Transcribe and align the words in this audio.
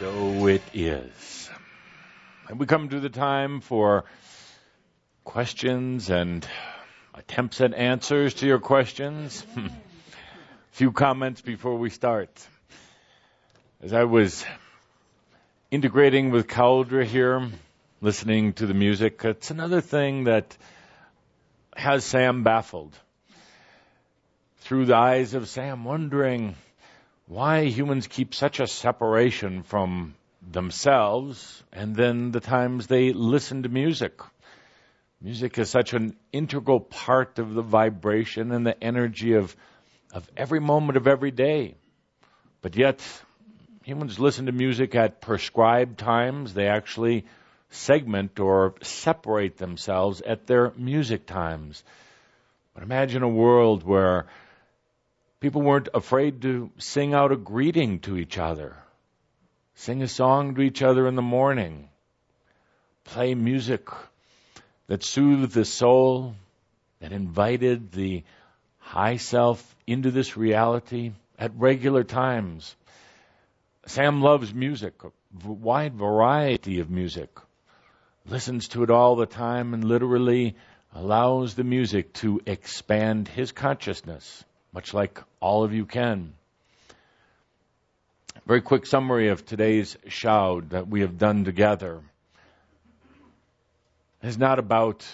So 0.00 0.46
it 0.46 0.62
is. 0.72 1.50
And 2.48 2.58
we 2.58 2.64
come 2.64 2.88
to 2.88 3.00
the 3.00 3.10
time 3.10 3.60
for 3.60 4.06
questions 5.24 6.08
and 6.08 6.48
attempts 7.12 7.60
at 7.60 7.74
answers 7.74 8.32
to 8.36 8.46
your 8.46 8.60
questions. 8.60 9.44
A 9.58 9.70
few 10.70 10.92
comments 10.92 11.42
before 11.42 11.76
we 11.76 11.90
start. 11.90 12.30
As 13.82 13.92
I 13.92 14.04
was 14.04 14.42
integrating 15.70 16.30
with 16.30 16.46
Cauldre 16.46 17.04
here, 17.04 17.50
listening 18.00 18.54
to 18.54 18.66
the 18.66 18.72
music, 18.72 19.20
it's 19.22 19.50
another 19.50 19.82
thing 19.82 20.24
that 20.24 20.56
has 21.76 22.06
Sam 22.06 22.42
baffled. 22.42 22.98
Through 24.60 24.86
the 24.86 24.96
eyes 24.96 25.34
of 25.34 25.46
Sam, 25.46 25.84
wondering 25.84 26.56
why 27.30 27.66
humans 27.66 28.08
keep 28.08 28.34
such 28.34 28.58
a 28.58 28.66
separation 28.66 29.62
from 29.62 30.16
themselves 30.50 31.62
and 31.72 31.94
then 31.94 32.32
the 32.32 32.40
times 32.40 32.88
they 32.88 33.12
listen 33.12 33.62
to 33.62 33.68
music. 33.68 34.20
Music 35.20 35.56
is 35.56 35.70
such 35.70 35.92
an 35.92 36.16
integral 36.32 36.80
part 36.80 37.38
of 37.38 37.54
the 37.54 37.62
vibration 37.62 38.50
and 38.50 38.66
the 38.66 38.82
energy 38.82 39.34
of, 39.34 39.54
of 40.12 40.28
every 40.36 40.58
moment 40.58 40.96
of 40.96 41.06
every 41.06 41.30
day. 41.30 41.76
But 42.62 42.74
yet, 42.76 43.00
humans 43.84 44.18
listen 44.18 44.46
to 44.46 44.52
music 44.52 44.96
at 44.96 45.20
prescribed 45.20 46.00
times. 46.00 46.52
They 46.52 46.66
actually 46.66 47.26
segment 47.70 48.40
or 48.40 48.74
separate 48.82 49.56
themselves 49.56 50.20
at 50.20 50.48
their 50.48 50.72
music 50.76 51.26
times. 51.26 51.84
But 52.74 52.82
imagine 52.82 53.22
a 53.22 53.28
world 53.28 53.84
where 53.84 54.26
People 55.40 55.62
weren't 55.62 55.88
afraid 55.94 56.42
to 56.42 56.70
sing 56.76 57.14
out 57.14 57.32
a 57.32 57.36
greeting 57.36 58.00
to 58.00 58.18
each 58.18 58.36
other, 58.36 58.76
sing 59.74 60.02
a 60.02 60.08
song 60.08 60.54
to 60.54 60.60
each 60.60 60.82
other 60.82 61.08
in 61.08 61.14
the 61.14 61.22
morning, 61.22 61.88
play 63.04 63.34
music 63.34 63.88
that 64.86 65.02
soothed 65.02 65.54
the 65.54 65.64
soul, 65.64 66.34
that 67.00 67.12
invited 67.12 67.90
the 67.90 68.22
high 68.76 69.16
self 69.16 69.74
into 69.86 70.10
this 70.10 70.36
reality 70.36 71.12
at 71.38 71.56
regular 71.56 72.04
times. 72.04 72.76
Sam 73.86 74.20
loves 74.20 74.52
music, 74.52 74.92
a 75.02 75.48
wide 75.48 75.94
variety 75.94 76.80
of 76.80 76.90
music, 76.90 77.30
listens 78.26 78.68
to 78.68 78.82
it 78.82 78.90
all 78.90 79.16
the 79.16 79.24
time, 79.24 79.72
and 79.72 79.84
literally 79.84 80.54
allows 80.94 81.54
the 81.54 81.64
music 81.64 82.12
to 82.12 82.42
expand 82.44 83.26
his 83.26 83.52
consciousness 83.52 84.44
much 84.72 84.94
like 84.94 85.20
all 85.40 85.64
of 85.64 85.72
you 85.72 85.86
can. 85.86 86.32
Very 88.46 88.62
quick 88.62 88.86
summary 88.86 89.28
of 89.28 89.44
today's 89.44 89.96
shoud 90.08 90.70
that 90.70 90.88
we 90.88 91.00
have 91.02 91.18
done 91.18 91.44
together 91.44 92.00
is 94.22 94.38
not 94.38 94.58
about 94.58 95.06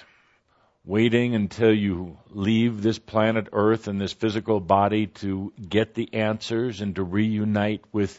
waiting 0.84 1.34
until 1.34 1.74
you 1.74 2.16
leave 2.30 2.80
this 2.80 2.98
planet 2.98 3.48
Earth 3.52 3.88
and 3.88 4.00
this 4.00 4.12
physical 4.12 4.60
body 4.60 5.08
to 5.08 5.52
get 5.68 5.94
the 5.94 6.14
answers 6.14 6.80
and 6.80 6.94
to 6.94 7.02
reunite 7.02 7.82
with 7.92 8.18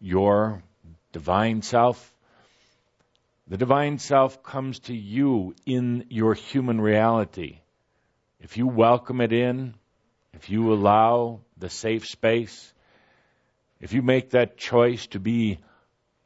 your 0.00 0.62
divine 1.12 1.62
self. 1.62 2.12
The 3.46 3.56
divine 3.56 3.98
self 3.98 4.42
comes 4.42 4.80
to 4.80 4.94
you 4.94 5.54
in 5.64 6.06
your 6.10 6.34
human 6.34 6.80
reality. 6.80 7.60
If 8.40 8.56
you 8.56 8.66
welcome 8.66 9.20
it 9.20 9.32
in, 9.32 9.74
if 10.32 10.50
you 10.50 10.72
allow 10.72 11.40
the 11.56 11.70
safe 11.70 12.06
space, 12.06 12.72
if 13.80 13.92
you 13.92 14.02
make 14.02 14.30
that 14.30 14.56
choice 14.56 15.06
to 15.08 15.20
be 15.20 15.58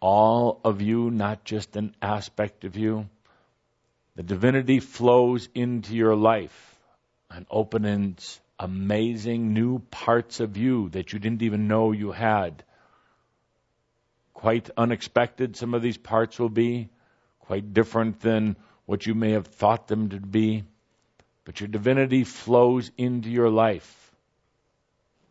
all 0.00 0.60
of 0.64 0.82
you, 0.82 1.10
not 1.10 1.44
just 1.44 1.76
an 1.76 1.94
aspect 2.02 2.64
of 2.64 2.76
you, 2.76 3.08
the 4.16 4.22
divinity 4.22 4.80
flows 4.80 5.48
into 5.54 5.94
your 5.94 6.16
life 6.16 6.78
and 7.30 7.46
opens 7.50 8.40
amazing 8.58 9.54
new 9.54 9.78
parts 9.90 10.40
of 10.40 10.56
you 10.56 10.88
that 10.90 11.12
you 11.12 11.18
didn't 11.18 11.42
even 11.42 11.68
know 11.68 11.92
you 11.92 12.12
had. 12.12 12.62
Quite 14.34 14.70
unexpected, 14.76 15.56
some 15.56 15.74
of 15.74 15.82
these 15.82 15.96
parts 15.96 16.38
will 16.38 16.50
be, 16.50 16.90
quite 17.40 17.72
different 17.72 18.20
than 18.20 18.56
what 18.86 19.06
you 19.06 19.14
may 19.14 19.32
have 19.32 19.46
thought 19.46 19.88
them 19.88 20.10
to 20.10 20.20
be. 20.20 20.64
But 21.44 21.60
your 21.60 21.68
divinity 21.68 22.24
flows 22.24 22.90
into 22.96 23.28
your 23.30 23.50
life. 23.50 24.12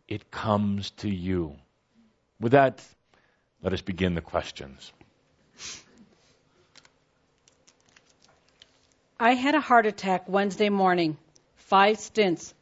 It 0.08 0.30
comes 0.30 0.90
to 0.98 1.08
you. 1.08 1.56
With 2.38 2.52
that, 2.52 2.82
let 3.62 3.72
us 3.72 3.80
begin 3.80 4.14
the 4.14 4.20
questions. 4.20 4.92
I 9.18 9.34
had 9.34 9.54
a 9.54 9.60
heart 9.60 9.86
attack 9.86 10.28
Wednesday 10.28 10.68
morning, 10.68 11.16
five 11.56 11.98
stents. 11.98 12.52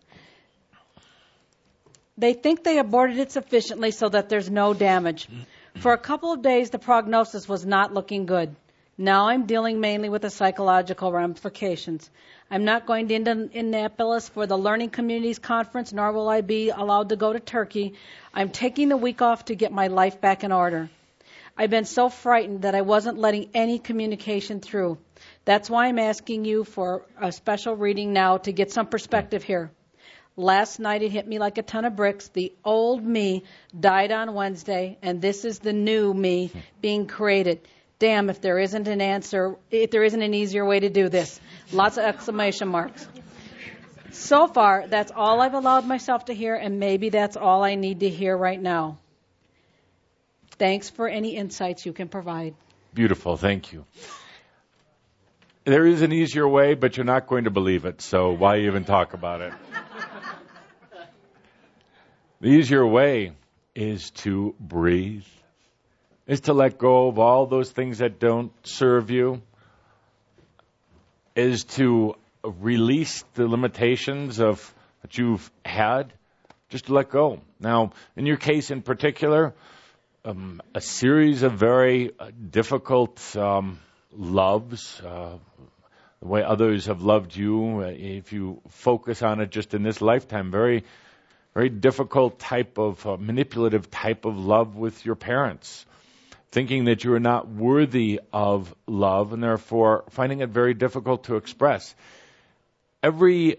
They 2.19 2.35
think 2.35 2.63
they 2.63 2.79
aborted 2.79 3.19
it 3.19 3.33
sufficiently 3.33 3.93
so 3.93 4.11
that 4.11 4.29
there's 4.29 4.51
no 4.51 4.75
damage. 4.75 5.27
For 5.79 5.95
a 5.95 5.99
couple 5.99 6.33
of 6.33 6.43
days, 6.43 6.69
the 6.69 6.79
prognosis 6.79 7.49
was 7.49 7.65
not 7.65 7.95
looking 7.95 8.27
good. 8.27 8.55
Now 9.03 9.29
I'm 9.29 9.47
dealing 9.47 9.81
mainly 9.81 10.11
with 10.11 10.21
the 10.21 10.29
psychological 10.29 11.11
ramifications. 11.11 12.11
I'm 12.51 12.67
not 12.67 12.85
going 12.85 13.09
to 13.09 13.15
Indianapolis 13.15 14.29
for 14.29 14.47
the 14.47 14.59
Learning 14.59 14.91
Communities 14.91 15.39
Conference, 15.39 15.91
nor 15.95 16.13
will 16.13 16.29
I 16.29 16.43
be 16.43 16.69
allowed 16.69 17.09
to 17.09 17.17
go 17.17 17.33
to 17.33 17.41
Turkey. 17.41 17.95
I'm 18.35 18.51
taking 18.51 18.91
the 18.91 18.99
week 18.99 19.23
off 19.23 19.47
to 19.47 19.55
get 19.55 19.73
my 19.73 19.87
life 19.87 20.21
back 20.21 20.45
in 20.45 20.53
order. 20.53 20.91
I've 21.57 21.71
been 21.71 21.87
so 21.87 22.11
frightened 22.11 22.61
that 22.61 22.75
I 22.75 22.83
wasn't 22.83 23.17
letting 23.17 23.49
any 23.55 23.79
communication 23.79 24.61
through. 24.61 24.99
That's 25.47 25.71
why 25.71 25.87
I'm 25.87 25.99
asking 25.99 26.45
you 26.45 26.65
for 26.65 27.07
a 27.19 27.33
special 27.33 27.75
reading 27.75 28.13
now 28.13 28.37
to 28.37 28.53
get 28.53 28.71
some 28.71 28.87
perspective 28.87 29.43
here. 29.43 29.71
Last 30.37 30.79
night 30.79 31.03
it 31.03 31.11
hit 31.11 31.27
me 31.27 31.39
like 31.39 31.57
a 31.57 31.63
ton 31.63 31.87
of 31.87 31.97
bricks. 31.97 32.29
The 32.29 32.53
old 32.63 33.03
me 33.03 33.45
died 33.79 34.13
on 34.13 34.35
Wednesday, 34.35 34.99
and 35.01 35.23
this 35.23 35.47
is 35.47 35.59
the 35.59 35.73
new 35.73 36.13
me 36.13 36.53
being 36.83 37.07
created 37.07 37.67
damn 38.01 38.31
if 38.31 38.41
there 38.41 38.59
isn't 38.59 38.89
an 38.89 39.01
answer, 39.01 39.55
if 39.71 39.93
there 39.93 40.03
isn't 40.03 40.23
an 40.23 40.35
easier 40.35 40.65
way 40.65 40.81
to 40.81 40.89
do 40.89 41.09
this. 41.09 41.41
Lots 41.71 41.99
of 41.99 42.05
exclamation 42.05 42.67
marks. 42.67 43.07
So 44.11 44.49
far, 44.49 44.89
that's 44.89 45.13
all 45.15 45.41
I've 45.41 45.55
allowed 45.55 45.87
myself 45.87 46.25
to 46.25 46.35
hear, 46.35 46.57
and 46.57 46.81
maybe 46.81 47.11
that's 47.11 47.37
all 47.37 47.63
I 47.63 47.77
need 47.77 48.01
to 48.01 48.09
hear 48.09 48.37
right 48.37 48.61
now. 48.61 48.99
Thanks 50.59 50.91
for 50.91 51.07
any 51.07 51.37
insights 51.37 51.87
you 51.87 51.93
can 51.93 52.09
provide. 52.09 52.55
Beautiful, 52.93 53.37
thank 53.37 53.73
you. 53.73 53.85
There 55.65 55.87
is 55.87 56.03
an 56.03 56.13
easier 56.13 56.49
way, 56.49 56.75
but 56.75 56.97
you're 56.97 57.07
not 57.07 57.29
going 57.29 57.45
to 57.45 57.51
believe 57.51 57.85
it, 57.85 58.01
so 58.01 58.33
why 58.33 58.61
even 58.61 58.85
talk 58.85 59.13
about 59.15 59.43
it? 59.43 59.53
the 62.41 62.49
easier 62.49 62.85
way 62.85 63.33
is 63.75 64.11
to 64.11 64.55
breathe 64.59 65.25
is 66.31 66.43
to 66.43 66.53
let 66.53 66.79
go 66.79 67.09
of 67.09 67.19
all 67.19 67.47
those 67.47 67.73
things 67.73 67.99
that 67.99 68.21
don't 68.21 68.53
serve 68.63 69.11
you, 69.11 69.43
is 71.35 71.65
to 71.65 72.15
release 72.45 73.25
the 73.35 73.49
limitations 73.49 74.39
of 74.39 74.73
that 75.03 75.19
you've 75.19 75.51
had, 75.65 76.13
just 76.69 76.87
to 76.87 76.95
let 76.95 77.11
go. 77.11 77.41
Now, 77.59 77.91
in 78.15 78.27
your 78.27 78.37
case 78.37 78.71
in 78.71 78.83
particular, 78.83 79.55
um, 80.25 80.63
a 80.73 80.81
series 80.81 81.43
of 81.43 81.55
very 81.55 82.13
uh, 82.17 82.31
difficult 82.49 83.21
um, 83.37 83.81
loves, 84.17 85.01
uh, 85.01 85.37
the 86.21 86.29
way 86.29 86.45
others 86.45 86.87
have 86.87 87.03
loved 87.03 87.35
you, 87.35 87.81
uh, 87.81 87.87
if 87.89 88.33
you 88.33 88.63
focus 88.69 89.23
on 89.23 89.41
it 89.41 89.51
just 89.51 89.75
in 89.75 89.83
this 89.83 90.01
lifetime, 90.01 90.53
very, 90.53 90.85
very 91.55 91.71
difficult 91.71 92.39
type 92.39 92.79
of 92.79 93.05
uh, 93.05 93.17
manipulative 93.17 93.91
type 93.91 94.25
of 94.27 94.39
love 94.39 94.77
with 94.77 95.05
your 95.05 95.17
parents 95.17 95.87
thinking 96.51 96.87
that 96.87 97.05
you 97.05 97.15
are 97.15 97.21
not 97.21 97.49
worthy 97.49 98.21
of 98.33 98.75
love 98.87 99.33
and 99.33 99.43
therefore 99.43 100.05
finding 100.11 100.41
it 100.41 100.51
very 100.51 100.75
difficult 100.75 101.25
to 101.25 101.37
express. 101.37 101.95
Every 103.03 103.57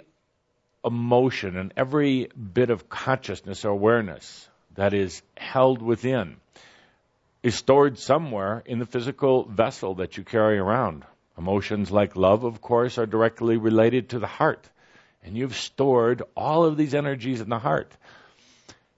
emotion 0.84 1.58
and 1.58 1.74
every 1.78 2.28
bit 2.54 2.70
of 2.70 2.90
consciousness 2.90 3.66
or 3.66 3.70
awareness 3.70 4.50
that 4.76 4.94
is 4.94 5.22
held 5.38 5.82
within 5.82 6.38
is 7.44 7.56
stored 7.56 7.98
somewhere 7.98 8.62
in 8.66 8.80
the 8.80 8.86
physical 8.86 9.44
vessel 9.46 9.96
that 9.96 10.18
you 10.18 10.24
carry 10.24 10.60
around. 10.60 11.04
Emotions 11.38 11.92
like 11.92 12.16
love, 12.16 12.44
of 12.44 12.62
course, 12.62 12.98
are 12.98 13.06
directly 13.06 13.58
related 13.58 14.10
to 14.10 14.20
the 14.20 14.28
heart. 14.28 14.70
And 15.24 15.38
you've 15.38 15.56
stored 15.56 16.24
all 16.36 16.66
of 16.66 16.78
these 16.78 16.94
energies 16.94 17.42
in 17.42 17.50
the 17.50 17.60
heart. 17.60 17.92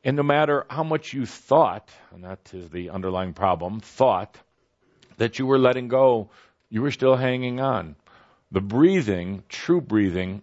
And 0.03 0.17
no 0.17 0.23
matter 0.23 0.65
how 0.69 0.83
much 0.83 1.13
you 1.13 1.25
thought, 1.25 1.89
and 2.11 2.23
that 2.23 2.53
is 2.53 2.69
the 2.69 2.89
underlying 2.89 3.33
problem, 3.33 3.79
thought 3.79 4.37
that 5.17 5.39
you 5.39 5.45
were 5.45 5.59
letting 5.59 5.87
go, 5.87 6.29
you 6.69 6.81
were 6.81 6.91
still 6.91 7.15
hanging 7.15 7.61
on. 7.61 7.95
The 8.51 8.61
breathing, 8.61 9.43
true 9.47 9.79
breathing, 9.79 10.41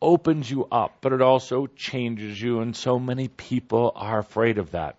opens 0.00 0.48
you 0.48 0.66
up, 0.66 0.98
but 1.00 1.12
it 1.12 1.20
also 1.20 1.66
changes 1.66 2.40
you, 2.40 2.60
and 2.60 2.76
so 2.76 2.98
many 2.98 3.28
people 3.28 3.92
are 3.96 4.20
afraid 4.20 4.58
of 4.58 4.70
that. 4.70 4.96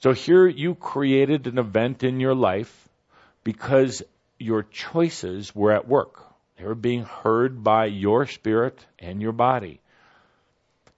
So 0.00 0.12
here 0.12 0.46
you 0.46 0.74
created 0.74 1.46
an 1.46 1.58
event 1.58 2.02
in 2.02 2.20
your 2.20 2.34
life 2.34 2.88
because 3.44 4.02
your 4.38 4.64
choices 4.64 5.54
were 5.54 5.72
at 5.72 5.88
work. 5.88 6.22
They 6.58 6.64
were 6.64 6.74
being 6.74 7.04
heard 7.04 7.64
by 7.64 7.86
your 7.86 8.26
spirit 8.26 8.84
and 8.98 9.22
your 9.22 9.32
body. 9.32 9.80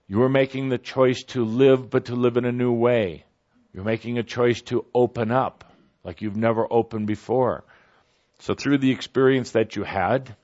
You 0.06 0.18
were 0.18 0.28
making 0.28 0.68
the 0.68 0.78
choice 0.78 1.22
to 1.24 1.44
live, 1.44 1.88
but 1.88 2.06
to 2.06 2.14
live 2.14 2.36
in 2.36 2.44
a 2.44 2.52
new 2.52 2.72
way. 2.72 3.24
You're 3.72 3.84
making 3.84 4.18
a 4.18 4.22
choice 4.22 4.60
to 4.62 4.84
open 4.94 5.30
up 5.30 5.72
like 6.04 6.20
you've 6.20 6.36
never 6.36 6.70
opened 6.70 7.06
before. 7.06 7.64
So 8.40 8.54
through 8.54 8.78
the 8.78 8.90
experience 8.90 9.52
that 9.52 9.76
you 9.76 9.82
had, 9.82 10.36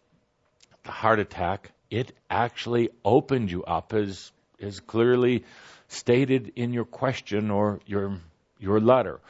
the 0.84 0.90
heart 0.90 1.20
attack, 1.20 1.72
it 1.90 2.12
actually 2.30 2.90
opened 3.04 3.50
you 3.50 3.62
up 3.64 3.92
as 3.92 4.32
is 4.58 4.80
clearly 4.80 5.44
stated 5.88 6.52
in 6.56 6.72
your 6.72 6.84
question 6.84 7.50
or 7.50 7.80
your 7.86 8.18
your 8.58 8.80
letter. 8.80 9.20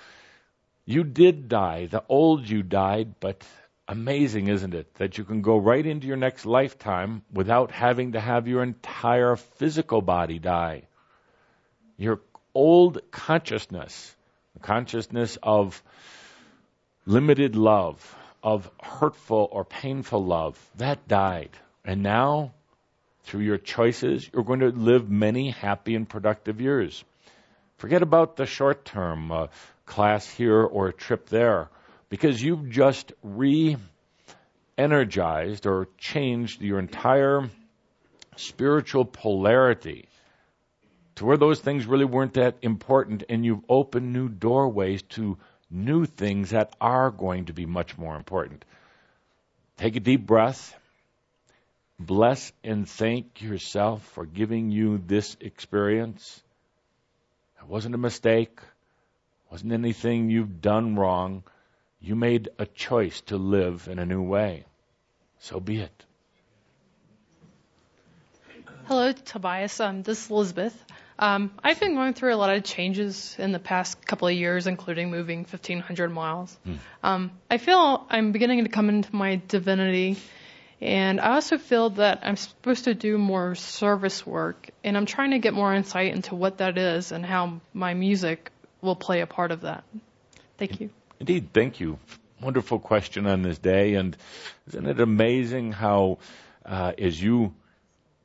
You 0.84 1.04
did 1.04 1.48
die. 1.48 1.86
The 1.86 2.04
old 2.08 2.48
you 2.48 2.62
died, 2.62 3.14
but 3.20 3.44
amazing, 3.90 4.46
isn't 4.46 4.72
it? 4.72 4.94
That 4.94 5.19
you 5.19 5.25
can 5.25 5.42
go 5.42 5.58
right 5.58 5.84
into 5.84 6.06
your 6.06 6.16
next 6.16 6.46
lifetime 6.46 7.22
without 7.32 7.72
having 7.72 8.12
to 8.12 8.20
have 8.20 8.46
your 8.46 8.62
entire 8.62 9.34
physical 9.34 10.00
body 10.00 10.38
die. 10.38 10.84
Your 11.98 12.20
old 12.54 13.00
consciousness, 13.10 14.14
the 14.54 14.60
consciousness 14.60 15.37
of 15.42 15.82
limited 17.04 17.56
love, 17.56 18.16
of 18.44 18.70
hurtful 18.81 19.48
or 19.50 19.64
painful 19.64 20.25
love, 20.25 20.56
that 20.76 21.08
died. 21.08 21.50
And 21.84 22.02
now, 22.02 22.52
through 23.25 23.40
your 23.40 23.58
choices, 23.58 24.31
you're 24.32 24.44
going 24.44 24.60
to 24.60 24.70
live 24.70 25.10
many 25.10 25.50
happy 25.50 25.96
and 25.96 26.08
productive 26.08 26.60
years. 26.60 27.02
Forget 27.78 28.02
about 28.02 28.37
the 28.37 28.46
short 28.46 28.84
term 28.84 29.32
uh, 29.32 29.48
class 29.84 30.31
here 30.31 30.62
or 30.62 30.87
a 30.87 30.92
trip 30.92 31.28
there 31.28 31.69
because 32.10 32.42
you've 32.42 32.68
just 32.68 33.12
re 33.22 33.76
energized 34.76 35.66
or 35.66 35.88
changed 35.96 36.60
your 36.60 36.78
entire 36.78 37.48
spiritual 38.36 39.04
polarity 39.04 40.08
to 41.14 41.24
where 41.24 41.36
those 41.36 41.60
things 41.60 41.86
really 41.86 42.04
weren't 42.04 42.34
that 42.34 42.56
important 42.62 43.24
and 43.28 43.44
you've 43.44 43.64
opened 43.68 44.12
new 44.12 44.28
doorways 44.28 45.02
to 45.02 45.38
new 45.70 46.04
things 46.04 46.50
that 46.50 46.74
are 46.80 47.10
going 47.10 47.44
to 47.44 47.52
be 47.52 47.66
much 47.66 47.96
more 47.96 48.16
important. 48.16 48.64
Take 49.76 49.96
a 49.96 50.00
deep 50.00 50.26
breath. 50.26 50.76
Bless 51.98 52.52
and 52.64 52.88
thank 52.88 53.42
yourself 53.42 54.02
for 54.14 54.24
giving 54.24 54.70
you 54.70 54.98
this 55.06 55.36
experience. 55.40 56.42
It 57.60 57.68
wasn't 57.68 57.94
a 57.94 57.98
mistake. 57.98 58.58
It 58.58 59.52
wasn't 59.52 59.72
anything 59.72 60.30
you've 60.30 60.62
done 60.62 60.96
wrong. 60.96 61.42
You 62.00 62.17
made 62.17 62.49
a 62.58 62.67
choice 62.67 63.20
to 63.23 63.37
live 63.37 63.88
in 63.91 63.99
a 63.99 64.06
new 64.06 64.23
way. 64.23 64.64
So 65.38 65.61
be 65.61 65.81
it. 65.81 66.05
Hello, 68.87 69.12
Tobias. 69.12 69.79
Um, 69.81 70.02
this 70.02 70.25
is 70.25 70.31
Elizabeth. 70.31 70.75
Um, 71.19 71.52
I've 71.62 71.79
been 71.79 71.94
going 71.94 72.14
through 72.14 72.35
a 72.35 72.37
lot 72.37 72.56
of 72.56 72.64
changes 72.64 73.37
in 73.38 73.52
the 73.52 73.58
past 73.58 74.05
couple 74.06 74.26
of 74.29 74.35
years, 74.35 74.67
including 74.67 75.11
moving 75.11 75.41
1,500 75.41 76.08
miles. 76.08 76.58
Hmm. 76.64 76.75
Um, 77.02 77.31
I 77.50 77.58
feel 77.58 78.06
I'm 78.08 78.32
beginning 78.32 78.64
to 78.64 78.70
come 78.70 78.88
into 78.88 79.14
my 79.14 79.41
divinity, 79.47 80.17
and 80.81 81.20
I 81.20 81.35
also 81.35 81.58
feel 81.58 81.91
that 81.91 82.20
I'm 82.23 82.37
supposed 82.37 82.85
to 82.85 82.94
do 82.94 83.19
more 83.19 83.55
service 83.55 84.26
work, 84.26 84.70
and 84.82 84.97
I'm 84.97 85.06
trying 85.06 85.32
to 85.32 85.38
get 85.38 85.52
more 85.52 85.75
insight 85.75 86.14
into 86.14 86.35
what 86.35 86.58
that 86.58 86.79
is 86.79 87.12
and 87.12 87.25
how 87.25 87.61
my 87.75 87.93
music 87.93 88.50
will 88.81 88.97
play 88.97 89.20
a 89.20 89.26
part 89.26 89.50
of 89.50 89.61
that. 89.61 89.85
Thank 90.56 90.81
you. 90.81 90.88
Indeed, 91.20 91.52
thank 91.52 91.81
you. 91.81 91.99
Wonderful 92.40 92.78
question 92.78 93.26
on 93.26 93.43
this 93.43 93.58
day, 93.58 93.94
and 93.94 94.17
isn't 94.69 94.87
it 94.87 95.00
amazing 95.00 95.72
how, 95.72 96.19
uh, 96.64 96.93
as 96.99 97.22
you 97.22 97.55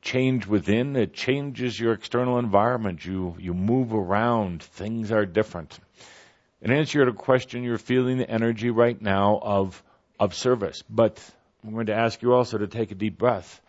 change 0.00 0.46
within, 0.46 0.96
it 0.96 1.12
changes 1.12 1.78
your 1.78 1.92
external 1.92 2.38
environment. 2.38 3.04
You, 3.04 3.36
you 3.38 3.52
move 3.52 3.92
around. 3.92 4.62
Things 4.62 5.12
are 5.12 5.26
different. 5.26 5.78
In 6.62 6.70
answer 6.70 6.92
to 6.92 6.98
your 7.04 7.12
question, 7.12 7.62
you're 7.62 7.76
feeling 7.76 8.16
the 8.16 8.30
energy 8.30 8.70
right 8.70 9.00
now 9.00 9.38
of, 9.42 9.82
of 10.18 10.34
service. 10.34 10.82
But 10.88 11.22
I'm 11.62 11.74
going 11.74 11.86
to 11.86 11.94
ask 11.94 12.22
you 12.22 12.32
also 12.32 12.56
to 12.56 12.66
take 12.66 12.92
a 12.92 12.94
deep 12.94 13.18
breath. 13.18 13.60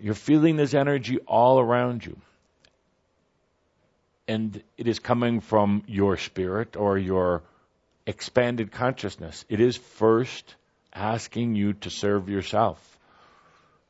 You're 0.00 0.14
feeling 0.14 0.56
this 0.56 0.72
energy 0.72 1.18
all 1.26 1.60
around 1.60 2.06
you. 2.06 2.16
And 4.26 4.62
it 4.78 4.88
is 4.88 4.98
coming 4.98 5.40
from 5.40 5.82
your 5.86 6.16
spirit 6.16 6.74
or 6.74 6.96
your 6.96 7.42
expanded 8.06 8.72
consciousness. 8.72 9.44
It 9.48 9.60
is 9.60 9.76
first 9.76 10.54
asking 10.94 11.54
you 11.54 11.74
to 11.74 11.90
serve 11.90 12.28
yourself. 12.28 12.98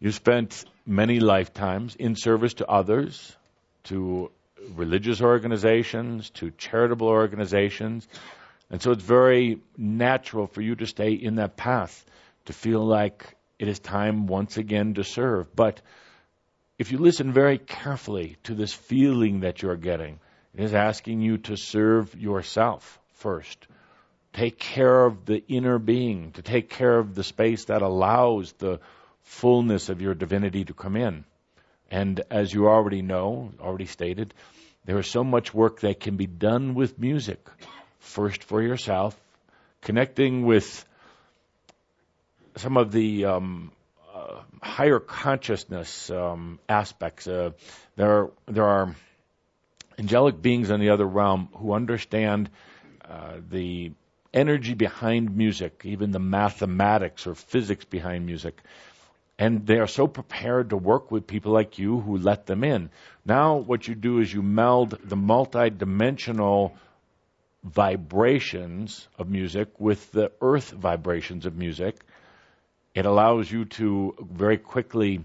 You 0.01 0.11
spent 0.13 0.65
many 0.87 1.21
lifetimes 1.21 1.97
in 1.97 2.17
service 2.17 2.55
to 2.55 2.67
others, 2.67 3.37
to 3.85 4.31
religious 4.75 5.21
organizations, 5.21 6.31
to 6.31 6.51
charitable 6.51 7.09
organizations. 7.09 8.09
And 8.71 8.83
so 8.83 8.91
it's 8.91 9.05
very 9.05 9.61
natural 9.77 10.47
for 10.47 10.61
you 10.61 10.75
to 10.77 10.87
stay 10.87 11.12
in 11.12 11.37
that 11.37 11.57
path, 11.57 12.05
to 12.47 12.53
feel 12.53 12.85
like 12.85 13.37
it 13.59 13.69
is 13.69 13.79
time 13.79 14.27
once 14.27 14.57
again 14.57 14.95
to 14.95 15.05
serve. 15.05 15.55
But 15.55 15.81
if 16.79 16.93
you 16.93 16.99
listen 16.99 17.33
very 17.33 17.59
carefully 17.59 18.37
to 18.45 18.55
this 18.55 18.73
feeling 18.73 19.41
that 19.41 19.62
you're 19.62 19.77
getting, 19.77 20.19
it 20.55 20.62
is 20.62 20.75
asking 20.75 21.21
you 21.21 21.39
to 21.39 21.57
serve 21.57 22.15
yourself 22.15 22.99
first. 23.15 23.67
Take 24.37 24.59
care 24.59 25.06
of 25.06 25.25
the 25.25 25.43
inner 25.49 25.79
being, 25.79 26.33
to 26.33 26.43
take 26.43 26.69
care 26.69 26.99
of 26.99 27.15
the 27.15 27.25
space 27.25 27.65
that 27.67 27.81
allows 27.81 28.53
the 28.53 28.81
fullness 29.23 29.88
of 29.88 30.03
your 30.03 30.12
divinity 30.12 30.62
to 30.67 30.75
come 30.75 30.94
in. 30.94 31.25
And 31.91 32.21
as 32.31 32.53
you 32.53 32.69
already 32.69 33.00
know, 33.00 33.53
already 33.59 33.87
stated, 33.87 34.35
there 34.85 34.99
is 34.99 35.06
so 35.06 35.25
much 35.25 35.55
work 35.55 35.81
that 35.81 36.00
can 36.00 36.19
be 36.19 36.27
done 36.27 36.75
with 36.75 36.99
music. 36.99 37.49
First 37.99 38.44
for 38.44 38.61
yourself, 38.61 39.19
connecting 39.81 40.44
with 40.44 40.85
some 42.56 42.77
of 42.77 42.93
the 42.93 43.25
um, 43.25 43.73
uh, 44.15 44.41
higher 44.61 45.00
consciousness 45.00 46.11
um, 46.11 46.59
aspects. 46.69 47.27
Uh, 47.27 47.53
there, 47.97 48.29
there 48.44 48.65
are 48.65 48.94
angelic 49.99 50.43
beings 50.43 50.69
in 50.69 50.79
the 50.79 50.91
other 50.91 51.06
realm 51.06 51.49
who 51.55 51.73
understand 51.73 52.50
uh, 53.09 53.37
the 53.49 53.93
energy 54.37 54.75
behind 54.75 55.35
music, 55.35 55.83
even 55.85 56.11
the 56.12 56.21
mathematics 56.21 57.26
or 57.26 57.35
physics 57.35 57.85
behind 57.87 58.26
music. 58.26 58.61
And 59.38 59.66
they 59.66 59.78
are 59.78 59.87
so 59.87 60.07
prepared 60.07 60.71
to 60.71 60.76
work 60.76 61.11
with 61.11 61.26
people 61.26 61.52
like 61.52 61.78
you 61.78 62.00
who 62.00 62.19
let 62.19 62.47
them 62.47 62.62
in. 62.62 62.90
Now, 63.25 63.57
what 63.57 63.88
you 63.88 63.95
do 63.95 64.21
is 64.21 64.33
you 64.33 64.43
meld 64.43 64.90
the 65.02 65.16
multidimensional 65.16 66.73
vibrations 67.64 69.09
of 69.19 69.28
music 69.28 69.69
with 69.81 70.12
the 70.12 70.31
earth 70.40 70.71
vibrations 70.71 71.47
of 71.47 71.57
music. 71.57 71.97
It 72.95 73.05
allows 73.07 73.50
you 73.50 73.64
to 73.64 74.14
very 74.21 74.59
quickly 74.59 75.25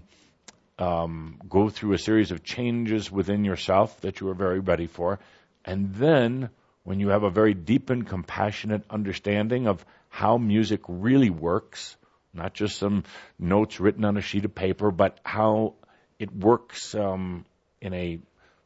um, 0.78 1.38
go 1.48 1.68
through 1.68 1.92
a 1.92 1.98
series 1.98 2.32
of 2.32 2.42
changes 2.42 3.10
within 3.10 3.44
yourself 3.44 4.00
that 4.00 4.20
you 4.20 4.28
are 4.28 4.34
very 4.34 4.60
ready 4.60 4.86
for. 4.86 5.20
And 5.64 5.94
then, 5.94 6.50
when 6.84 7.00
you 7.00 7.08
have 7.08 7.22
a 7.22 7.30
very 7.30 7.54
deep 7.54 7.90
and 7.90 8.06
compassionate 8.06 8.82
understanding 8.90 9.66
of 9.66 9.84
how 10.08 10.38
music 10.38 10.80
really 10.88 11.30
works, 11.30 11.96
not 12.34 12.54
just 12.54 12.78
some 12.78 13.04
notes 13.38 13.80
written 13.80 14.04
on 14.04 14.16
a 14.16 14.20
sheet 14.20 14.44
of 14.44 14.54
paper, 14.54 14.90
but 14.90 15.18
how 15.24 15.74
it 16.18 16.34
works 16.34 16.94
um, 16.94 17.44
in 17.80 17.94
a 17.94 18.18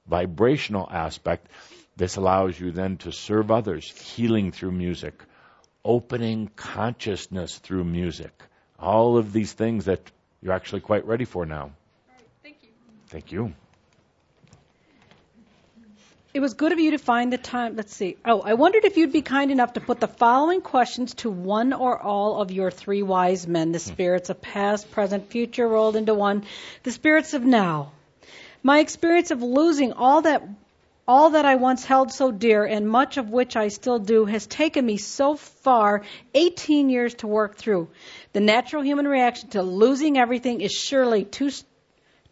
vibrational 0.07 0.89
aspect. 0.91 1.49
This 1.97 2.17
allows 2.17 2.59
you 2.59 2.73
then 2.73 2.99
to 2.99 3.13
serve 3.13 3.51
others, 3.51 3.91
healing 3.91 4.53
through 4.53 4.73
music, 4.73 5.23
opening 5.85 6.51
consciousness 6.57 7.59
through 7.59 7.85
music. 7.85 8.33
All 8.79 9.17
of 9.17 9.33
these 9.33 9.53
things 9.53 9.87
that 9.87 10.01
you're 10.43 10.53
actually 10.53 10.83
quite 10.83 11.07
ready 11.07 11.25
for 11.25 11.47
now. 11.47 11.73
thank 12.43 12.57
you. 12.63 12.69
Thank 13.09 13.33
you. 13.33 13.55
It 16.37 16.43
was 16.43 16.53
good 16.53 16.73
of 16.73 16.79
you 16.79 16.91
to 16.91 16.99
find 16.99 17.33
the 17.33 17.39
time. 17.39 17.77
Let's 17.77 17.97
see. 17.97 18.19
Oh, 18.23 18.43
I 18.43 18.53
wondered 18.53 18.85
if 18.85 18.99
you'd 18.99 19.11
be 19.11 19.23
kind 19.23 19.51
enough 19.51 19.73
to 19.73 19.81
put 19.81 20.01
the 20.01 20.07
following 20.07 20.61
questions 20.61 21.15
to 21.15 21.31
one 21.31 21.73
or 21.73 21.99
all 21.99 22.43
of 22.43 22.51
your 22.51 22.71
three 22.71 23.03
wise 23.03 23.47
men, 23.47 23.73
the 23.73 23.79
hmm. 23.79 23.91
spirits 23.91 24.29
of 24.29 24.43
past, 24.43 24.91
present, 24.91 25.31
future 25.31 25.67
rolled 25.67 25.97
into 25.97 26.13
one, 26.13 26.45
the 26.83 26.93
spirits 26.93 27.33
of 27.33 27.43
now. 27.43 27.93
My 28.63 28.81
experience 28.81 29.31
of 29.31 29.43
losing 29.43 29.95
all 29.95 30.21
that 30.23 30.47
all 31.09 31.31
that 31.31 31.47
I 31.47 31.55
once 31.55 31.87
held 31.87 32.13
so 32.13 32.31
dear 32.31 32.67
and 32.67 32.87
much 32.87 33.17
of 33.17 33.31
which 33.31 33.57
I 33.57 33.69
still 33.69 33.99
do 33.99 34.27
has 34.27 34.47
taken 34.47 34.85
me 34.85 34.99
so 34.99 35.37
far 35.37 36.03
18 36.35 36.91
years 36.91 37.15
to 37.15 37.27
work 37.27 37.57
through. 37.57 37.89
The 38.35 38.41
natural 38.41 38.83
human 38.83 39.09
reaction 39.09 39.49
to 39.51 39.63
losing 39.63 40.19
everything 40.19 40.61
is 40.61 40.73
surely 40.73 41.25
too 41.25 41.49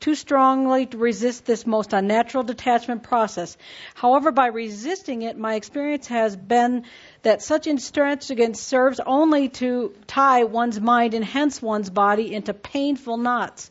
too 0.00 0.14
strongly 0.14 0.86
to 0.86 0.98
resist 0.98 1.44
this 1.44 1.66
most 1.66 1.92
unnatural 1.92 2.44
detachment 2.44 3.02
process. 3.02 3.56
However, 3.94 4.32
by 4.32 4.48
resisting 4.48 5.22
it, 5.22 5.38
my 5.38 5.54
experience 5.54 6.06
has 6.08 6.36
been 6.36 6.84
that 7.22 7.42
such 7.42 7.66
extravagance 7.66 8.60
serves 8.60 9.00
only 9.00 9.48
to 9.50 9.94
tie 10.06 10.44
one's 10.44 10.80
mind 10.80 11.14
and 11.14 11.24
hence 11.24 11.62
one's 11.62 11.90
body 11.90 12.34
into 12.34 12.54
painful 12.54 13.16
knots. 13.16 13.70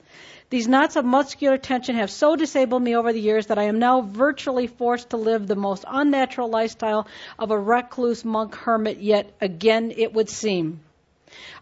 These 0.54 0.68
knots 0.68 0.96
of 0.96 1.04
muscular 1.04 1.58
tension 1.58 1.96
have 1.96 2.12
so 2.12 2.36
disabled 2.36 2.84
me 2.84 2.96
over 2.96 3.12
the 3.12 3.20
years 3.20 3.48
that 3.48 3.58
I 3.58 3.64
am 3.64 3.80
now 3.80 4.02
virtually 4.02 4.68
forced 4.68 5.10
to 5.10 5.18
live 5.18 5.48
the 5.48 5.56
most 5.56 5.84
unnatural 5.88 6.48
lifestyle 6.48 7.08
of 7.40 7.50
a 7.50 7.58
recluse 7.58 8.24
monk 8.24 8.54
hermit, 8.54 9.00
yet 9.00 9.32
again 9.42 9.92
it 9.98 10.14
would 10.14 10.30
seem. 10.30 10.82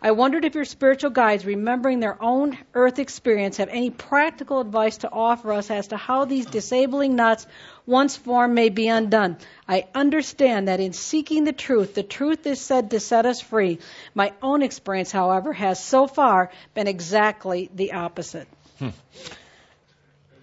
I 0.01 0.11
wondered 0.11 0.45
if 0.45 0.55
your 0.55 0.65
spiritual 0.65 1.11
guides, 1.11 1.45
remembering 1.45 1.99
their 1.99 2.21
own 2.21 2.57
earth 2.73 2.99
experience, 2.99 3.57
have 3.57 3.69
any 3.69 3.89
practical 3.89 4.59
advice 4.59 4.97
to 4.97 5.11
offer 5.11 5.53
us 5.53 5.69
as 5.69 5.87
to 5.89 5.97
how 5.97 6.25
these 6.25 6.45
disabling 6.45 7.15
knots, 7.15 7.45
once 7.85 8.17
formed, 8.17 8.55
may 8.55 8.69
be 8.69 8.87
undone. 8.87 9.37
I 9.67 9.87
understand 9.93 10.67
that 10.67 10.79
in 10.79 10.93
seeking 10.93 11.43
the 11.43 11.53
truth, 11.53 11.93
the 11.93 12.03
truth 12.03 12.47
is 12.47 12.59
said 12.59 12.91
to 12.91 12.99
set 12.99 13.25
us 13.25 13.41
free. 13.41 13.79
My 14.15 14.33
own 14.41 14.63
experience, 14.63 15.11
however, 15.11 15.53
has 15.53 15.83
so 15.83 16.07
far 16.07 16.51
been 16.73 16.87
exactly 16.87 17.69
the 17.73 17.93
opposite. 17.93 18.47
Hmm. 18.79 18.89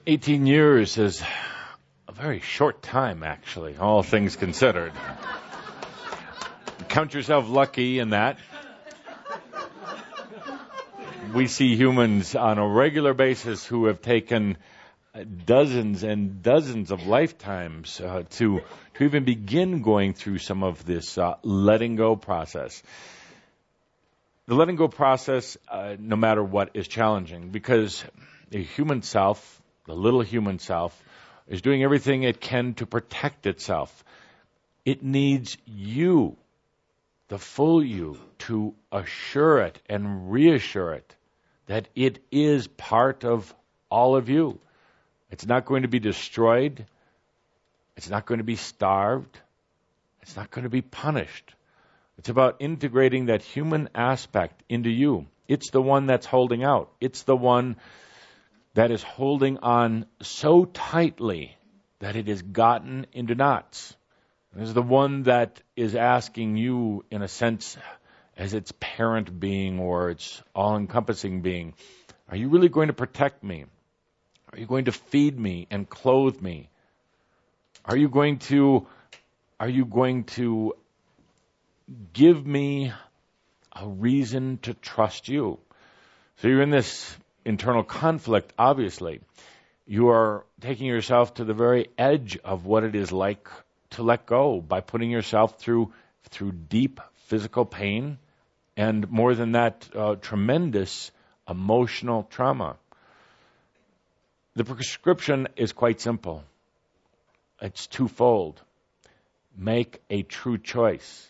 18 0.07 0.47
years 0.47 0.97
is 0.97 1.23
a 2.07 2.13
very 2.13 2.41
short 2.41 2.83
time, 2.83 3.23
actually, 3.23 3.77
all 3.77 4.03
things 4.03 4.37
considered. 4.37 4.93
Count 6.89 7.13
yourself 7.13 7.49
lucky 7.49 7.99
in 7.99 8.11
that. 8.11 8.39
We 11.35 11.47
see 11.47 11.77
humans 11.77 12.35
on 12.35 12.59
a 12.59 12.67
regular 12.67 13.13
basis 13.13 13.67
who 13.67 13.87
have 13.87 14.01
taken 14.01 14.57
dozens 15.45 16.03
and 16.03 16.43
dozens 16.43 16.91
of 16.91 17.07
lifetimes 17.07 18.01
uh, 18.01 18.23
to 18.31 18.63
to 18.95 19.05
even 19.05 19.25
begin 19.25 19.83
going 19.83 20.15
through 20.15 20.39
some 20.39 20.63
of 20.63 20.85
this 20.87 21.19
uh, 21.19 21.35
letting 21.43 21.97
go 21.97 22.17
process. 22.17 22.83
The 24.47 24.55
letting 24.55 24.77
go 24.77 24.89
process, 24.89 25.59
uh, 25.69 25.97
no 25.99 26.17
matter 26.17 26.43
what, 26.43 26.71
is 26.75 26.89
challenging 26.89 27.51
because 27.51 28.05
the 28.51 28.63
human 28.63 29.03
self, 29.03 29.61
the 29.87 29.95
little 29.95 30.23
human 30.23 30.59
self, 30.59 30.99
is 31.47 31.61
doing 31.61 31.83
everything 31.83 32.23
it 32.23 32.41
can 32.41 32.75
to 32.75 32.87
protect 32.87 33.47
itself. 33.47 34.05
It 34.85 35.03
needs 35.03 35.59
you, 35.67 36.37
the 37.29 37.39
full 37.39 37.85
you, 37.85 38.19
to 38.47 38.75
assure 38.91 39.59
it 39.59 39.79
and 39.89 40.33
reassure 40.33 40.95
it 40.95 41.15
that 41.69 41.87
it 41.95 42.19
is 42.33 42.67
part 42.67 43.25
of 43.25 43.55
all 43.91 44.17
of 44.17 44.29
you. 44.29 44.59
It's 45.31 45.47
not 45.47 45.65
going 45.65 45.83
to 45.83 45.89
be 45.89 46.01
destroyed. 46.01 46.85
It's 47.97 48.11
not 48.11 48.27
going 48.27 48.39
to 48.39 48.45
be 48.45 48.57
starved. 48.57 49.39
It's 50.23 50.35
not 50.35 50.51
going 50.51 50.65
to 50.65 50.71
be 50.71 50.83
punished. 50.83 51.55
It's 52.19 52.31
about 52.31 52.57
integrating 52.59 53.27
that 53.27 53.43
human 53.43 53.91
aspect 53.95 54.63
into 54.69 54.91
you. 54.91 55.27
It's 55.47 55.71
the 55.71 55.83
one 55.83 56.07
that's 56.07 56.27
holding 56.27 56.65
out. 56.65 56.91
It's 57.01 57.23
the 57.23 57.37
one 57.37 57.77
that 58.75 58.91
is 58.91 59.03
holding 59.03 59.59
on 59.59 60.07
so 60.23 60.65
tightly 60.65 61.57
that 62.01 62.17
it 62.17 62.29
has 62.29 62.43
gotten 62.43 63.07
into 63.13 63.35
knots. 63.35 63.95
It 64.57 64.63
is 64.63 64.75
the 64.75 64.83
one 64.83 65.25
that 65.25 65.63
is 65.77 65.95
asking 65.95 66.57
you, 66.57 67.05
in 67.11 67.23
a 67.23 67.29
sense, 67.29 67.77
as 68.39 68.55
its 68.55 68.73
parent 68.79 69.39
being 69.39 69.81
or 69.81 70.11
its 70.11 70.41
all 70.55 70.77
encompassing 70.77 71.43
being, 71.43 71.75
are 72.29 72.37
you 72.37 72.49
really 72.49 72.69
going 72.69 72.87
to 72.87 72.95
protect 72.95 73.43
me? 73.43 73.65
Are 74.53 74.59
you 74.59 74.67
going 74.67 74.85
to 74.87 74.93
feed 74.93 75.39
me 75.39 75.67
and 75.71 75.89
clothe 75.89 76.41
me? 76.41 76.71
Are 77.85 77.97
you 77.97 78.09
going 78.09 78.39
to 78.51 78.87
are 79.61 79.69
you 79.69 79.85
going 79.85 80.25
to 80.25 80.75
give 82.13 82.47
me 82.47 82.93
a 83.73 83.89
reason 83.89 84.59
to 84.63 84.75
trust 84.75 85.29
you? 85.29 85.59
So 86.37 86.47
you're 86.47 86.63
in 86.63 86.71
this 86.71 87.17
internal 87.45 87.83
conflict, 87.83 88.53
obviously. 88.57 89.21
You 89.85 90.11
are 90.11 90.45
taking 90.61 90.87
yourself 90.87 91.35
to 91.35 91.45
the 91.45 91.55
very 91.55 91.89
edge 91.99 92.39
of 92.45 92.67
what 92.67 92.85
it 92.85 92.95
is 92.95 93.11
like 93.11 93.49
to 93.91 94.03
let 94.03 94.27
go 94.27 94.61
by 94.61 94.81
putting 94.81 95.11
yourself 95.11 95.59
through 95.59 95.93
through 96.31 96.53
deep 96.53 97.01
physical 97.27 97.65
pain 97.65 98.19
and 98.79 99.11
more 99.11 99.35
than 99.35 99.53
that, 99.53 99.89
uh, 99.93 100.15
tremendous 100.15 101.11
emotional 101.49 102.23
trauma. 102.31 102.77
The 104.55 104.65
prescription 104.65 105.49
is 105.57 105.73
quite 105.73 106.01
simple. 106.01 106.45
It's 107.61 107.89
twofold. 107.89 108.63
Make 109.57 110.01
a 110.09 110.23
true 110.23 110.59
choice. 110.59 111.27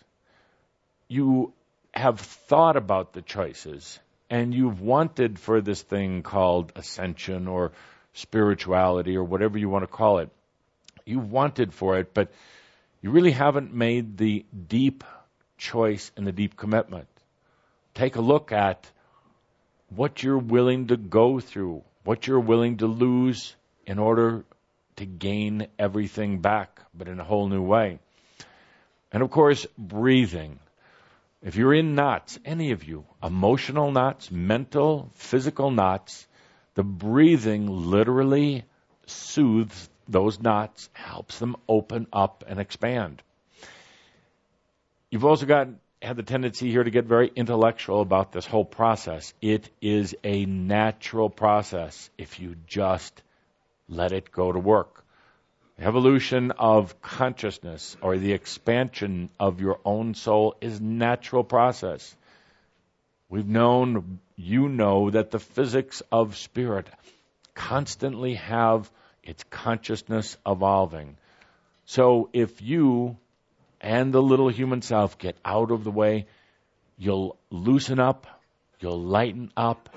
You 1.09 1.55
have 1.95 2.21
thought 2.21 2.77
about 2.77 3.15
the 3.15 3.23
choices 3.23 3.99
and 4.29 4.53
you've 4.53 4.83
wanted 4.83 5.39
for 5.39 5.63
this 5.63 5.81
thing 5.81 6.23
called 6.23 6.73
ascension 6.77 7.49
or 7.49 7.73
spirituality 8.13 9.17
or 9.17 9.25
whatever 9.25 9.57
you 9.57 9.71
want 9.71 9.85
to 9.85 9.89
call 9.89 10.19
it. 10.19 10.29
You've 11.07 11.33
wanted 11.33 11.73
for 11.73 11.99
it, 11.99 12.13
but 12.13 12.31
you 13.01 13.11
really 13.11 13.31
haven't 13.31 13.73
made 13.73 14.19
the 14.19 14.45
deep 14.69 15.03
choice 15.57 16.13
and 16.15 16.27
the 16.27 16.33
deep 16.33 16.55
commitment. 16.55 17.09
Take 17.99 18.15
a 18.15 18.21
look 18.21 18.53
at 18.53 18.89
what 19.89 20.23
you're 20.23 20.39
willing 20.39 20.87
to 20.87 20.97
go 20.97 21.41
through, 21.41 21.83
what 22.05 22.29
you're 22.29 22.39
willing 22.39 22.77
to 22.77 22.87
lose 22.87 23.57
in 23.87 23.99
order 23.99 24.45
to 24.99 25.05
gain 25.05 25.67
everything 25.81 26.39
back, 26.39 26.81
but 26.95 27.09
in 27.09 27.19
a 27.19 27.25
whole 27.25 27.49
new 27.49 27.61
way. 27.61 27.99
And 29.11 29.21
of 29.21 29.33
course, 29.33 29.67
breathing. 29.77 30.61
If 31.43 31.57
you're 31.57 31.75
in 31.75 31.97
knots, 31.97 32.39
any 32.45 32.71
of 32.71 32.85
you, 32.85 33.05
emotional 33.21 33.91
knots, 33.91 34.31
mental, 34.31 35.11
physical 35.15 35.73
knots, 35.73 36.25
the 36.75 36.85
breathing 36.85 37.67
literally 37.91 38.63
soothes 39.07 39.91
those 40.07 40.41
knots, 40.41 40.89
helps 40.93 41.41
them 41.41 41.57
open 41.69 42.07
up 42.13 42.45
and 42.47 42.61
expand. 42.61 43.25
You've 45.11 45.25
also 45.25 45.47
got 45.47 45.67
had 46.03 46.17
the 46.17 46.23
tendency 46.23 46.71
here 46.71 46.85
to 46.85 46.91
get 46.91 47.05
very 47.05 47.31
intellectual 47.35 48.01
about 48.01 48.33
this 48.33 48.47
whole 48.47 48.65
process. 48.65 49.35
It 49.41 49.69
is 49.81 50.15
a 50.25 50.45
natural 50.45 51.31
process 51.31 52.11
if 52.19 52.41
you 52.41 52.57
just 52.67 53.23
let 53.89 54.13
it 54.13 54.31
go 54.31 54.53
to 54.53 54.59
work 54.59 55.05
evolution 55.81 56.51
of 56.53 57.01
consciousness 57.01 57.97
or 58.03 58.19
the 58.19 58.33
expansion 58.33 59.31
of 59.39 59.61
your 59.61 59.79
own 59.85 60.15
soul 60.15 60.57
is 60.61 60.81
natural 60.81 61.45
process. 61.45 62.17
We've 63.29 63.47
known, 63.47 64.19
you 64.37 64.69
know, 64.69 65.11
that 65.11 65.31
the 65.31 65.39
physics 65.39 66.03
of 66.11 66.37
spirit 66.37 66.89
constantly 67.55 68.35
have 68.35 68.91
its 69.23 69.45
consciousness 69.51 70.37
evolving. 70.47 71.17
So 71.85 72.29
if 72.33 72.61
you 72.61 73.17
and 73.81 74.13
the 74.13 74.23
little 74.23 74.49
human 74.49 74.83
self 74.83 75.19
get 75.19 75.37
out 75.45 75.71
of 75.71 75.85
the 75.85 75.91
way, 75.91 76.27
you'll 76.97 77.37
loosen 77.51 78.01
up, 78.01 78.27
you'll 78.81 79.01
lighten 79.01 79.51
up, 79.57 79.89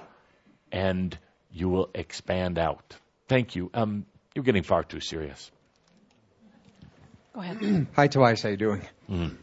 and 0.71 1.17
you 1.51 1.69
will 1.69 1.89
expand 1.93 2.57
out. 2.57 2.95
Thank 3.27 3.55
you. 3.55 3.69
Um, 3.73 4.05
you're 4.35 4.43
getting 4.43 4.63
far 4.63 4.83
too 4.83 4.99
serious. 4.99 5.51
Go 7.33 7.41
ahead. 7.41 7.87
Hi, 7.95 8.07
Tobias. 8.07 8.41
How 8.41 8.49
you 8.49 8.57
doing? 8.57 8.81
Mm. 9.09 9.35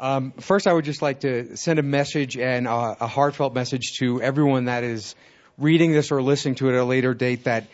um, 0.00 0.32
first, 0.32 0.66
I 0.66 0.72
would 0.72 0.84
just 0.84 1.02
like 1.02 1.20
to 1.20 1.56
send 1.56 1.78
a 1.78 1.82
message 1.82 2.36
and 2.36 2.68
uh, 2.68 2.96
a 3.00 3.06
heartfelt 3.06 3.54
message 3.54 3.98
to 3.98 4.20
everyone 4.20 4.66
that 4.66 4.84
is 4.84 5.14
reading 5.58 5.92
this 5.92 6.10
or 6.10 6.22
listening 6.22 6.54
to 6.56 6.68
it 6.68 6.74
at 6.74 6.80
a 6.80 6.84
later 6.84 7.14
date 7.14 7.44
that 7.44 7.66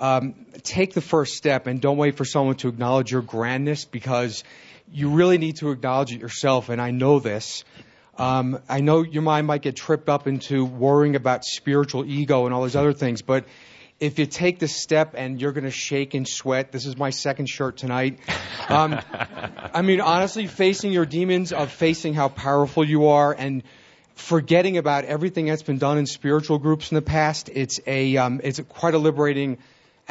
um, 0.00 0.34
take 0.62 0.94
the 0.94 1.00
first 1.00 1.34
step 1.34 1.66
and 1.66 1.80
don't 1.80 1.96
wait 1.96 2.16
for 2.16 2.24
someone 2.24 2.56
to 2.56 2.68
acknowledge 2.68 3.12
your 3.12 3.22
grandness 3.22 3.84
because 3.84 4.44
you 4.92 5.10
really 5.10 5.38
need 5.38 5.56
to 5.56 5.70
acknowledge 5.70 6.12
it 6.12 6.20
yourself. 6.20 6.68
And 6.68 6.80
I 6.80 6.90
know 6.90 7.18
this. 7.18 7.64
Um, 8.18 8.60
I 8.68 8.80
know 8.80 9.02
your 9.02 9.22
mind 9.22 9.46
might 9.46 9.62
get 9.62 9.76
tripped 9.76 10.08
up 10.08 10.26
into 10.26 10.64
worrying 10.64 11.16
about 11.16 11.44
spiritual 11.44 12.04
ego 12.04 12.44
and 12.44 12.54
all 12.54 12.64
these 12.64 12.76
other 12.76 12.92
things, 12.92 13.22
but 13.22 13.46
if 14.00 14.18
you 14.18 14.26
take 14.26 14.58
the 14.58 14.66
step 14.66 15.14
and 15.16 15.40
you're 15.40 15.52
going 15.52 15.64
to 15.64 15.70
shake 15.70 16.14
and 16.14 16.26
sweat, 16.26 16.72
this 16.72 16.86
is 16.86 16.96
my 16.96 17.10
second 17.10 17.46
shirt 17.46 17.76
tonight. 17.76 18.18
Um, 18.68 18.98
I 19.72 19.82
mean, 19.82 20.00
honestly, 20.00 20.48
facing 20.48 20.92
your 20.92 21.06
demons 21.06 21.52
of 21.52 21.70
facing 21.70 22.12
how 22.12 22.28
powerful 22.28 22.84
you 22.84 23.06
are 23.08 23.32
and 23.32 23.62
forgetting 24.14 24.76
about 24.76 25.04
everything 25.04 25.46
that's 25.46 25.62
been 25.62 25.78
done 25.78 25.98
in 25.98 26.06
spiritual 26.06 26.58
groups 26.58 26.90
in 26.90 26.96
the 26.96 27.02
past, 27.02 27.48
it's 27.52 27.80
a 27.86 28.16
um, 28.16 28.40
it's 28.42 28.58
a, 28.58 28.64
quite 28.64 28.94
a 28.94 28.98
liberating 28.98 29.58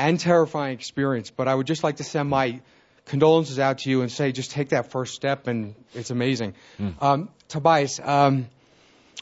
and 0.01 0.19
terrifying 0.19 0.73
experience. 0.73 1.29
But 1.29 1.47
I 1.47 1.53
would 1.55 1.67
just 1.67 1.83
like 1.83 1.97
to 1.97 2.03
send 2.03 2.29
my 2.29 2.61
condolences 3.05 3.59
out 3.59 3.79
to 3.79 3.89
you 3.89 4.01
and 4.01 4.11
say, 4.11 4.31
just 4.31 4.51
take 4.51 4.69
that 4.69 4.91
first 4.91 5.13
step, 5.13 5.47
and 5.47 5.75
it's 5.93 6.09
amazing. 6.09 6.55
Mm. 6.79 7.01
Um, 7.01 7.29
Tobias. 7.47 7.99
Um, 7.99 8.47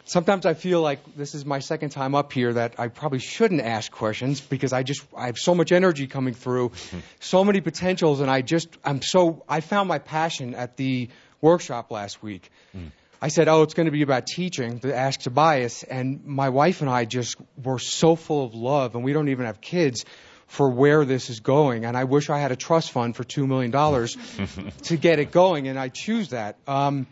sometimes 0.06 0.46
I 0.46 0.54
feel 0.54 0.82
like 0.82 1.00
this 1.16 1.36
is 1.36 1.46
my 1.46 1.60
second 1.60 1.90
time 1.90 2.16
up 2.16 2.32
here 2.32 2.54
that 2.54 2.76
I 2.78 2.88
probably 2.88 3.20
shouldn't 3.20 3.62
ask 3.62 3.92
questions 3.92 4.40
because 4.40 4.72
I 4.72 4.84
just 4.84 5.06
I 5.16 5.26
have 5.26 5.38
so 5.38 5.54
much 5.54 5.72
energy 5.72 6.08
coming 6.08 6.34
through, 6.34 6.72
so 7.20 7.44
many 7.44 7.62
potentials, 7.62 8.22
and 8.22 8.32
I 8.32 8.42
just 8.42 8.70
I'm 8.84 9.02
so 9.02 9.44
I 9.50 9.60
found 9.60 9.90
my 9.90 10.00
passion 10.00 10.56
at 10.56 10.78
the 10.78 11.10
workshop 11.42 11.92
last 11.92 12.24
week. 12.24 12.50
Mm. 12.76 12.92
I 13.22 13.28
said, 13.28 13.50
"Oh, 13.50 13.64
it's 13.64 13.74
going 13.74 13.88
to 13.88 13.92
be 13.92 14.02
about 14.02 14.28
teaching." 14.28 14.80
To 14.80 14.96
ask 14.96 15.20
Tobias, 15.20 15.84
and 15.84 16.26
my 16.26 16.50
wife 16.50 16.80
and 16.80 16.90
I 16.90 17.04
just 17.04 17.36
were 17.62 17.80
so 17.80 18.16
full 18.16 18.46
of 18.46 18.54
love, 18.54 18.96
and 18.96 19.04
we 19.04 19.12
don't 19.12 19.28
even 19.28 19.46
have 19.46 19.60
kids 19.60 20.06
for 20.50 20.68
where 20.68 21.06
this 21.06 21.30
is 21.30 21.40
going. 21.40 21.86
And 21.86 21.96
I 21.96 22.06
wish 22.06 22.30
I 22.30 22.40
had 22.40 22.52
a 22.52 22.56
trust 22.56 22.92
fund 22.92 23.16
for 23.16 23.24
two 23.24 23.46
million 23.46 23.72
dollars 23.72 24.18
to 24.84 24.98
get 24.98 25.20
it 25.20 25.32
going, 25.32 25.68
and 25.68 25.80
I 25.80 25.90
choose 25.90 26.30
that. 26.30 26.58
Um, 26.68 27.08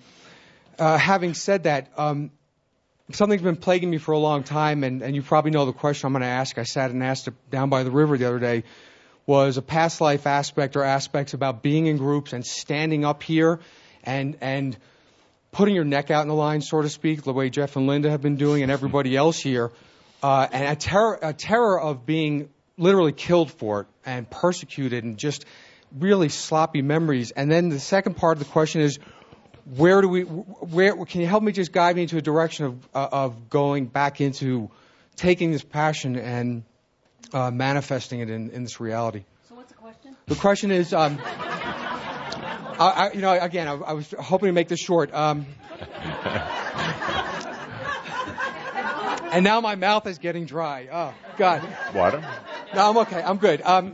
uh, 0.79 0.97
having 0.97 1.35
said 1.35 1.63
that, 1.63 1.87
um, 1.97 2.31
something's 3.11 3.43
been 3.43 3.55
plaguing 3.55 3.91
me 3.91 3.99
for 3.99 4.11
a 4.13 4.17
long 4.17 4.43
time, 4.43 4.83
and, 4.83 5.03
and 5.03 5.15
you 5.15 5.21
probably 5.21 5.51
know 5.51 5.65
the 5.67 5.73
question 5.73 6.07
I'm 6.07 6.13
going 6.13 6.23
to 6.23 6.27
ask. 6.27 6.57
I 6.57 6.63
sat 6.63 6.89
and 6.89 7.03
asked 7.03 7.27
it 7.27 7.35
down 7.51 7.69
by 7.69 7.83
the 7.83 7.91
river 7.91 8.17
the 8.17 8.27
other 8.27 8.39
day. 8.39 8.63
Was 9.27 9.57
a 9.57 9.61
past 9.61 10.01
life 10.01 10.25
aspect 10.25 10.75
or 10.75 10.83
aspects 10.83 11.33
about 11.33 11.61
being 11.61 11.85
in 11.85 11.97
groups 11.97 12.33
and 12.33 12.45
standing 12.45 13.05
up 13.05 13.21
here 13.21 13.59
and 14.03 14.37
and 14.41 14.75
putting 15.51 15.75
your 15.75 15.83
neck 15.83 16.09
out 16.09 16.21
in 16.21 16.27
the 16.27 16.33
line, 16.33 16.61
so 16.61 16.81
to 16.81 16.89
speak, 16.89 17.23
the 17.23 17.33
way 17.33 17.49
Jeff 17.49 17.75
and 17.75 17.87
Linda 17.87 18.09
have 18.09 18.21
been 18.21 18.37
doing, 18.37 18.63
and 18.63 18.71
everybody 18.71 19.15
else 19.23 19.37
here, 19.37 19.71
uh, 20.23 20.47
and 20.51 20.65
a 20.65 20.75
terror 20.75 21.19
a 21.21 21.33
terror 21.33 21.79
of 21.79 22.05
being 22.05 22.49
literally 22.77 23.11
killed 23.11 23.51
for 23.51 23.81
it 23.81 23.87
and 24.05 24.29
persecuted 24.29 25.03
and 25.03 25.17
just 25.17 25.45
really 25.97 26.29
sloppy 26.29 26.81
memories. 26.81 27.31
And 27.31 27.51
then 27.51 27.69
the 27.69 27.79
second 27.79 28.15
part 28.15 28.37
of 28.37 28.43
the 28.43 28.49
question 28.51 28.81
is 28.81 28.99
where 29.75 30.01
do 30.01 30.07
we 30.07 30.21
where 30.21 31.05
can 31.05 31.21
you 31.21 31.27
help 31.27 31.43
me 31.43 31.51
just 31.51 31.71
guide 31.71 31.95
me 31.95 32.03
into 32.03 32.17
a 32.17 32.21
direction 32.21 32.65
of 32.65 32.89
uh, 32.93 33.07
of 33.11 33.49
going 33.49 33.87
back 33.87 34.21
into 34.21 34.69
taking 35.15 35.51
this 35.51 35.63
passion 35.63 36.15
and 36.15 36.63
uh, 37.33 37.51
manifesting 37.51 38.21
it 38.21 38.29
in, 38.29 38.49
in 38.51 38.63
this 38.63 38.79
reality? 38.79 39.25
So 39.49 39.55
what's 39.55 39.69
the 39.69 39.77
question? 39.77 40.15
The 40.27 40.35
question 40.35 40.71
is 40.71 40.93
um, 40.93 41.19
I, 41.23 42.77
I, 42.79 43.11
you 43.13 43.21
know 43.21 43.37
again 43.37 43.67
I, 43.67 43.73
I, 43.73 43.93
was 43.93 44.13
hoping 44.17 44.47
to 44.47 44.53
make 44.53 44.69
this 44.69 44.79
short. 44.79 45.13
Um, 45.13 45.45
and 49.37 49.43
now 49.43 49.61
my 49.61 49.75
mouth 49.75 50.07
is 50.07 50.17
getting 50.17 50.45
dry. 50.45 50.87
Oh 50.91 51.13
god. 51.37 51.61
Water? 51.93 52.27
No 52.73 52.89
i'm 52.89 52.97
okay. 52.97 53.21
I'm 53.21 53.37
good. 53.37 53.61
Um, 53.61 53.93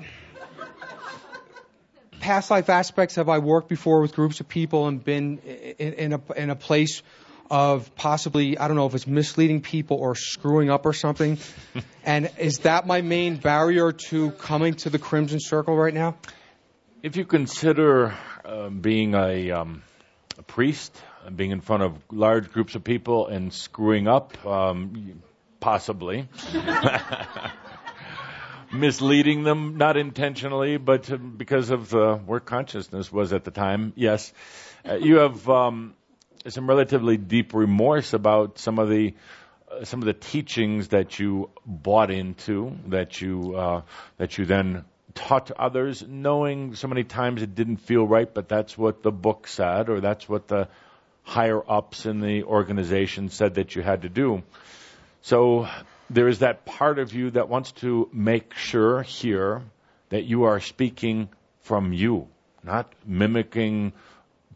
past 2.21 2.49
life 2.49 2.69
aspects 2.69 3.15
have 3.15 3.27
I 3.27 3.39
worked 3.39 3.67
before 3.67 3.99
with 3.99 4.15
groups 4.15 4.39
of 4.39 4.47
people 4.47 4.87
and 4.87 5.03
been 5.03 5.39
in, 5.39 5.93
in, 5.95 6.13
a, 6.13 6.21
in 6.37 6.49
a 6.49 6.55
place 6.55 7.03
of 7.51 7.93
possibly, 7.95 8.57
I 8.57 8.69
don't 8.69 8.77
know 8.77 8.85
if 8.85 8.95
it's 8.95 9.05
misleading 9.05 9.59
people 9.59 9.97
or 9.97 10.15
screwing 10.15 10.69
up 10.69 10.85
or 10.85 10.93
something? 10.93 11.37
and 12.05 12.31
is 12.39 12.59
that 12.59 12.87
my 12.87 13.01
main 13.01 13.35
barrier 13.35 13.91
to 13.91 14.31
coming 14.31 14.75
to 14.75 14.89
the 14.89 14.97
Crimson 14.97 15.41
Circle 15.41 15.75
right 15.75 15.93
now? 15.93 16.15
If 17.01 17.17
you 17.17 17.25
consider 17.25 18.15
uh, 18.45 18.69
being 18.69 19.13
a, 19.13 19.51
um, 19.51 19.83
a 20.39 20.43
priest, 20.43 20.95
being 21.35 21.51
in 21.51 21.59
front 21.59 21.83
of 21.83 21.97
large 22.09 22.49
groups 22.49 22.75
of 22.75 22.85
people 22.85 23.27
and 23.27 23.53
screwing 23.53 24.07
up, 24.07 24.45
um, 24.45 25.21
possibly. 25.63 26.27
misleading 28.73 29.43
them, 29.43 29.77
not 29.77 29.97
intentionally, 29.97 30.77
but 30.77 31.37
because 31.37 31.69
of 31.69 31.93
uh, 31.93 32.15
where 32.17 32.39
consciousness 32.39 33.11
was 33.11 33.31
at 33.31 33.43
the 33.43 33.51
time. 33.51 33.93
Yes, 33.95 34.33
uh, 34.87 34.95
you 34.95 35.17
have 35.17 35.47
um, 35.47 35.93
some 36.47 36.67
relatively 36.67 37.17
deep 37.17 37.53
remorse 37.53 38.13
about 38.13 38.57
some 38.57 38.79
of 38.79 38.89
the 38.89 39.13
uh, 39.71 39.85
some 39.85 40.01
of 40.01 40.05
the 40.05 40.13
teachings 40.13 40.89
that 40.89 41.17
you 41.19 41.49
bought 41.65 42.11
into, 42.11 42.75
that 42.87 43.21
you 43.21 43.55
uh, 43.55 43.81
that 44.17 44.37
you 44.37 44.45
then 44.45 44.83
taught 45.15 45.51
others, 45.51 46.03
knowing 46.05 46.75
so 46.75 46.87
many 46.87 47.03
times 47.03 47.41
it 47.41 47.55
didn't 47.55 47.77
feel 47.77 48.05
right, 48.05 48.33
but 48.33 48.49
that's 48.49 48.77
what 48.77 49.03
the 49.03 49.11
book 49.11 49.47
said, 49.47 49.87
or 49.87 50.01
that's 50.01 50.27
what 50.27 50.47
the 50.47 50.67
higher 51.23 51.61
ups 51.71 52.05
in 52.05 52.19
the 52.19 52.43
organization 52.43 53.29
said 53.29 53.55
that 53.55 53.75
you 53.75 53.81
had 53.81 54.01
to 54.01 54.09
do. 54.09 54.43
So 55.23 55.69
there 56.09 56.27
is 56.27 56.39
that 56.39 56.65
part 56.65 56.99
of 56.99 57.13
you 57.13 57.31
that 57.31 57.47
wants 57.47 57.71
to 57.83 58.09
make 58.11 58.55
sure 58.55 59.01
here 59.01 59.61
that 60.09 60.25
you 60.25 60.43
are 60.43 60.59
speaking 60.59 61.29
from 61.61 61.93
you, 61.93 62.27
not 62.61 62.91
mimicking 63.05 63.93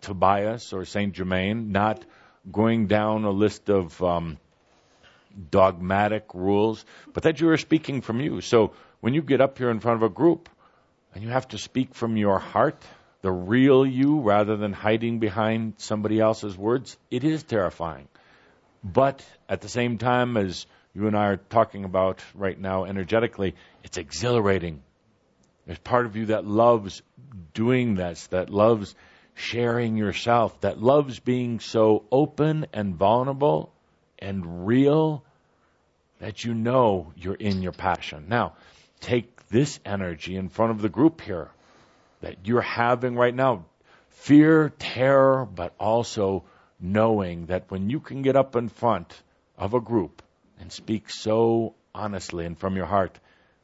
Tobias 0.01 0.73
or 0.73 0.84
Saint 0.84 1.13
Germain, 1.13 1.71
not 1.71 2.03
going 2.51 2.88
down 2.88 3.23
a 3.23 3.32
list 3.32 3.69
of 3.69 4.03
um, 4.03 4.38
dogmatic 5.51 6.25
rules, 6.34 6.84
but 7.13 7.23
that 7.23 7.39
you 7.39 7.47
are 7.47 7.58
speaking 7.58 8.01
from 8.01 8.19
you. 8.19 8.41
So 8.41 8.73
when 8.99 9.13
you 9.13 9.21
get 9.21 9.39
up 9.39 9.58
here 9.58 9.71
in 9.71 9.80
front 9.80 10.03
of 10.03 10.12
a 10.12 10.13
group 10.13 10.49
and 11.15 11.23
you 11.23 11.30
have 11.30 11.47
to 11.49 11.58
speak 11.58 11.95
from 11.95 12.17
your 12.17 12.39
heart, 12.39 12.84
the 13.21 13.32
real 13.32 13.86
you, 13.86 14.19
rather 14.19 14.58
than 14.58 14.73
hiding 14.73 15.19
behind 15.19 15.75
somebody 15.77 16.19
else's 16.19 16.58
words, 16.58 16.97
it 17.10 17.23
is 17.23 17.43
terrifying. 17.43 18.10
But 18.93 19.26
at 19.50 19.62
the 19.62 19.69
same 19.69 19.97
time 19.97 20.38
as 20.38 20.65
you 20.93 21.08
and 21.08 21.17
I 21.17 21.28
are 21.28 21.38
talking 21.38 21.84
about 21.84 22.21
right 22.34 22.60
now 22.60 22.86
energetically, 22.86 23.56
it's 23.84 23.97
exhilarating. 23.97 24.82
There's 25.65 25.80
part 25.80 26.06
of 26.06 26.15
you 26.15 26.28
that 26.28 26.45
loves 26.45 27.02
doing 27.54 27.95
this, 27.95 28.28
that 28.28 28.50
loves 28.50 28.95
sharing 29.36 29.97
yourself, 29.97 30.60
that 30.62 30.82
loves 30.82 31.19
being 31.19 31.60
so 31.60 32.06
open 32.12 32.67
and 32.71 32.95
vulnerable 32.95 33.73
and 34.19 34.65
real 34.65 35.23
that 36.19 36.45
you 36.45 36.54
know 36.54 37.12
you're 37.15 37.36
in 37.36 37.62
your 37.62 37.73
passion. 37.73 38.26
Now, 38.30 38.54
take 39.02 39.47
this 39.50 39.80
energy 39.86 40.36
in 40.36 40.50
front 40.50 40.71
of 40.71 40.82
the 40.82 40.89
group 40.89 41.21
here 41.21 41.52
that 42.21 42.38
you're 42.45 42.62
having 42.62 43.15
right 43.15 43.36
now 43.36 43.65
fear, 44.10 44.69
terror, 44.80 45.45
but 45.45 45.73
also 45.80 46.43
knowing 46.80 47.48
that 47.48 47.70
when 47.70 47.90
you 47.90 48.00
can 48.00 48.22
get 48.22 48.36
up 48.36 48.56
in 48.56 48.70
front 48.70 49.22
of 49.58 49.74
a 49.74 49.80
group 49.80 50.22
and 50.60 50.72
speak 50.72 51.10
so 51.10 51.74
honestly 51.94 52.46
and 52.46 52.58
from 52.58 52.76
your 52.76 52.86
heart. 52.86 53.20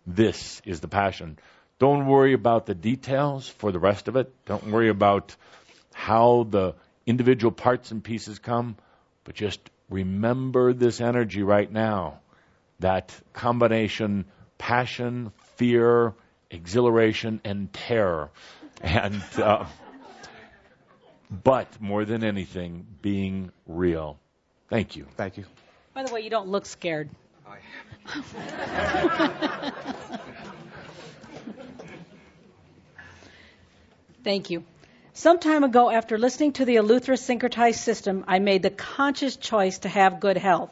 This 0.05 0.61
is 0.65 0.79
the 0.79 0.87
passion. 0.87 1.37
Don't 1.79 2.07
worry 2.07 2.33
about 2.33 2.65
the 2.65 2.75
details 2.75 3.47
for 3.47 3.71
the 3.71 3.79
rest 3.79 4.07
of 4.07 4.15
it. 4.15 4.33
Don't 4.45 4.71
worry 4.71 4.89
about 4.89 5.35
how 5.93 6.47
the 6.49 6.75
individual 7.05 7.51
parts 7.51 7.91
and 7.91 8.03
pieces 8.03 8.39
come, 8.39 8.75
but 9.23 9.35
just 9.35 9.59
remember 9.89 10.73
this 10.73 11.01
energy 11.01 11.43
right 11.43 11.71
now. 11.71 12.19
That 12.79 13.13
combination 13.33 14.25
passion, 14.57 15.31
fear, 15.55 16.13
exhilaration, 16.49 17.41
and 17.43 17.71
terror. 17.73 18.31
And, 18.81 19.21
uh, 19.37 19.65
but 21.43 21.81
more 21.81 22.05
than 22.05 22.23
anything, 22.23 22.85
being 23.01 23.51
real. 23.65 24.19
Thank 24.69 24.95
you. 24.95 25.07
Thank 25.17 25.37
you. 25.37 25.45
By 25.93 26.03
the 26.03 26.13
way, 26.13 26.21
you 26.21 26.29
don't 26.29 26.47
look 26.47 26.65
scared. 26.65 27.09
I. 27.47 27.57
Thank 34.23 34.49
you. 34.49 34.63
Some 35.15 35.37
time 35.37 35.63
ago, 35.63 35.91
after 35.91 36.17
listening 36.17 36.53
to 36.53 36.65
the 36.65 36.77
Eleuthera 36.77 37.17
syncretized 37.17 37.75
system, 37.75 38.23
I 38.27 38.39
made 38.39 38.63
the 38.63 38.71
conscious 38.71 39.35
choice 39.35 39.79
to 39.79 39.89
have 39.89 40.19
good 40.19 40.37
health. 40.37 40.71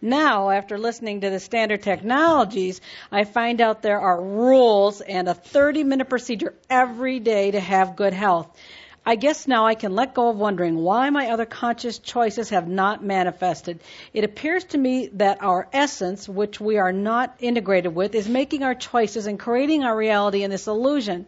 Now, 0.00 0.50
after 0.50 0.78
listening 0.78 1.22
to 1.22 1.30
the 1.30 1.40
standard 1.40 1.82
technologies, 1.82 2.80
I 3.10 3.24
find 3.24 3.60
out 3.60 3.82
there 3.82 4.00
are 4.00 4.22
rules 4.22 5.00
and 5.00 5.28
a 5.28 5.34
30 5.34 5.82
minute 5.84 6.08
procedure 6.08 6.54
every 6.68 7.18
day 7.18 7.50
to 7.50 7.58
have 7.58 7.96
good 7.96 8.12
health. 8.12 8.56
I 9.04 9.16
guess 9.16 9.48
now 9.48 9.66
I 9.66 9.74
can 9.74 9.94
let 9.94 10.14
go 10.14 10.28
of 10.28 10.36
wondering 10.36 10.76
why 10.76 11.08
my 11.10 11.30
other 11.30 11.46
conscious 11.46 11.98
choices 11.98 12.50
have 12.50 12.68
not 12.68 13.02
manifested. 13.02 13.80
It 14.12 14.24
appears 14.24 14.64
to 14.64 14.78
me 14.78 15.08
that 15.14 15.42
our 15.42 15.68
essence, 15.72 16.28
which 16.28 16.60
we 16.60 16.76
are 16.76 16.92
not 16.92 17.34
integrated 17.38 17.94
with, 17.94 18.14
is 18.14 18.28
making 18.28 18.62
our 18.62 18.74
choices 18.74 19.26
and 19.26 19.38
creating 19.38 19.84
our 19.84 19.96
reality 19.96 20.42
in 20.42 20.50
this 20.50 20.66
illusion. 20.66 21.26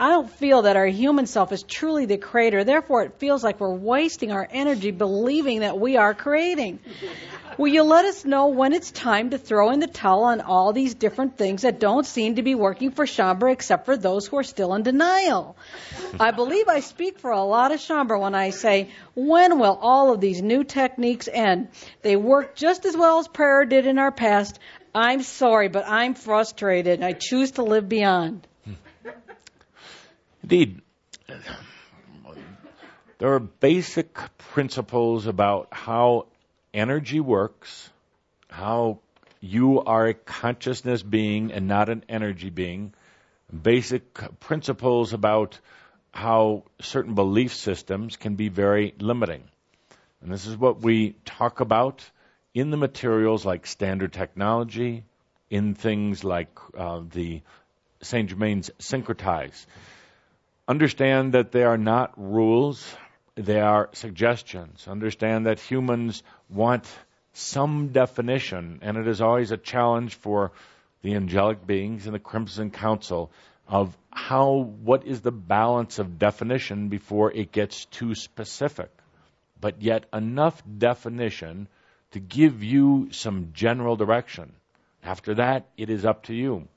I 0.00 0.10
don't 0.10 0.30
feel 0.30 0.62
that 0.62 0.76
our 0.76 0.86
human 0.86 1.26
self 1.26 1.50
is 1.50 1.64
truly 1.64 2.06
the 2.06 2.18
creator. 2.18 2.62
Therefore, 2.62 3.02
it 3.02 3.18
feels 3.18 3.42
like 3.42 3.58
we're 3.58 3.74
wasting 3.74 4.30
our 4.30 4.46
energy 4.48 4.92
believing 4.92 5.60
that 5.60 5.80
we 5.80 5.96
are 5.96 6.14
creating. 6.14 6.78
Will 7.58 7.66
you 7.66 7.82
let 7.82 8.04
us 8.04 8.24
know 8.24 8.46
when 8.46 8.72
it's 8.72 8.92
time 8.92 9.30
to 9.30 9.38
throw 9.38 9.70
in 9.70 9.80
the 9.80 9.88
towel 9.88 10.22
on 10.22 10.40
all 10.40 10.72
these 10.72 10.94
different 10.94 11.36
things 11.36 11.62
that 11.62 11.80
don't 11.80 12.06
seem 12.06 12.36
to 12.36 12.42
be 12.42 12.54
working 12.54 12.92
for 12.92 13.06
Shaumbra 13.06 13.52
except 13.52 13.86
for 13.86 13.96
those 13.96 14.28
who 14.28 14.38
are 14.38 14.44
still 14.44 14.74
in 14.74 14.84
denial? 14.84 15.56
I 16.20 16.30
believe 16.30 16.68
I 16.68 16.78
speak 16.78 17.18
for 17.18 17.32
a 17.32 17.42
lot 17.42 17.72
of 17.72 17.80
Shaumbra 17.80 18.20
when 18.20 18.36
I 18.36 18.50
say, 18.50 18.90
when 19.16 19.58
will 19.58 19.76
all 19.82 20.12
of 20.12 20.20
these 20.20 20.40
new 20.40 20.62
techniques 20.62 21.28
end? 21.30 21.68
They 22.02 22.14
work 22.14 22.54
just 22.54 22.84
as 22.84 22.96
well 22.96 23.18
as 23.18 23.26
prayer 23.26 23.64
did 23.64 23.88
in 23.88 23.98
our 23.98 24.12
past. 24.12 24.60
I'm 24.94 25.22
sorry, 25.22 25.66
but 25.66 25.88
I'm 25.88 26.14
frustrated. 26.14 27.02
I 27.02 27.12
choose 27.12 27.52
to 27.52 27.64
live 27.64 27.88
beyond. 27.88 28.47
Indeed, 30.50 30.80
there 33.18 33.34
are 33.34 33.38
basic 33.38 34.18
principles 34.38 35.26
about 35.26 35.68
how 35.72 36.28
energy 36.72 37.20
works, 37.20 37.90
how 38.48 39.00
you 39.42 39.82
are 39.82 40.06
a 40.06 40.14
consciousness 40.14 41.02
being 41.02 41.52
and 41.52 41.68
not 41.68 41.90
an 41.90 42.02
energy 42.08 42.48
being, 42.48 42.94
basic 43.62 44.14
principles 44.40 45.12
about 45.12 45.58
how 46.12 46.64
certain 46.80 47.14
belief 47.14 47.54
systems 47.54 48.16
can 48.16 48.36
be 48.36 48.48
very 48.48 48.94
limiting. 48.98 49.44
And 50.22 50.32
this 50.32 50.46
is 50.46 50.56
what 50.56 50.80
we 50.80 51.14
talk 51.26 51.60
about 51.60 52.10
in 52.54 52.70
the 52.70 52.78
materials 52.78 53.44
like 53.44 53.66
standard 53.66 54.14
technology, 54.14 55.04
in 55.50 55.74
things 55.74 56.24
like 56.24 56.58
uh, 56.74 57.02
the 57.12 57.42
St. 58.00 58.30
Germain's 58.30 58.70
syncretize. 58.78 59.66
Understand 60.68 61.32
that 61.32 61.50
they 61.50 61.64
are 61.64 61.78
not 61.78 62.12
rules, 62.16 62.94
they 63.36 63.58
are 63.58 63.88
suggestions. 63.92 64.86
Understand 64.86 65.46
that 65.46 65.58
humans 65.58 66.22
want 66.50 66.86
some 67.32 67.88
definition, 67.88 68.80
and 68.82 68.98
it 68.98 69.08
is 69.08 69.22
always 69.22 69.50
a 69.50 69.56
challenge 69.56 70.16
for 70.16 70.52
the 71.00 71.14
angelic 71.14 71.66
beings 71.66 72.06
in 72.06 72.12
the 72.12 72.18
Crimson 72.18 72.70
Council 72.70 73.32
of 73.66 73.96
how, 74.10 74.56
what 74.82 75.06
is 75.06 75.22
the 75.22 75.32
balance 75.32 75.98
of 75.98 76.18
definition 76.18 76.88
before 76.88 77.32
it 77.32 77.50
gets 77.50 77.86
too 77.86 78.14
specific, 78.14 78.90
but 79.58 79.80
yet 79.80 80.04
enough 80.12 80.62
definition 80.78 81.68
to 82.10 82.20
give 82.20 82.62
you 82.62 83.08
some 83.12 83.52
general 83.54 83.96
direction. 83.96 84.52
After 85.02 85.36
that, 85.36 85.68
it 85.78 85.88
is 85.88 86.04
up 86.04 86.24
to 86.24 86.34
you. 86.34 86.68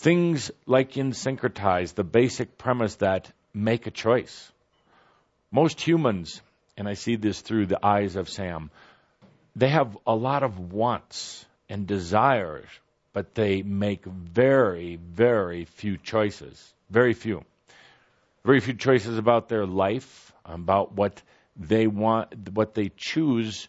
Things 0.00 0.50
like 0.64 0.96
in 0.96 1.10
syncretize, 1.10 1.94
the 1.94 2.04
basic 2.04 2.56
premise 2.56 2.94
that 2.96 3.30
make 3.52 3.86
a 3.86 3.90
choice. 3.90 4.50
Most 5.52 5.78
humans, 5.78 6.40
and 6.78 6.88
I 6.88 6.94
see 6.94 7.16
this 7.16 7.42
through 7.42 7.66
the 7.66 7.84
eyes 7.84 8.16
of 8.16 8.30
Sam, 8.30 8.70
they 9.54 9.68
have 9.68 9.98
a 10.06 10.14
lot 10.14 10.42
of 10.42 10.72
wants 10.72 11.44
and 11.68 11.86
desires, 11.86 12.66
but 13.12 13.34
they 13.34 13.60
make 13.60 14.06
very, 14.06 14.96
very 14.96 15.66
few 15.66 15.98
choices. 15.98 16.72
Very 16.88 17.12
few. 17.12 17.44
Very 18.42 18.60
few 18.60 18.72
choices 18.72 19.18
about 19.18 19.50
their 19.50 19.66
life, 19.66 20.32
about 20.46 20.92
what 20.92 21.20
they 21.56 21.86
want, 21.86 22.48
what 22.54 22.72
they 22.72 22.90
choose 22.96 23.68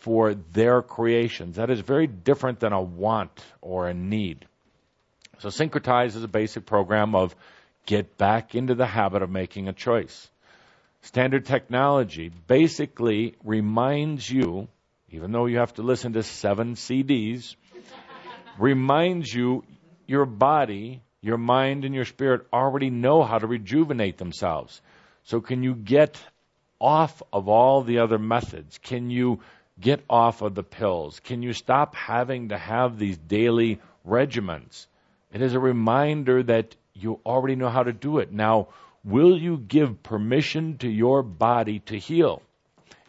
for 0.00 0.34
their 0.34 0.82
creations. 0.82 1.56
That 1.56 1.70
is 1.70 1.80
very 1.80 2.06
different 2.06 2.60
than 2.60 2.74
a 2.74 2.82
want 2.82 3.42
or 3.62 3.88
a 3.88 3.94
need. 3.94 4.46
So 5.38 5.50
Syncretize 5.50 6.16
is 6.16 6.24
a 6.24 6.28
basic 6.28 6.66
program 6.66 7.14
of 7.14 7.34
get 7.86 8.18
back 8.18 8.56
into 8.56 8.74
the 8.74 8.86
habit 8.86 9.22
of 9.22 9.30
making 9.30 9.68
a 9.68 9.72
choice. 9.72 10.28
Standard 11.02 11.46
technology 11.46 12.32
basically 12.48 13.36
reminds 13.44 14.28
you, 14.28 14.66
even 15.10 15.30
though 15.30 15.46
you 15.46 15.58
have 15.58 15.74
to 15.74 15.82
listen 15.82 16.14
to 16.14 16.24
seven 16.24 16.74
CDs, 16.74 17.54
reminds 18.58 19.32
you 19.32 19.62
your 20.08 20.26
body, 20.26 21.02
your 21.20 21.38
mind, 21.38 21.84
and 21.84 21.94
your 21.94 22.04
spirit 22.04 22.46
already 22.52 22.90
know 22.90 23.22
how 23.22 23.38
to 23.38 23.46
rejuvenate 23.46 24.18
themselves. 24.18 24.82
So, 25.22 25.40
can 25.40 25.62
you 25.62 25.74
get 25.74 26.20
off 26.80 27.22
of 27.32 27.48
all 27.48 27.82
the 27.82 28.00
other 28.00 28.18
methods? 28.18 28.78
Can 28.78 29.08
you 29.10 29.40
get 29.80 30.04
off 30.10 30.42
of 30.42 30.56
the 30.56 30.64
pills? 30.64 31.20
Can 31.20 31.42
you 31.42 31.52
stop 31.52 31.94
having 31.94 32.48
to 32.48 32.58
have 32.58 32.98
these 32.98 33.16
daily 33.16 33.78
regimens? 34.04 34.86
It 35.32 35.42
is 35.42 35.54
a 35.54 35.60
reminder 35.60 36.42
that 36.42 36.74
you 36.94 37.20
already 37.24 37.54
know 37.54 37.68
how 37.68 37.82
to 37.82 37.92
do 37.92 38.18
it. 38.18 38.32
Now, 38.32 38.68
Will 39.04 39.38
you 39.38 39.56
give 39.56 40.02
permission 40.02 40.76
to 40.78 40.88
your 40.88 41.22
body 41.22 41.78
to 41.86 41.98
heal? 41.98 42.42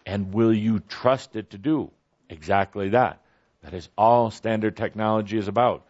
And 0.05 0.33
will 0.33 0.53
you 0.53 0.79
trust 0.79 1.35
it 1.35 1.49
to 1.49 1.57
do 1.57 1.91
exactly 2.29 2.89
that? 2.89 3.19
That 3.63 3.73
is 3.73 3.89
all 3.97 4.31
standard 4.31 4.77
technology 4.77 5.37
is 5.37 5.49
about. 5.49 5.85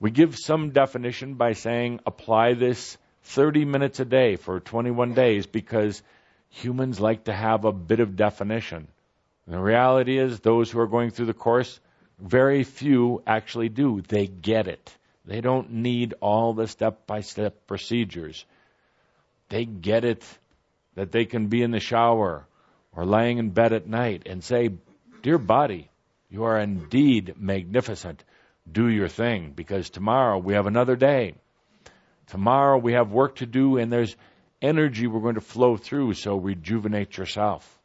We 0.00 0.10
give 0.10 0.36
some 0.36 0.70
definition 0.70 1.34
by 1.34 1.54
saying 1.54 2.00
apply 2.04 2.54
this 2.54 2.98
30 3.22 3.64
minutes 3.64 3.98
a 4.00 4.04
day 4.04 4.36
for 4.36 4.60
21 4.60 5.14
days 5.14 5.46
because 5.46 6.02
humans 6.50 7.00
like 7.00 7.24
to 7.24 7.32
have 7.32 7.64
a 7.64 7.72
bit 7.72 8.00
of 8.00 8.16
definition. 8.16 8.86
And 9.46 9.54
the 9.54 9.60
reality 9.60 10.18
is, 10.18 10.40
those 10.40 10.70
who 10.70 10.80
are 10.80 10.86
going 10.86 11.10
through 11.10 11.26
the 11.26 11.32
course, 11.32 11.80
very 12.18 12.64
few 12.64 13.22
actually 13.26 13.70
do. 13.70 14.02
They 14.06 14.26
get 14.26 14.68
it. 14.68 14.94
They 15.26 15.40
don't 15.40 15.72
need 15.72 16.14
all 16.20 16.54
the 16.54 16.68
step 16.68 17.06
by 17.06 17.20
step 17.20 17.66
procedures. 17.66 18.44
They 19.48 19.64
get 19.64 20.04
it 20.04 20.24
that 20.94 21.10
they 21.10 21.24
can 21.24 21.48
be 21.48 21.62
in 21.62 21.72
the 21.72 21.80
shower 21.80 22.46
or 22.94 23.04
laying 23.04 23.38
in 23.38 23.50
bed 23.50 23.72
at 23.72 23.88
night 23.88 24.22
and 24.26 24.42
say, 24.42 24.70
Dear 25.22 25.38
body, 25.38 25.90
you 26.30 26.44
are 26.44 26.58
indeed 26.58 27.34
magnificent. 27.36 28.22
Do 28.70 28.88
your 28.88 29.08
thing 29.08 29.52
because 29.54 29.90
tomorrow 29.90 30.38
we 30.38 30.54
have 30.54 30.66
another 30.66 30.96
day. 30.96 31.34
Tomorrow 32.28 32.78
we 32.78 32.92
have 32.92 33.10
work 33.10 33.36
to 33.36 33.46
do 33.46 33.78
and 33.78 33.92
there's 33.92 34.16
energy 34.62 35.06
we're 35.06 35.20
going 35.20 35.34
to 35.34 35.40
flow 35.40 35.76
through, 35.76 36.14
so 36.14 36.36
rejuvenate 36.36 37.16
yourself. 37.16 37.78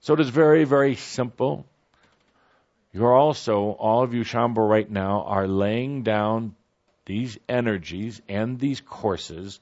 So 0.00 0.14
it 0.14 0.20
is 0.20 0.30
very, 0.30 0.64
very 0.64 0.96
simple. 0.96 1.66
You're 2.92 3.14
also, 3.14 3.70
all 3.70 4.02
of 4.02 4.14
you 4.14 4.22
Shaumbra 4.22 4.68
right 4.68 4.90
now, 4.90 5.22
are 5.22 5.46
laying 5.46 6.02
down 6.02 6.56
these 7.04 7.38
energies 7.48 8.20
and 8.28 8.58
these 8.58 8.80
courses 8.80 9.60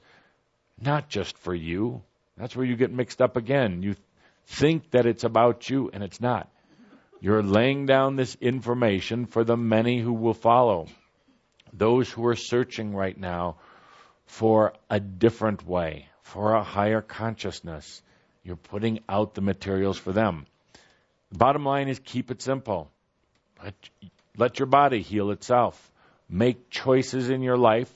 not 0.79 1.09
just 1.09 1.37
for 1.37 1.53
you. 1.53 2.01
That's 2.37 2.55
where 2.55 2.65
you 2.65 2.75
get 2.75 2.91
mixed 2.91 3.21
up 3.21 3.37
again. 3.37 3.83
You 3.83 3.95
think 4.45 4.91
that 4.91 5.05
it's 5.05 5.23
about 5.23 5.69
you, 5.69 5.89
and 5.93 6.03
it's 6.03 6.19
not. 6.19 6.49
You're 7.19 7.43
laying 7.43 7.85
down 7.85 8.15
this 8.15 8.35
information 8.41 9.27
for 9.27 9.43
the 9.43 9.55
many 9.55 9.99
who 9.99 10.13
will 10.13 10.33
follow. 10.33 10.87
Those 11.71 12.09
who 12.09 12.25
are 12.25 12.35
searching 12.35 12.95
right 12.95 13.17
now 13.17 13.57
for 14.25 14.73
a 14.89 14.99
different 14.99 15.65
way, 15.67 16.07
for 16.23 16.55
a 16.55 16.63
higher 16.63 17.01
consciousness. 17.01 18.01
You're 18.43 18.55
putting 18.55 19.01
out 19.07 19.35
the 19.35 19.41
materials 19.41 19.97
for 19.97 20.11
them. 20.11 20.47
The 21.31 21.37
bottom 21.37 21.63
line 21.63 21.89
is 21.89 21.99
keep 21.99 22.31
it 22.31 22.41
simple. 22.41 22.89
Let, 23.63 23.75
let 24.35 24.59
your 24.59 24.65
body 24.65 25.01
heal 25.01 25.29
itself. 25.29 25.90
Make 26.31 26.69
choices 26.69 27.29
in 27.29 27.41
your 27.41 27.57
life 27.57 27.93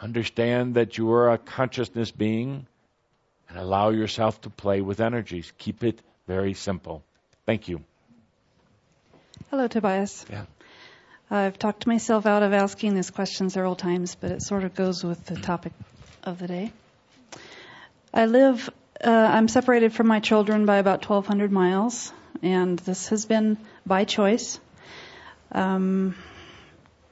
Understand 0.00 0.74
that 0.74 0.96
you 0.96 1.10
are 1.12 1.32
a 1.32 1.38
consciousness 1.38 2.12
being 2.12 2.66
and 3.48 3.58
allow 3.58 3.90
yourself 3.90 4.40
to 4.42 4.50
play 4.50 4.80
with 4.80 5.00
energies. 5.00 5.52
Keep 5.58 5.82
it 5.82 6.00
very 6.28 6.54
simple. 6.54 7.02
Thank 7.46 7.68
you. 7.68 7.82
Hello, 9.50 9.66
Tobias. 9.66 10.24
Yeah. 10.30 10.44
I've 11.30 11.58
talked 11.58 11.86
myself 11.86 12.26
out 12.26 12.42
of 12.42 12.52
asking 12.52 12.94
this 12.94 13.10
question 13.10 13.50
several 13.50 13.74
times, 13.74 14.14
but 14.14 14.30
it 14.30 14.42
sort 14.42 14.64
of 14.64 14.74
goes 14.74 15.02
with 15.02 15.26
the 15.26 15.34
topic 15.34 15.72
of 16.22 16.38
the 16.38 16.46
day. 16.46 16.72
I 18.14 18.26
live, 18.26 18.70
uh, 19.04 19.10
I'm 19.10 19.48
separated 19.48 19.92
from 19.92 20.06
my 20.06 20.20
children 20.20 20.64
by 20.64 20.76
about 20.76 21.04
1,200 21.08 21.50
miles, 21.50 22.12
and 22.40 22.78
this 22.78 23.08
has 23.08 23.26
been 23.26 23.58
by 23.84 24.04
choice. 24.04 24.60
Um, 25.50 26.14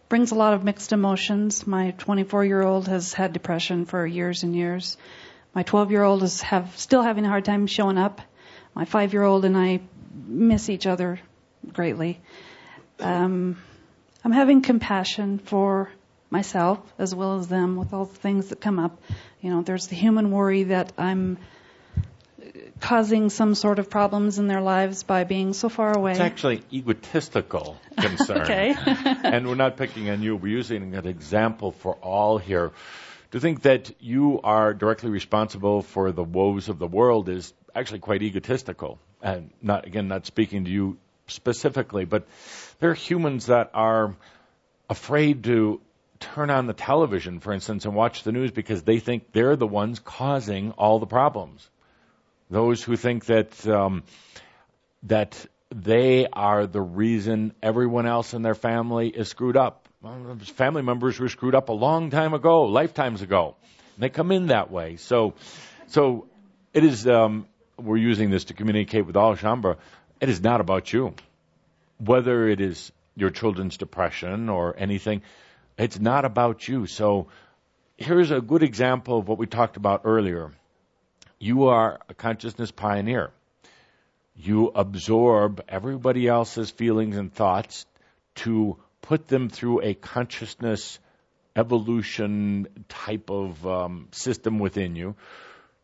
brings 0.09 0.31
a 0.31 0.35
lot 0.35 0.55
of 0.55 0.64
mixed 0.64 0.92
emotions. 0.92 1.66
My 1.66 1.92
24 1.99 2.45
year 2.45 2.62
old 2.62 2.88
has 2.88 3.12
had 3.12 3.33
depression 3.33 3.85
for 3.85 4.07
years 4.07 4.42
and 4.42 4.55
years. 4.55 4.97
My 5.55 5.62
12 5.62 5.90
year 5.90 6.03
old 6.03 6.23
is 6.23 6.42
have 6.42 6.77
still 6.79 7.03
having 7.03 7.25
a 7.25 7.29
hard 7.29 7.45
time 7.45 7.66
showing 7.66 7.99
up. 7.99 8.21
My 8.75 8.85
five 8.85 9.12
year 9.12 9.23
old 9.23 9.45
and 9.45 9.57
I 9.57 9.81
miss 10.27 10.69
each 10.69 10.87
other 10.87 11.19
greatly. 11.73 12.21
Um, 13.01 13.59
I'm 14.25 14.33
having 14.33 14.62
compassion 14.62 15.38
for 15.38 15.90
myself 16.31 16.79
as 16.99 17.14
well 17.14 17.38
as 17.38 17.49
them 17.49 17.77
with 17.77 17.92
all 17.92 18.05
the 18.05 18.16
things 18.16 18.49
that 18.49 18.61
come 18.61 18.79
up. 18.79 19.01
You 19.40 19.51
know, 19.51 19.62
there's 19.62 19.87
the 19.87 19.97
human 19.97 20.31
worry 20.31 20.64
that 20.64 20.92
I'm 20.99 21.38
causing 22.81 23.31
some 23.31 23.55
sort 23.55 23.79
of 23.79 23.91
problems 23.91 24.39
in 24.39 24.47
their 24.47 24.61
lives 24.61 25.03
by 25.03 25.25
being 25.25 25.53
so 25.53 25.69
far 25.69 25.97
away. 25.97 26.13
It's 26.13 26.21
actually 26.21 26.63
egotistical 26.73 27.79
concern. 27.99 28.43
okay. 28.43 28.75
and 28.87 29.49
we're 29.49 29.55
not 29.55 29.77
picking 29.77 30.11
on 30.11 30.23
you. 30.23 30.37
We're 30.37 30.57
using 30.57 30.95
an 30.95 31.07
example 31.07 31.73
for 31.73 31.95
all 31.95 32.39
here. 32.39 32.73
To 33.33 33.41
think 33.41 33.63
that 33.63 33.91
you 34.01 34.41
are 34.43 34.73
directly 34.73 35.11
responsible 35.11 35.83
for 35.83 36.13
the 36.13 36.25
woes 36.25 36.69
of 36.69 36.79
the 36.79 36.87
world 36.87 37.29
is 37.29 37.53
actually 37.75 37.99
quite 38.01 38.23
egotistical. 38.23 38.99
And 39.21 39.51
not 39.61 39.87
again, 39.87 40.09
not 40.09 40.27
speaking 40.27 40.65
to 40.65 40.71
you 40.71 40.99
specifically, 41.27 42.05
but 42.05 42.27
there 42.79 42.91
are 42.91 42.95
humans 42.95 43.47
that 43.47 43.71
are 43.75 44.15
afraid 44.89 45.45
to 45.45 45.81
turn 46.21 46.51
on 46.51 46.67
the 46.67 46.73
television, 46.73 47.41
for 47.41 47.53
instance, 47.53 47.85
and 47.85 47.95
watch 47.95 48.23
the 48.23 48.33
news 48.33 48.51
because 48.51 48.83
they 48.83 49.01
think 49.01 49.33
they're 49.33 49.57
the 49.57 49.67
ones 49.67 49.99
causing 49.99 50.73
all 50.73 50.99
the 50.99 51.07
problems. 51.07 51.69
Those 52.51 52.83
who 52.83 52.97
think 52.97 53.27
that 53.27 53.67
um, 53.67 54.05
that 55.05 55.47
they 55.75 56.27
are 56.33 56.67
the 56.67 56.81
reason 56.81 57.53
everyone 57.63 58.07
else 58.07 58.35
in 58.35 58.43
their 58.43 58.55
family 58.55 59.09
is 59.09 59.29
screwed 59.29 59.57
up. 59.57 59.89
Family 60.55 60.83
members 60.83 61.19
were 61.19 61.29
screwed 61.29 61.55
up 61.55 61.69
a 61.69 61.73
long 61.73 62.11
time 62.11 62.35
ago, 62.35 62.65
lifetimes 62.65 63.23
ago. 63.23 63.57
And 63.97 64.03
they 64.05 64.09
come 64.09 64.31
in 64.31 64.47
that 64.49 64.71
way. 64.71 64.97
So, 64.97 65.35
so 65.89 66.29
it 66.73 66.85
is 66.85 67.09
um, 67.09 67.47
we're 67.79 67.97
using 67.97 68.31
this 68.31 68.45
to 68.45 68.55
communicate 68.55 69.07
with 69.07 69.17
all 69.17 69.37
Shaumbra, 69.37 69.77
it 70.21 70.29
is 70.29 70.41
not 70.41 70.61
about 70.61 70.93
you. 70.93 71.15
Whether 71.99 72.49
it 72.49 72.61
is 72.61 72.93
your 73.17 73.31
children's 73.31 73.77
depression 73.77 74.49
or 74.49 74.75
anything, 74.79 75.23
it's 75.79 75.99
not 75.99 76.25
about 76.25 76.67
you. 76.69 76.87
So 76.87 77.29
here's 77.97 78.31
a 78.31 78.41
good 78.41 78.63
example 78.63 79.19
of 79.19 79.29
what 79.29 79.39
we 79.39 79.47
talked 79.47 79.77
about 79.77 80.03
earlier. 80.05 80.53
You 81.38 81.64
are 81.64 82.01
a 82.09 82.14
consciousness 82.14 82.70
pioneer. 82.70 83.31
You 84.35 84.68
absorb 84.75 85.62
everybody 85.68 86.27
else's 86.29 86.70
feelings 86.70 87.16
and 87.16 87.33
thoughts 87.33 87.87
to 88.37 88.77
put 89.03 89.29
them 89.29 89.49
through 89.49 89.83
a 89.83 89.94
consciousness 89.94 90.99
evolution 91.55 92.66
type 92.88 93.31
of 93.31 93.66
um, 93.66 94.09
system 94.12 94.59
within 94.59 94.96
you 94.96 95.14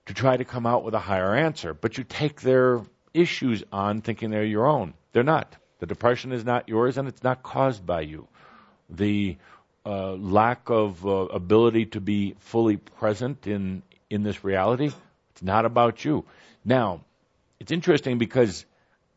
to 0.06 0.14
try 0.14 0.36
to 0.36 0.44
come 0.44 0.66
out 0.66 0.84
with 0.84 0.94
a 0.94 0.98
higher 0.98 1.34
answer. 1.34 1.72
But 1.74 1.98
you 1.98 2.04
take 2.04 2.40
their 2.40 2.82
issues 3.14 3.62
on 3.72 4.00
thinking 4.00 4.30
they're 4.30 4.44
your 4.44 4.66
own. 4.66 4.94
They're 5.12 5.22
not. 5.22 5.56
The 5.80 5.86
depression 5.86 6.32
is 6.32 6.44
not 6.44 6.68
yours 6.68 6.96
and 6.96 7.08
it's 7.08 7.22
not 7.22 7.42
caused 7.42 7.84
by 7.84 8.02
you. 8.02 8.28
The 8.90 9.36
uh, 9.84 10.12
lack 10.12 10.70
of 10.70 11.06
uh, 11.06 11.10
ability 11.10 11.86
to 11.86 12.00
be 12.00 12.36
fully 12.38 12.76
present 12.76 13.46
in, 13.46 13.82
in 14.10 14.22
this 14.22 14.44
reality, 14.44 14.92
not 15.42 15.64
about 15.64 16.04
you. 16.04 16.24
Now, 16.64 17.02
it's 17.60 17.72
interesting 17.72 18.18
because 18.18 18.64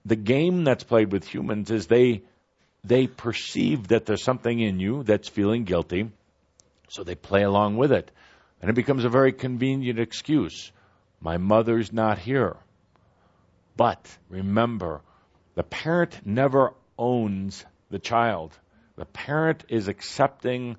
the 0.05 0.15
game 0.15 0.63
that's 0.63 0.83
played 0.83 1.11
with 1.11 1.27
humans 1.27 1.71
is 1.71 1.87
they 1.87 2.23
they 2.83 3.07
perceive 3.07 3.87
that 3.87 4.05
there's 4.05 4.23
something 4.23 4.59
in 4.59 4.79
you 4.79 5.01
that's 5.03 5.27
feeling 5.27 5.63
guilty, 5.63 6.11
so 6.87 7.03
they 7.03 7.15
play 7.15 7.41
along 7.41 7.77
with 7.77 7.91
it. 7.91 8.11
And 8.61 8.69
it 8.69 8.73
becomes 8.73 9.05
a 9.05 9.09
very 9.09 9.33
convenient 9.33 9.99
excuse. 9.99 10.71
My 11.19 11.37
mother's 11.37 11.91
not 11.91 12.19
here. 12.19 12.57
But 13.75 14.07
remember, 14.29 15.01
the 15.55 15.63
parent 15.63 16.21
never 16.25 16.73
owns 16.97 17.65
the 17.89 17.99
child. 17.99 18.57
The 18.97 19.05
parent 19.05 19.65
is 19.67 19.87
accepting 19.87 20.77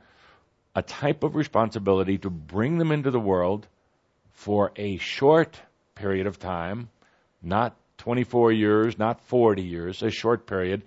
a 0.75 0.83
type 0.83 1.25
of 1.25 1.35
responsibility 1.35 2.19
to 2.19 2.31
bring 2.31 2.79
them 2.79 2.93
into 2.93 3.11
the 3.11 3.21
world 3.21 3.67
for 4.37 4.70
a 4.77 4.99
short 4.99 5.61
period 5.94 6.27
of 6.27 6.38
time, 6.38 6.88
not 7.42 7.75
24 7.99 8.53
years, 8.53 8.99
not 8.99 9.20
40 9.22 9.62
years, 9.62 10.03
a 10.03 10.11
short 10.11 10.46
period, 10.46 10.83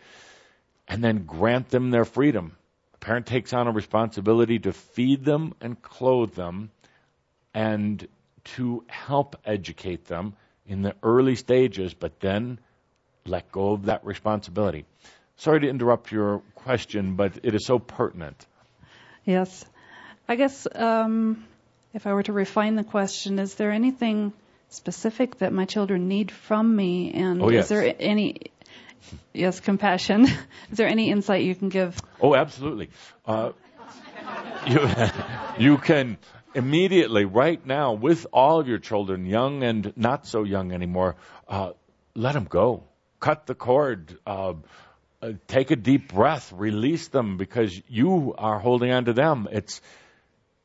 and 0.87 1.03
then 1.03 1.25
grant 1.25 1.69
them 1.69 1.89
their 1.91 2.05
freedom. 2.05 2.55
The 2.93 2.99
parent 2.99 3.25
takes 3.25 3.51
on 3.51 3.67
a 3.67 3.71
responsibility 3.71 4.59
to 4.59 4.71
feed 4.71 5.25
them 5.25 5.53
and 5.59 5.81
clothe 5.81 6.33
them 6.33 6.69
and 7.53 8.07
to 8.55 8.83
help 8.87 9.35
educate 9.45 10.05
them 10.05 10.35
in 10.67 10.81
the 10.81 10.95
early 11.03 11.35
stages, 11.35 11.93
but 11.93 12.19
then 12.19 12.59
let 13.25 13.51
go 13.51 13.73
of 13.73 13.85
that 13.85 14.05
responsibility. 14.05 14.85
Sorry 15.37 15.61
to 15.61 15.69
interrupt 15.69 16.11
your 16.11 16.39
question, 16.55 17.15
but 17.15 17.39
it 17.43 17.55
is 17.55 17.65
so 17.65 17.79
pertinent. 17.79 18.45
Yes. 19.25 19.65
I 20.27 20.35
guess 20.35 20.67
um, 20.73 21.45
if 21.93 22.05
I 22.05 22.13
were 22.13 22.23
to 22.23 22.33
refine 22.33 22.75
the 22.75 22.83
question, 22.83 23.39
is 23.39 23.55
there 23.55 23.71
anything 23.71 24.33
specific 24.69 25.39
that 25.39 25.51
my 25.51 25.65
children 25.65 26.07
need 26.07 26.31
from 26.31 26.75
me? 26.75 27.11
And 27.13 27.41
oh, 27.41 27.49
yes. 27.49 27.65
is 27.65 27.69
there 27.69 27.95
any, 27.99 28.51
yes, 29.33 29.59
compassion? 29.59 30.25
is 30.71 30.77
there 30.77 30.87
any 30.87 31.09
insight 31.09 31.43
you 31.43 31.55
can 31.55 31.69
give? 31.69 31.99
Oh, 32.21 32.35
absolutely. 32.35 32.89
Uh, 33.25 33.51
you, 34.67 34.89
you 35.57 35.77
can 35.77 36.17
immediately, 36.53 37.25
right 37.25 37.65
now, 37.65 37.93
with 37.93 38.27
all 38.31 38.59
of 38.59 38.67
your 38.67 38.79
children, 38.79 39.25
young 39.25 39.63
and 39.63 39.93
not 39.95 40.27
so 40.27 40.43
young 40.43 40.71
anymore, 40.71 41.15
uh, 41.47 41.71
let 42.13 42.33
them 42.33 42.45
go. 42.45 42.83
Cut 43.19 43.47
the 43.47 43.55
cord. 43.55 44.17
Uh, 44.25 44.53
uh, 45.21 45.33
take 45.47 45.71
a 45.71 45.75
deep 45.75 46.13
breath. 46.13 46.53
Release 46.53 47.07
them 47.09 47.37
because 47.37 47.81
you 47.87 48.35
are 48.37 48.59
holding 48.59 48.91
on 48.91 49.05
to 49.05 49.13
them. 49.13 49.47
It's 49.51 49.81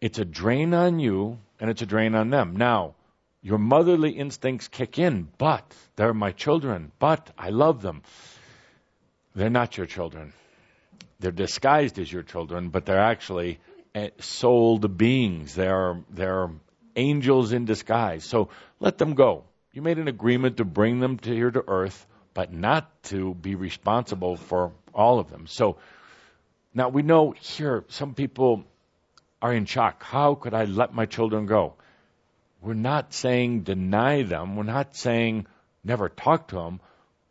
it's 0.04 0.18
a 0.18 0.24
drain 0.26 0.74
on 0.74 0.98
you 0.98 1.38
and 1.58 1.70
it's 1.70 1.80
a 1.80 1.86
drain 1.86 2.14
on 2.14 2.28
them. 2.28 2.56
Now, 2.56 2.94
your 3.40 3.56
motherly 3.56 4.10
instincts 4.10 4.68
kick 4.68 4.98
in, 4.98 5.28
but 5.38 5.64
they're 5.96 6.12
my 6.12 6.30
children. 6.32 6.92
But 6.98 7.30
I 7.38 7.48
love 7.48 7.80
them. 7.80 8.02
They're 9.34 9.48
not 9.48 9.78
your 9.78 9.86
children. 9.86 10.34
They're 11.20 11.32
disguised 11.32 11.98
as 11.98 12.12
your 12.12 12.22
children, 12.22 12.68
but 12.68 12.84
they're 12.84 13.00
actually 13.00 13.60
eh, 13.94 14.10
souled 14.20 14.98
beings. 14.98 15.54
They're, 15.54 15.98
they're 16.10 16.50
angels 16.96 17.52
in 17.52 17.64
disguise. 17.64 18.24
So 18.24 18.50
let 18.80 18.98
them 18.98 19.14
go. 19.14 19.44
You 19.72 19.80
made 19.80 19.96
an 19.96 20.08
agreement 20.08 20.58
to 20.58 20.66
bring 20.66 21.00
them 21.00 21.16
to 21.20 21.34
here 21.34 21.50
to 21.50 21.64
earth, 21.66 22.06
but 22.34 22.52
not 22.52 23.02
to 23.04 23.32
be 23.32 23.54
responsible 23.54 24.36
for 24.36 24.72
all 24.92 25.18
of 25.18 25.30
them. 25.30 25.46
So 25.46 25.78
now 26.74 26.90
we 26.90 27.00
know 27.00 27.30
here 27.30 27.84
some 27.88 28.12
people 28.12 28.66
are 29.44 29.52
in 29.52 29.66
shock. 29.66 30.02
How 30.02 30.36
could 30.36 30.54
I 30.54 30.64
let 30.64 30.94
my 30.94 31.04
children 31.04 31.44
go? 31.44 31.74
We're 32.62 32.72
not 32.72 33.12
saying 33.12 33.64
deny 33.64 34.22
them. 34.22 34.56
We're 34.56 34.62
not 34.62 34.96
saying 34.96 35.46
never 35.84 36.08
talk 36.08 36.48
to 36.48 36.54
them, 36.54 36.80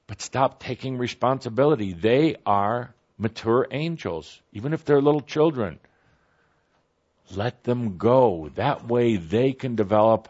but 0.06 0.21
stop 0.21 0.62
taking 0.62 0.99
responsibility. 0.99 1.91
They 1.91 2.36
are 2.45 2.93
mature 3.17 3.65
angels, 3.71 4.39
even 4.52 4.73
if 4.73 4.86
they're 4.86 5.02
little 5.02 5.21
children. 5.21 5.80
Let 7.34 7.63
them 7.63 7.97
go. 7.97 8.52
That 8.54 8.88
way 8.88 9.15
they 9.15 9.54
can 9.54 9.76
develop 9.76 10.30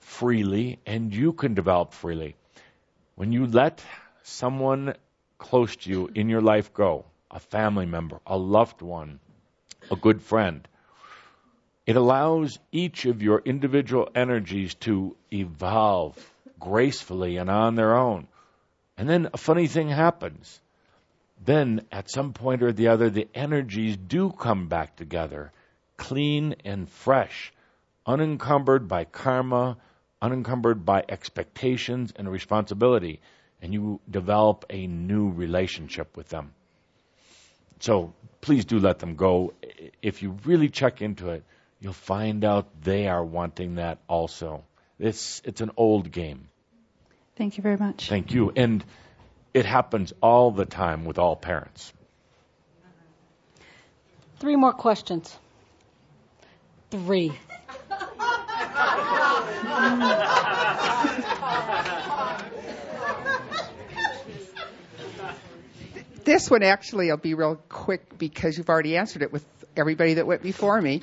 freely 0.00 0.80
and 0.84 1.14
you 1.14 1.32
can 1.32 1.54
develop 1.54 1.94
freely. 1.94 2.36
When 3.14 3.32
you 3.32 3.46
let 3.46 3.82
someone 4.22 4.94
close 5.38 5.76
to 5.76 5.90
you 5.90 6.10
in 6.14 6.28
your 6.28 6.42
life 6.42 6.74
go, 6.74 7.06
a 7.30 7.40
family 7.40 7.86
member, 7.86 8.20
a 8.26 8.36
loved 8.36 8.82
one, 8.82 9.18
a 9.90 9.96
good 9.96 10.20
friend, 10.20 10.68
it 11.86 11.96
allows 11.96 12.58
each 12.72 13.06
of 13.06 13.22
your 13.22 13.40
individual 13.44 14.08
energies 14.14 14.74
to 14.74 15.16
evolve 15.32 16.18
gracefully 16.58 17.36
and 17.36 17.48
on 17.48 17.76
their 17.76 17.96
own. 17.96 18.26
And 18.98 19.08
then 19.08 19.28
a 19.32 19.38
funny 19.38 19.68
thing 19.68 19.88
happens. 19.88 20.60
Then, 21.44 21.82
at 21.92 22.10
some 22.10 22.32
point 22.32 22.62
or 22.62 22.72
the 22.72 22.88
other, 22.88 23.08
the 23.08 23.28
energies 23.34 23.96
do 23.96 24.32
come 24.32 24.68
back 24.68 24.96
together 24.96 25.52
clean 25.96 26.56
and 26.64 26.88
fresh, 26.88 27.52
unencumbered 28.04 28.86
by 28.86 29.04
karma, 29.04 29.78
unencumbered 30.20 30.84
by 30.84 31.02
expectations 31.08 32.12
and 32.16 32.30
responsibility, 32.30 33.20
and 33.62 33.72
you 33.72 34.00
develop 34.10 34.66
a 34.68 34.86
new 34.86 35.30
relationship 35.30 36.16
with 36.16 36.28
them. 36.28 36.52
So 37.80 38.12
please 38.40 38.64
do 38.64 38.78
let 38.78 38.98
them 38.98 39.16
go. 39.16 39.54
If 40.02 40.22
you 40.22 40.36
really 40.44 40.68
check 40.68 41.00
into 41.00 41.30
it, 41.30 41.44
you'll 41.86 41.94
find 41.94 42.44
out 42.44 42.82
they 42.82 43.08
are 43.08 43.24
wanting 43.24 43.76
that 43.76 43.98
also. 44.08 44.64
It's, 44.98 45.40
it's 45.44 45.60
an 45.60 45.70
old 45.76 46.10
game. 46.10 46.48
Thank 47.36 47.56
you 47.56 47.62
very 47.62 47.76
much. 47.76 48.08
Thank 48.08 48.32
you. 48.32 48.52
And 48.56 48.84
it 49.54 49.64
happens 49.64 50.12
all 50.20 50.50
the 50.50 50.64
time 50.64 51.04
with 51.04 51.18
all 51.18 51.36
parents. 51.36 51.92
Three 54.38 54.56
more 54.56 54.72
questions 54.72 55.38
three. 56.90 57.32
this 66.24 66.50
one 66.50 66.62
actually 66.62 67.08
will 67.08 67.16
be 67.16 67.34
real 67.34 67.56
quick 67.68 68.18
because 68.18 68.58
you've 68.58 68.68
already 68.68 68.96
answered 68.96 69.22
it 69.22 69.32
with 69.32 69.44
everybody 69.76 70.14
that 70.14 70.26
went 70.26 70.42
before 70.42 70.80
me, 70.80 71.02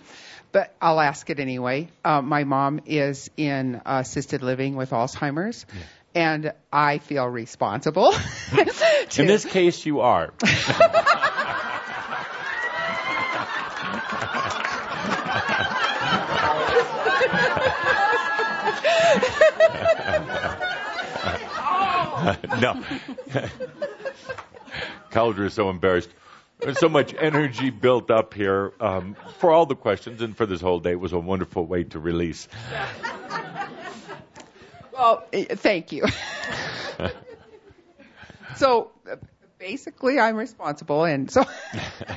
but 0.53 0.73
I'll 0.81 1.01
ask 1.01 1.29
it 1.29 1.39
anyway. 1.39 1.89
Uh, 2.05 2.21
my 2.21 2.45
mom 2.45 2.79
is 2.85 3.29
in 3.35 3.81
assisted 3.85 4.41
living 4.41 4.75
with 4.75 4.91
Alzheimer's. 4.91 5.65
Yeah. 5.67 5.81
And 6.15 6.53
I 6.71 6.99
feel 6.99 7.25
responsible. 7.25 8.11
to, 8.51 9.21
in 9.21 9.27
this 9.27 9.45
case, 9.45 9.85
you 9.85 10.01
are. 10.01 10.31
no. 22.61 22.83
Cauldre 25.11 25.47
is 25.47 25.53
so 25.53 25.69
embarrassed. 25.69 26.09
There's 26.63 26.80
so 26.80 26.89
much 26.89 27.13
energy 27.19 27.69
built 27.69 28.10
up 28.10 28.34
here 28.34 28.73
um, 28.80 29.15
for 29.39 29.52
all 29.52 29.65
the 29.65 29.76
questions 29.76 30.21
and 30.21 30.36
for 30.36 30.45
this 30.45 30.62
whole 30.62 30.80
day. 30.80 30.91
It 30.91 30.99
was 30.99 31.13
a 31.13 31.19
wonderful 31.19 31.65
way 31.65 31.84
to 31.86 31.99
release. 31.99 32.47
Well, 34.93 35.28
thank 35.34 35.91
you. 35.91 36.06
so 38.56 38.91
basically, 39.60 40.19
I'm 40.19 40.36
responsible, 40.36 41.04
and 41.04 41.30
so 41.30 41.43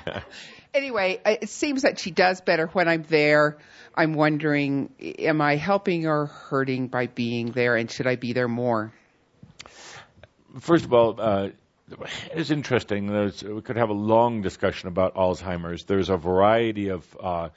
anyway, 0.74 1.20
it 1.24 1.48
seems 1.48 1.82
that 1.82 1.98
she 1.98 2.10
does 2.10 2.40
better 2.40 2.66
when 2.68 2.86
I'm 2.86 3.02
there. 3.04 3.58
I'm 3.94 4.14
wondering, 4.14 4.90
am 5.00 5.40
I 5.40 5.56
helping 5.56 6.06
or 6.06 6.26
hurting 6.26 6.88
by 6.88 7.06
being 7.06 7.50
there, 7.50 7.76
and 7.76 7.90
should 7.90 8.06
I 8.06 8.16
be 8.16 8.32
there 8.32 8.48
more? 8.48 8.92
First 10.60 10.84
of 10.84 10.92
all, 10.92 11.20
uh, 11.20 11.48
it's 12.32 12.50
interesting. 12.50 13.06
There's, 13.06 13.42
we 13.42 13.62
could 13.62 13.76
have 13.76 13.90
a 13.90 13.94
long 13.94 14.42
discussion 14.42 14.88
about 14.88 15.14
Alzheimer's. 15.14 15.84
There's 15.84 16.08
a 16.08 16.16
variety 16.16 16.88
of 16.88 17.16
uh, 17.20 17.48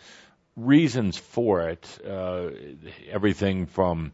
reasons 0.55 1.17
for 1.17 1.69
it. 1.69 1.99
Uh, 2.07 2.49
everything 3.09 3.65
from 3.65 4.13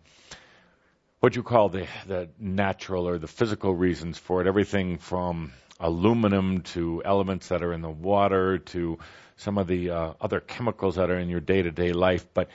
what 1.19 1.35
you 1.35 1.43
call 1.43 1.69
the 1.69 1.87
the 2.07 2.29
natural 2.39 3.07
or 3.07 3.17
the 3.17 3.27
physical 3.27 3.73
reasons 3.73 4.17
for 4.17 4.41
it. 4.41 4.47
Everything 4.47 4.97
from 4.99 5.51
aluminum 5.79 6.61
to 6.61 7.01
elements 7.03 7.49
that 7.49 7.63
are 7.63 7.73
in 7.73 7.81
the 7.81 7.89
water 7.89 8.59
to 8.59 8.99
some 9.37 9.57
of 9.57 9.67
the 9.67 9.89
uh, 9.89 10.13
other 10.21 10.39
chemicals 10.39 10.95
that 10.95 11.09
are 11.09 11.19
in 11.19 11.29
your 11.29 11.41
day 11.41 11.61
to 11.61 11.71
day 11.71 11.91
life. 11.91 12.25
But 12.33 12.49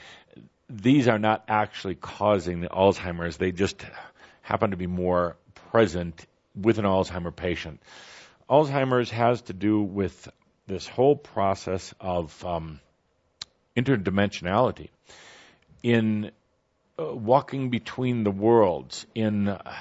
these 0.69 1.09
are 1.09 1.19
not 1.19 1.45
actually 1.49 1.97
causing 1.97 2.61
the 2.61 2.69
Alzheimer's. 2.69 3.37
They 3.37 3.53
just 3.53 3.85
happen 4.41 4.71
to 4.71 4.77
be 4.77 4.87
more 4.87 5.37
present 5.71 6.25
with 6.55 6.79
an 6.79 6.85
Alzheimer 6.85 7.35
patient. 7.35 7.81
Alzheimer's 8.49 9.11
has 9.11 9.43
to 9.43 9.53
do 9.53 9.81
with 9.81 10.29
this 10.67 10.87
whole 10.87 11.17
process 11.17 11.95
of 12.01 12.45
um, 12.45 12.81
interdimensionality 13.77 14.89
in 15.83 16.31
uh, 16.99 17.15
walking 17.15 17.71
between 17.71 18.25
the 18.25 18.31
worlds, 18.31 19.07
in 19.15 19.49
uh, 19.49 19.73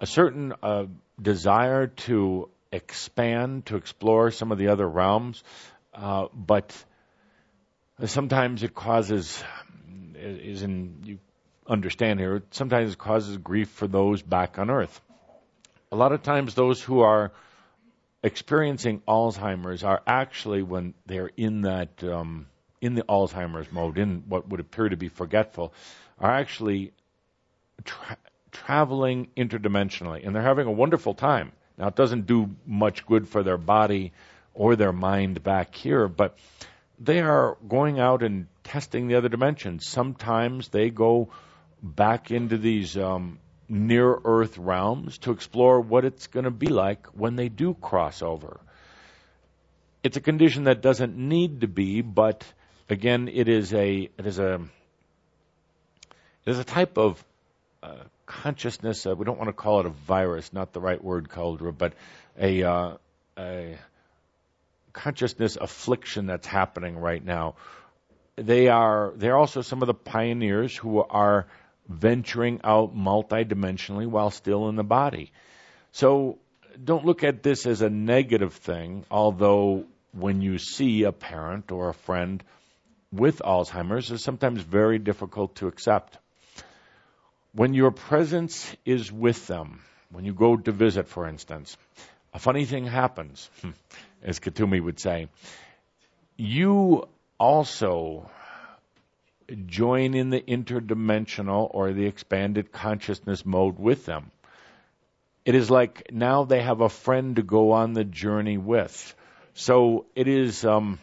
a 0.00 0.06
certain 0.06 0.52
uh, 0.62 0.84
desire 1.20 1.86
to 1.86 2.48
expand, 2.70 3.66
to 3.66 3.76
explore 3.76 4.30
some 4.30 4.52
of 4.52 4.58
the 4.58 4.68
other 4.68 4.88
realms, 4.88 5.42
uh, 5.94 6.26
but 6.34 6.84
sometimes 8.06 8.62
it 8.62 8.74
causes, 8.74 9.42
is 10.16 10.62
in 10.62 11.02
you 11.04 11.18
understand 11.66 12.18
here, 12.18 12.42
sometimes 12.50 12.92
it 12.92 12.98
causes 12.98 13.36
grief 13.36 13.68
for 13.68 13.86
those 13.86 14.22
back 14.22 14.58
on 14.58 14.70
Earth. 14.70 15.00
A 15.92 15.96
lot 15.96 16.12
of 16.12 16.22
times, 16.22 16.54
those 16.54 16.82
who 16.82 17.00
are 17.00 17.32
experiencing 18.22 19.02
Alzheimer's 19.06 19.84
are 19.84 20.00
actually 20.06 20.62
when 20.62 20.94
they're 21.04 21.30
in 21.36 21.62
that 21.62 22.02
um, 22.02 22.46
in 22.80 22.94
the 22.94 23.02
Alzheimer's 23.02 23.70
mode, 23.70 23.98
in 23.98 24.24
what 24.26 24.48
would 24.48 24.58
appear 24.58 24.88
to 24.88 24.96
be 24.96 25.08
forgetful, 25.08 25.74
are 26.18 26.30
actually 26.30 26.92
tra- 27.84 28.16
traveling 28.52 29.28
interdimensionally, 29.36 30.26
and 30.26 30.34
they're 30.34 30.42
having 30.42 30.66
a 30.66 30.72
wonderful 30.72 31.12
time. 31.12 31.52
Now, 31.76 31.88
it 31.88 31.94
doesn't 31.94 32.26
do 32.26 32.48
much 32.66 33.04
good 33.04 33.28
for 33.28 33.42
their 33.42 33.58
body 33.58 34.12
or 34.54 34.76
their 34.76 34.92
mind 34.92 35.42
back 35.42 35.74
here, 35.74 36.08
but 36.08 36.38
they 36.98 37.20
are 37.20 37.58
going 37.68 38.00
out 38.00 38.22
and 38.22 38.46
testing 38.64 39.08
the 39.08 39.16
other 39.16 39.28
dimensions. 39.28 39.86
Sometimes 39.86 40.68
they 40.68 40.88
go 40.88 41.28
back 41.82 42.30
into 42.30 42.56
these 42.56 42.96
um, 42.96 43.38
near 43.72 44.18
Earth 44.24 44.58
realms 44.58 45.18
to 45.18 45.32
explore 45.32 45.80
what 45.80 46.04
it's 46.04 46.26
going 46.26 46.44
to 46.44 46.50
be 46.50 46.66
like 46.66 47.06
when 47.08 47.36
they 47.36 47.48
do 47.48 47.74
cross 47.74 48.22
over. 48.22 48.60
It's 50.02 50.16
a 50.16 50.20
condition 50.20 50.64
that 50.64 50.82
doesn't 50.82 51.16
need 51.16 51.62
to 51.62 51.68
be, 51.68 52.02
but 52.02 52.44
again, 52.90 53.28
it 53.32 53.48
is 53.48 53.72
a 53.72 54.10
it 54.18 54.26
is 54.26 54.38
a 54.38 54.54
it 56.44 56.50
is 56.50 56.58
a 56.58 56.64
type 56.64 56.98
of 56.98 57.24
uh, 57.82 57.94
consciousness. 58.26 59.06
Uh, 59.06 59.14
we 59.16 59.24
don't 59.24 59.38
want 59.38 59.48
to 59.48 59.54
call 59.54 59.80
it 59.80 59.86
a 59.86 59.90
virus, 59.90 60.52
not 60.52 60.72
the 60.72 60.80
right 60.80 61.02
word, 61.02 61.28
Cauldre, 61.28 61.76
but 61.76 61.94
a, 62.38 62.62
uh, 62.62 62.96
a 63.38 63.78
consciousness 64.92 65.56
affliction 65.56 66.26
that's 66.26 66.46
happening 66.46 66.98
right 66.98 67.24
now. 67.24 67.54
They 68.36 68.68
are 68.68 69.12
they're 69.16 69.36
also 69.36 69.62
some 69.62 69.82
of 69.82 69.86
the 69.86 69.94
pioneers 69.94 70.76
who 70.76 71.02
are 71.02 71.46
venturing 71.92 72.60
out 72.64 72.96
multidimensionally 72.96 74.06
while 74.06 74.30
still 74.30 74.68
in 74.68 74.76
the 74.76 74.84
body. 74.84 75.32
So 75.92 76.38
don't 76.82 77.04
look 77.04 77.22
at 77.24 77.42
this 77.42 77.66
as 77.66 77.82
a 77.82 77.90
negative 77.90 78.54
thing, 78.54 79.04
although 79.10 79.84
when 80.12 80.40
you 80.40 80.58
see 80.58 81.04
a 81.04 81.12
parent 81.12 81.70
or 81.72 81.88
a 81.88 81.94
friend 81.94 82.42
with 83.12 83.38
Alzheimer's, 83.38 84.10
it's 84.10 84.24
sometimes 84.24 84.62
very 84.62 84.98
difficult 84.98 85.56
to 85.56 85.66
accept. 85.66 86.18
When 87.54 87.74
your 87.74 87.90
presence 87.90 88.74
is 88.84 89.12
with 89.12 89.46
them, 89.46 89.80
when 90.10 90.24
you 90.24 90.32
go 90.32 90.56
to 90.56 90.72
visit, 90.72 91.08
for 91.08 91.28
instance, 91.28 91.76
a 92.32 92.38
funny 92.38 92.64
thing 92.64 92.86
happens, 92.86 93.50
as 94.22 94.40
Kuthumi 94.40 94.82
would 94.82 94.98
say. 94.98 95.28
You 96.36 97.08
also 97.38 98.30
join 99.66 100.14
in 100.14 100.30
the 100.30 100.40
interdimensional 100.40 101.68
or 101.70 101.92
the 101.92 102.06
expanded 102.06 102.72
consciousness 102.72 103.44
mode 103.44 103.78
with 103.78 104.06
them. 104.06 104.30
It 105.44 105.54
is 105.54 105.70
like 105.70 106.12
now 106.12 106.44
they 106.44 106.62
have 106.62 106.80
a 106.80 106.88
friend 106.88 107.36
to 107.36 107.42
go 107.42 107.72
on 107.72 107.94
the 107.94 108.04
journey 108.04 108.58
with. 108.58 109.14
So 109.54 110.06
it 110.14 110.28
is 110.28 110.64
um, 110.64 110.98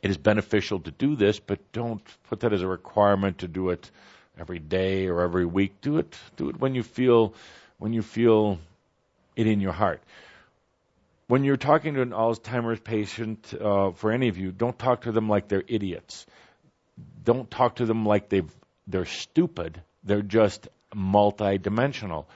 it 0.00 0.10
is 0.10 0.16
beneficial 0.16 0.80
to 0.80 0.90
do 0.90 1.16
this, 1.16 1.38
but 1.40 1.60
don't 1.72 2.02
put 2.28 2.40
that 2.40 2.52
as 2.52 2.62
a 2.62 2.68
requirement 2.68 3.38
to 3.38 3.48
do 3.48 3.70
it 3.70 3.90
every 4.38 4.58
day 4.58 5.06
or 5.06 5.22
every 5.22 5.44
week. 5.44 5.80
Do 5.80 5.98
it 5.98 6.16
do 6.36 6.48
it 6.50 6.60
when 6.60 6.74
you 6.74 6.82
feel 6.82 7.34
when 7.78 7.92
you 7.92 8.02
feel 8.02 8.58
it 9.36 9.46
in 9.46 9.60
your 9.60 9.72
heart. 9.72 10.02
When 11.26 11.44
you're 11.44 11.56
talking 11.56 11.94
to 11.94 12.02
an 12.02 12.10
Alzheimer's 12.10 12.80
patient, 12.80 13.54
uh, 13.54 13.92
for 13.92 14.12
any 14.12 14.28
of 14.28 14.36
you, 14.36 14.52
don't 14.52 14.78
talk 14.78 15.02
to 15.02 15.12
them 15.12 15.28
like 15.28 15.48
they're 15.48 15.64
idiots 15.66 16.26
don't 17.24 17.50
talk 17.50 17.76
to 17.76 17.86
them 17.86 18.04
like 18.04 18.28
they 18.28 18.42
they're 18.86 19.04
stupid. 19.04 19.80
They're 20.04 20.22
just 20.22 20.68
multidimensional. 20.94 22.26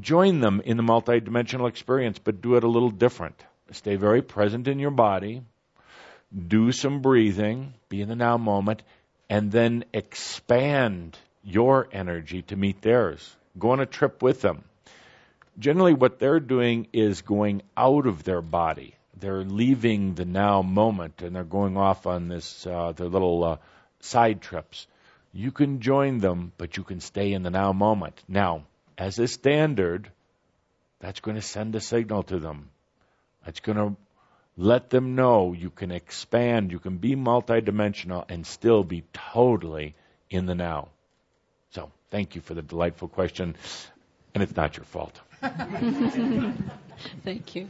Join 0.00 0.40
them 0.40 0.60
in 0.64 0.76
the 0.76 0.82
multidimensional 0.82 1.68
experience, 1.68 2.18
but 2.18 2.40
do 2.40 2.56
it 2.56 2.64
a 2.64 2.68
little 2.68 2.90
different. 2.90 3.42
Stay 3.72 3.96
very 3.96 4.22
present 4.22 4.68
in 4.68 4.78
your 4.78 4.90
body. 4.90 5.42
Do 6.36 6.72
some 6.72 7.00
breathing. 7.00 7.74
Be 7.88 8.00
in 8.00 8.08
the 8.08 8.16
now 8.16 8.36
moment, 8.38 8.82
and 9.28 9.52
then 9.52 9.84
expand 9.92 11.18
your 11.42 11.88
energy 11.92 12.42
to 12.42 12.56
meet 12.56 12.82
theirs. 12.82 13.36
Go 13.58 13.70
on 13.70 13.80
a 13.80 13.86
trip 13.86 14.22
with 14.22 14.40
them. 14.40 14.64
Generally, 15.58 15.94
what 15.94 16.18
they're 16.18 16.40
doing 16.40 16.88
is 16.92 17.22
going 17.22 17.62
out 17.76 18.06
of 18.06 18.24
their 18.24 18.42
body 18.42 18.96
they're 19.18 19.44
leaving 19.44 20.14
the 20.14 20.24
now 20.24 20.62
moment 20.62 21.22
and 21.22 21.34
they're 21.34 21.44
going 21.44 21.76
off 21.76 22.06
on 22.06 22.28
this 22.28 22.66
uh, 22.66 22.92
their 22.92 23.08
little 23.08 23.44
uh, 23.44 23.56
side 24.00 24.40
trips. 24.40 24.86
You 25.32 25.50
can 25.50 25.80
join 25.80 26.18
them, 26.18 26.52
but 26.56 26.76
you 26.76 26.84
can 26.84 27.00
stay 27.00 27.32
in 27.32 27.42
the 27.42 27.50
now 27.50 27.72
moment. 27.72 28.22
Now, 28.28 28.64
as 28.96 29.18
a 29.18 29.26
standard, 29.26 30.10
that's 31.00 31.20
going 31.20 31.36
to 31.36 31.42
send 31.42 31.74
a 31.74 31.80
signal 31.80 32.22
to 32.24 32.38
them. 32.38 32.70
That's 33.44 33.60
going 33.60 33.78
to 33.78 33.96
let 34.56 34.90
them 34.90 35.16
know 35.16 35.52
you 35.52 35.70
can 35.70 35.90
expand, 35.90 36.70
you 36.70 36.78
can 36.78 36.98
be 36.98 37.16
multidimensional, 37.16 38.24
and 38.28 38.46
still 38.46 38.84
be 38.84 39.02
totally 39.12 39.94
in 40.30 40.46
the 40.46 40.54
now. 40.54 40.88
So, 41.70 41.90
thank 42.10 42.36
you 42.36 42.40
for 42.40 42.54
the 42.54 42.62
delightful 42.62 43.08
question, 43.08 43.56
and 44.32 44.42
it's 44.42 44.54
not 44.54 44.76
your 44.76 44.84
fault. 44.84 45.20
thank 47.24 47.56
you. 47.56 47.68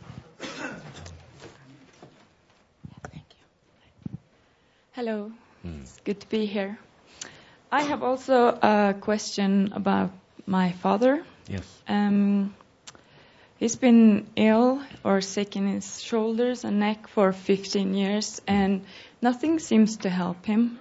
Hello, 4.94 5.33
mm. 5.66 5.80
it's 5.80 5.98
good 6.04 6.20
to 6.20 6.28
be 6.28 6.46
here. 6.46 6.78
I 7.72 7.83
have 7.83 8.04
also 8.04 8.46
a 8.46 8.94
question 9.00 9.72
about 9.72 10.12
my 10.46 10.70
father. 10.70 11.24
Yes. 11.48 11.66
Um, 11.88 12.54
he's 13.57 13.74
been 13.74 14.28
ill 14.37 14.85
or 15.02 15.20
sick 15.20 15.57
in 15.57 15.66
his 15.66 16.00
shoulders 16.00 16.62
and 16.62 16.78
neck 16.78 17.09
for 17.09 17.33
15 17.33 17.92
years, 17.94 18.40
and 18.46 18.85
nothing 19.20 19.59
seems 19.59 19.96
to 19.96 20.09
help 20.09 20.46
him. 20.46 20.78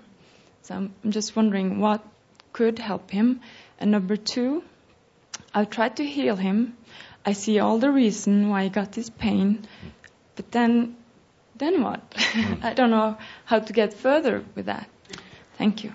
So 0.61 0.75
I'm 0.75 0.93
just 1.09 1.35
wondering 1.35 1.79
what 1.79 2.05
could 2.51 2.77
help 2.77 3.09
him. 3.09 3.41
And 3.79 3.89
number 3.89 4.15
two, 4.15 4.63
I've 5.55 5.71
tried 5.71 5.95
to 5.97 6.05
heal 6.05 6.35
him. 6.35 6.77
I 7.25 7.33
see 7.33 7.57
all 7.57 7.79
the 7.79 7.89
reason 7.89 8.49
why 8.49 8.65
he 8.65 8.69
got 8.69 8.91
this 8.91 9.09
pain, 9.09 9.65
but 10.35 10.51
then 10.51 10.97
then 11.55 11.83
what? 11.83 12.11
Mm. 12.11 12.63
I 12.63 12.73
don't 12.73 12.91
know 12.91 13.17
how 13.45 13.59
to 13.59 13.73
get 13.73 13.93
further 13.93 14.43
with 14.55 14.65
that. 14.65 14.89
Thank 15.57 15.83
you. 15.83 15.93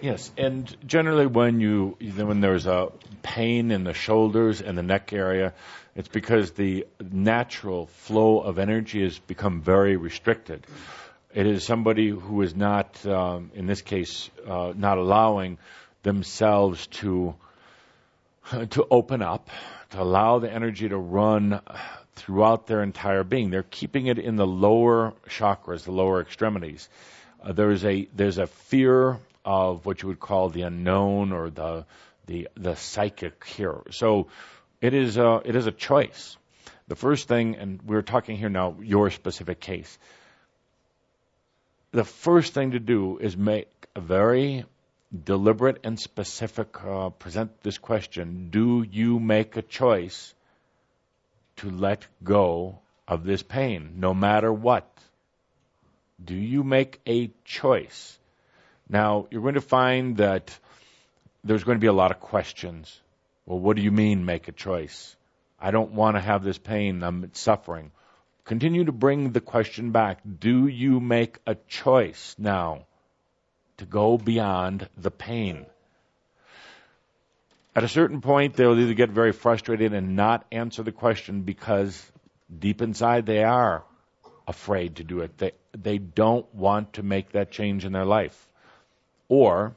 Yes, 0.00 0.30
and 0.38 0.74
generally 0.86 1.26
when 1.26 1.60
you 1.60 1.96
when 2.16 2.40
there's 2.40 2.66
a 2.66 2.88
pain 3.22 3.70
in 3.70 3.84
the 3.84 3.92
shoulders 3.92 4.62
and 4.62 4.78
the 4.78 4.82
neck 4.82 5.12
area, 5.12 5.52
it's 5.94 6.08
because 6.08 6.52
the 6.52 6.86
natural 7.00 7.86
flow 7.86 8.40
of 8.40 8.58
energy 8.58 9.02
has 9.02 9.18
become 9.18 9.60
very 9.60 9.96
restricted. 9.96 10.66
It 11.34 11.46
is 11.46 11.64
somebody 11.64 12.08
who 12.08 12.40
is 12.42 12.56
not, 12.56 13.04
um, 13.06 13.50
in 13.54 13.66
this 13.66 13.82
case, 13.82 14.30
uh, 14.48 14.72
not 14.74 14.96
allowing 14.96 15.58
themselves 16.02 16.86
to 16.86 17.34
to 18.50 18.86
open 18.90 19.22
up, 19.22 19.50
to 19.90 20.02
allow 20.02 20.38
the 20.38 20.52
energy 20.52 20.88
to 20.88 20.96
run 20.96 21.60
throughout 22.14 22.66
their 22.66 22.82
entire 22.82 23.24
being. 23.24 23.50
They're 23.50 23.62
keeping 23.62 24.06
it 24.06 24.18
in 24.18 24.36
the 24.36 24.46
lower 24.46 25.14
chakras, 25.28 25.84
the 25.84 25.92
lower 25.92 26.20
extremities. 26.20 26.88
Uh, 27.42 27.52
there's 27.52 27.84
a 27.84 28.08
there's 28.14 28.38
a 28.38 28.46
fear 28.46 29.18
of 29.44 29.86
what 29.86 30.02
you 30.02 30.08
would 30.08 30.20
call 30.20 30.48
the 30.48 30.62
unknown 30.62 31.32
or 31.32 31.50
the 31.50 31.86
the 32.26 32.48
the 32.56 32.76
psychic 32.76 33.44
here. 33.44 33.80
So 33.90 34.28
it 34.80 34.94
is 34.94 35.16
a, 35.16 35.42
it 35.44 35.56
is 35.56 35.66
a 35.66 35.72
choice. 35.72 36.36
The 36.88 36.96
first 36.96 37.28
thing, 37.28 37.56
and 37.56 37.80
we're 37.82 38.02
talking 38.02 38.36
here 38.36 38.48
now, 38.48 38.76
your 38.82 39.10
specific 39.10 39.60
case. 39.60 39.98
The 41.92 42.04
first 42.04 42.52
thing 42.52 42.72
to 42.72 42.80
do 42.80 43.18
is 43.18 43.36
make 43.36 43.68
a 43.94 44.00
very 44.00 44.64
deliberate 45.12 45.80
and 45.84 45.98
specific, 45.98 46.82
uh, 46.84 47.10
present 47.10 47.62
this 47.62 47.78
question 47.78 48.48
Do 48.50 48.82
you 48.88 49.18
make 49.18 49.56
a 49.56 49.62
choice 49.62 50.34
to 51.56 51.70
let 51.70 52.06
go 52.22 52.78
of 53.08 53.24
this 53.24 53.42
pain, 53.42 53.94
no 53.96 54.14
matter 54.14 54.52
what? 54.52 54.86
Do 56.22 56.34
you 56.34 56.62
make 56.62 57.00
a 57.06 57.30
choice? 57.44 58.18
Now, 58.88 59.26
you're 59.30 59.42
going 59.42 59.54
to 59.54 59.60
find 59.60 60.16
that 60.18 60.56
there's 61.42 61.64
going 61.64 61.76
to 61.76 61.80
be 61.80 61.86
a 61.86 61.92
lot 61.92 62.10
of 62.10 62.20
questions. 62.20 63.00
Well, 63.46 63.58
what 63.58 63.76
do 63.76 63.82
you 63.82 63.90
mean, 63.90 64.24
make 64.24 64.48
a 64.48 64.52
choice? 64.52 65.16
I 65.58 65.70
don't 65.70 65.92
want 65.92 66.16
to 66.16 66.20
have 66.20 66.44
this 66.44 66.58
pain. 66.58 67.02
I'm 67.02 67.30
suffering. 67.34 67.90
Continue 68.44 68.84
to 68.84 68.92
bring 68.92 69.32
the 69.32 69.40
question 69.40 69.90
back. 69.90 70.20
Do 70.24 70.66
you 70.66 71.00
make 71.00 71.38
a 71.46 71.54
choice 71.68 72.34
now 72.38 72.86
to 73.80 73.86
go 73.86 74.16
beyond 74.16 74.88
the 74.96 75.10
pain? 75.10 75.66
At 77.74 77.84
a 77.84 77.88
certain 77.88 78.20
point, 78.20 78.54
they'll 78.54 78.78
either 78.78 78.94
get 78.94 79.10
very 79.10 79.32
frustrated 79.32 79.92
and 79.92 80.16
not 80.16 80.46
answer 80.50 80.82
the 80.82 80.92
question 80.92 81.42
because 81.42 82.10
deep 82.58 82.82
inside 82.82 83.26
they 83.26 83.44
are 83.44 83.84
afraid 84.46 84.96
to 84.96 85.04
do 85.04 85.20
it. 85.20 85.38
They, 85.38 85.52
they 85.72 85.98
don't 85.98 86.52
want 86.54 86.94
to 86.94 87.02
make 87.02 87.32
that 87.32 87.50
change 87.50 87.84
in 87.84 87.92
their 87.92 88.04
life. 88.04 88.48
Or, 89.28 89.76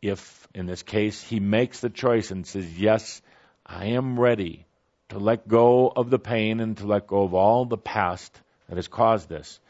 if 0.00 0.48
in 0.54 0.66
this 0.66 0.82
case 0.82 1.22
he 1.22 1.38
makes 1.38 1.80
the 1.80 1.90
choice 1.90 2.30
and 2.30 2.46
says, 2.46 2.78
Yes, 2.78 3.20
I 3.64 3.86
am 3.86 4.18
ready 4.18 4.66
to 5.10 5.18
let 5.18 5.46
go 5.46 5.92
of 5.94 6.10
the 6.10 6.18
pain 6.18 6.60
and 6.60 6.76
to 6.78 6.86
let 6.86 7.06
go 7.06 7.22
of 7.22 7.34
all 7.34 7.66
the 7.66 7.76
past 7.76 8.40
that 8.68 8.76
has 8.76 8.88
caused 8.88 9.28
this, 9.28 9.60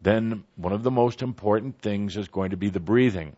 then 0.00 0.44
one 0.56 0.72
of 0.72 0.82
the 0.82 0.90
most 0.90 1.22
important 1.22 1.80
things 1.80 2.16
is 2.16 2.28
going 2.28 2.50
to 2.50 2.56
be 2.56 2.70
the 2.70 2.80
breathing. 2.80 3.36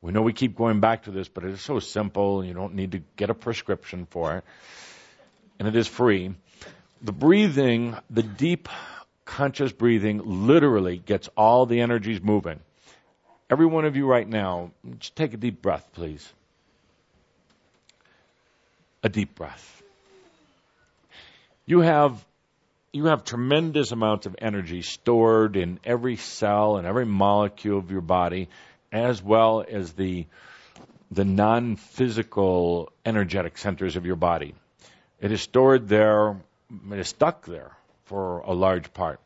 We 0.00 0.12
know 0.12 0.22
we 0.22 0.32
keep 0.32 0.56
going 0.56 0.80
back 0.80 1.04
to 1.04 1.10
this, 1.10 1.28
but 1.28 1.44
it 1.44 1.50
is 1.50 1.60
so 1.60 1.78
simple. 1.80 2.44
You 2.44 2.54
don't 2.54 2.74
need 2.74 2.92
to 2.92 3.02
get 3.16 3.30
a 3.30 3.34
prescription 3.34 4.06
for 4.10 4.36
it. 4.36 4.44
And 5.58 5.66
it 5.66 5.74
is 5.76 5.88
free. 5.88 6.34
The 7.02 7.12
breathing, 7.12 7.96
the 8.10 8.22
deep 8.22 8.68
conscious 9.24 9.72
breathing, 9.72 10.20
literally 10.46 10.98
gets 10.98 11.28
all 11.36 11.66
the 11.66 11.80
energies 11.80 12.20
moving. 12.22 12.60
Every 13.50 13.66
one 13.66 13.84
of 13.84 13.96
you 13.96 14.06
right 14.06 14.28
now, 14.28 14.72
just 14.98 15.16
take 15.16 15.32
a 15.34 15.36
deep 15.36 15.62
breath, 15.62 15.88
please. 15.94 16.32
A 19.02 19.08
deep 19.08 19.34
breath. 19.34 19.82
You 21.66 21.80
have 21.80 22.24
you 22.94 23.06
have 23.06 23.24
tremendous 23.24 23.90
amounts 23.90 24.24
of 24.26 24.36
energy 24.38 24.80
stored 24.82 25.56
in 25.56 25.80
every 25.84 26.16
cell 26.16 26.76
and 26.76 26.86
every 26.86 27.04
molecule 27.04 27.76
of 27.76 27.90
your 27.90 28.00
body, 28.00 28.48
as 28.92 29.20
well 29.20 29.64
as 29.68 29.92
the 29.94 30.26
the 31.10 31.24
non-physical 31.24 32.92
energetic 33.04 33.58
centers 33.58 33.96
of 33.96 34.06
your 34.06 34.16
body. 34.16 34.54
It 35.20 35.32
is 35.32 35.42
stored 35.42 35.88
there, 35.88 36.36
it 36.90 36.98
is 36.98 37.08
stuck 37.08 37.44
there 37.46 37.72
for 38.04 38.38
a 38.40 38.52
large 38.52 38.92
part. 38.92 39.20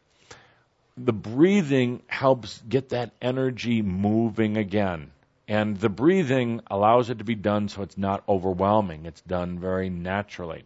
The 0.96 1.12
breathing 1.12 2.02
helps 2.06 2.60
get 2.68 2.90
that 2.90 3.12
energy 3.22 3.82
moving 3.82 4.56
again. 4.56 5.12
And 5.46 5.78
the 5.78 5.88
breathing 5.88 6.60
allows 6.70 7.08
it 7.08 7.18
to 7.18 7.24
be 7.24 7.36
done 7.36 7.68
so 7.68 7.82
it's 7.82 7.96
not 7.96 8.22
overwhelming. 8.28 9.06
It's 9.06 9.22
done 9.22 9.58
very 9.58 9.88
naturally. 9.88 10.64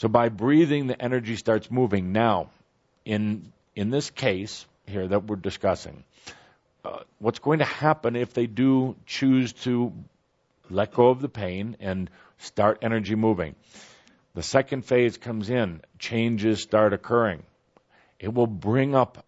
So 0.00 0.08
by 0.08 0.30
breathing, 0.30 0.86
the 0.86 0.98
energy 0.98 1.36
starts 1.36 1.70
moving. 1.70 2.12
Now, 2.12 2.48
in 3.04 3.52
in 3.76 3.90
this 3.90 4.08
case 4.08 4.64
here 4.86 5.06
that 5.06 5.24
we're 5.24 5.36
discussing, 5.36 6.04
uh, 6.82 7.00
what's 7.18 7.38
going 7.38 7.58
to 7.58 7.66
happen 7.66 8.16
if 8.16 8.32
they 8.32 8.46
do 8.46 8.96
choose 9.04 9.52
to 9.64 9.92
let 10.70 10.94
go 10.94 11.10
of 11.10 11.20
the 11.20 11.28
pain 11.28 11.76
and 11.80 12.08
start 12.38 12.78
energy 12.80 13.14
moving? 13.14 13.56
The 14.32 14.42
second 14.42 14.86
phase 14.86 15.18
comes 15.18 15.50
in, 15.50 15.82
changes 15.98 16.62
start 16.62 16.94
occurring. 16.94 17.42
It 18.18 18.32
will 18.32 18.46
bring 18.46 18.94
up 18.94 19.22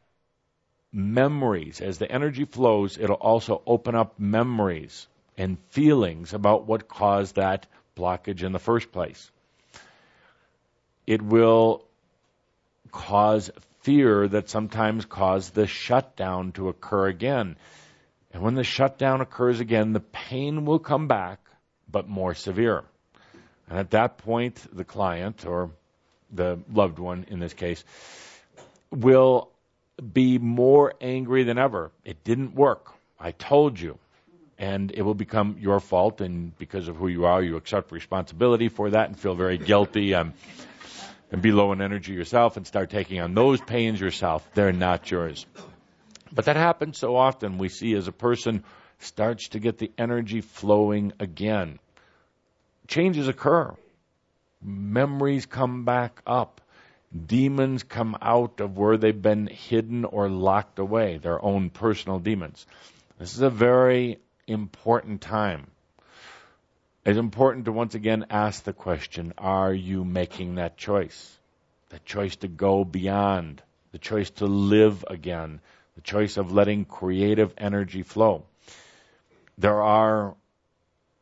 memories. 0.91 1.83
As 1.83 1.99
the 1.99 2.11
energy 2.11 2.47
flows, 2.47 2.97
it'll 2.97 3.16
also 3.16 3.61
open 3.66 3.95
up 3.95 4.18
memories 4.18 5.07
and 5.37 5.59
feelings 5.68 6.33
about 6.33 6.64
what 6.64 6.89
caused 6.89 7.35
that 7.35 7.66
blockage 7.95 8.43
in 8.43 8.53
the 8.53 8.59
first 8.59 8.91
place 8.91 9.31
it 11.07 11.22
will 11.22 11.84
cause 12.90 13.50
fear 13.80 14.28
that 14.28 14.48
sometimes 14.48 15.05
cause 15.05 15.50
the 15.50 15.66
shutdown 15.66 16.53
to 16.53 16.68
occur 16.68 17.09
again. 17.09 17.57
And 18.32 18.42
when 18.42 18.55
the 18.55 18.64
shutdown 18.64 19.20
occurs 19.20 19.61
again, 19.61 19.92
the 19.92 20.00
pain 20.00 20.64
will 20.64 20.78
come 20.78 21.09
back, 21.09 21.40
but 21.90 22.09
more 22.09 22.34
severe. 22.34 22.84
And 23.68 23.78
at 23.78 23.90
that 23.90 24.18
point, 24.18 24.64
the 24.72 24.84
client 24.84 25.44
or 25.46 25.70
the 26.30 26.59
loved 26.72 26.98
one 26.98 27.26
in 27.28 27.40
this 27.40 27.55
case 27.55 27.84
will 28.90 29.50
be 30.12 30.38
more 30.38 30.94
angry 31.00 31.44
than 31.44 31.59
ever. 31.59 31.90
It 32.05 32.24
didn't 32.24 32.55
work. 32.55 32.92
I 33.20 33.32
told 33.32 33.78
you. 33.78 33.98
And 34.62 34.92
it 34.94 35.02
will 35.02 35.14
become 35.14 35.56
your 35.58 35.80
fault, 35.80 36.20
and 36.20 36.56
because 36.56 36.86
of 36.86 36.94
who 36.94 37.08
you 37.08 37.24
are, 37.24 37.42
you 37.42 37.56
accept 37.56 37.90
responsibility 37.90 38.68
for 38.68 38.90
that 38.90 39.08
and 39.08 39.18
feel 39.18 39.34
very 39.34 39.58
guilty. 39.58 40.14
I'm 40.14 40.34
and 41.32 41.40
be 41.40 41.50
low 41.50 41.72
in 41.72 41.80
energy 41.80 42.12
yourself 42.12 42.56
and 42.56 42.66
start 42.66 42.90
taking 42.90 43.18
on 43.18 43.34
those 43.34 43.60
pains 43.60 44.00
yourself. 44.00 44.46
They're 44.54 44.72
not 44.72 45.10
yours. 45.10 45.46
But 46.30 46.44
that 46.44 46.56
happens 46.56 46.98
so 46.98 47.16
often. 47.16 47.58
We 47.58 47.70
see 47.70 47.94
as 47.94 48.06
a 48.06 48.12
person 48.12 48.62
starts 49.00 49.48
to 49.48 49.58
get 49.58 49.78
the 49.78 49.90
energy 49.98 50.42
flowing 50.42 51.12
again. 51.18 51.78
Changes 52.86 53.28
occur. 53.28 53.74
Memories 54.62 55.46
come 55.46 55.84
back 55.84 56.20
up. 56.26 56.60
Demons 57.26 57.82
come 57.82 58.16
out 58.22 58.60
of 58.60 58.76
where 58.78 58.96
they've 58.96 59.20
been 59.20 59.46
hidden 59.46 60.04
or 60.04 60.28
locked 60.28 60.78
away, 60.78 61.18
their 61.18 61.42
own 61.42 61.70
personal 61.70 62.18
demons. 62.18 62.66
This 63.18 63.34
is 63.34 63.42
a 63.42 63.50
very 63.50 64.18
important 64.47 65.20
time. 65.20 65.66
It's 67.05 67.18
important 67.18 67.64
to 67.64 67.72
once 67.72 67.95
again 67.95 68.26
ask 68.30 68.62
the 68.62 68.72
question 68.72 69.34
Are 69.38 69.72
you 69.72 70.05
making 70.05 70.57
that 70.57 70.76
choice? 70.76 71.38
The 71.88 71.99
choice 72.01 72.36
to 72.36 72.49
go 72.49 72.84
beyond, 72.84 73.62
the 73.90 73.99
choice 73.99 74.30
to 74.30 74.47
live 74.47 75.05
again, 75.09 75.61
the 75.97 76.01
choice 76.01 76.36
of 76.36 76.53
letting 76.53 76.84
creative 76.84 77.53
energy 77.59 78.03
flow. 78.03 78.45
There 79.59 79.82
are, 79.82 80.34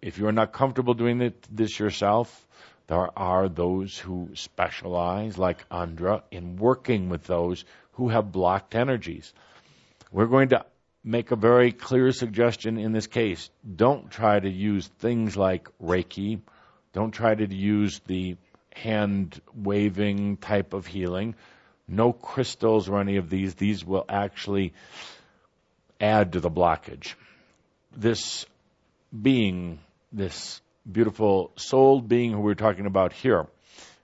if 0.00 0.18
you're 0.18 0.32
not 0.32 0.52
comfortable 0.52 0.94
doing 0.94 1.32
this 1.50 1.78
yourself, 1.78 2.46
there 2.86 3.18
are 3.18 3.48
those 3.48 3.98
who 3.98 4.30
specialize, 4.34 5.38
like 5.38 5.64
Andra, 5.70 6.22
in 6.30 6.56
working 6.56 7.08
with 7.08 7.24
those 7.24 7.64
who 7.92 8.08
have 8.08 8.32
blocked 8.32 8.74
energies. 8.74 9.32
We're 10.12 10.26
going 10.26 10.48
to 10.50 10.64
make 11.02 11.30
a 11.30 11.36
very 11.36 11.72
clear 11.72 12.12
suggestion 12.12 12.78
in 12.78 12.92
this 12.92 13.06
case. 13.06 13.50
Don't 13.76 14.10
try 14.10 14.38
to 14.38 14.50
use 14.50 14.86
things 14.98 15.36
like 15.36 15.68
Reiki. 15.82 16.40
Don't 16.92 17.12
try 17.12 17.34
to 17.34 17.54
use 17.54 18.00
the 18.06 18.36
hand 18.74 19.40
waving 19.54 20.36
type 20.36 20.74
of 20.74 20.86
healing. 20.86 21.34
No 21.88 22.12
crystals 22.12 22.88
or 22.88 23.00
any 23.00 23.16
of 23.16 23.30
these. 23.30 23.54
These 23.54 23.84
will 23.84 24.04
actually 24.08 24.74
add 26.00 26.32
to 26.32 26.40
the 26.40 26.50
blockage. 26.50 27.14
This 27.96 28.46
being, 29.20 29.80
this 30.12 30.60
beautiful 30.90 31.50
soul 31.56 32.00
being 32.00 32.32
who 32.32 32.40
we're 32.40 32.54
talking 32.54 32.86
about 32.86 33.12
here, 33.12 33.46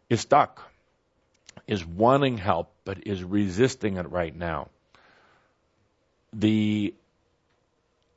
is 0.09 0.21
stuck, 0.21 0.63
is 1.67 1.85
wanting 1.85 2.39
help, 2.39 2.73
but 2.85 3.07
is 3.07 3.23
resisting 3.23 3.97
it 3.97 4.11
right 4.11 4.35
now 4.35 4.69
the 6.37 6.95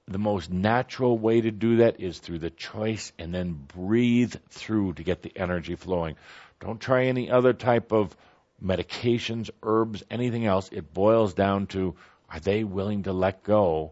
the 0.07 0.17
most 0.17 0.51
natural 0.51 1.17
way 1.17 1.39
to 1.39 1.51
do 1.51 1.78
that 1.78 1.99
is 1.99 2.17
through 2.17 2.39
the 2.39 2.49
choice 2.49 3.13
and 3.20 3.34
then 3.34 3.53
breathe 3.76 4.36
through 4.49 4.93
to 4.93 5.03
get 5.03 5.22
the 5.22 5.32
energy 5.36 5.76
flowing. 5.76 6.15
Don't 6.59 6.82
try 6.82 7.05
any 7.05 7.30
other 7.30 7.53
type 7.53 7.91
of 7.91 8.15
medications, 8.63 9.51
herbs, 9.61 10.03
anything 10.09 10.47
else. 10.47 10.67
It 10.72 10.93
boils 10.93 11.36
down 11.36 11.67
to 11.67 11.95
are 12.32 12.39
they 12.39 12.63
willing 12.63 13.03
to 13.03 13.13
let 13.13 13.43
go 13.43 13.91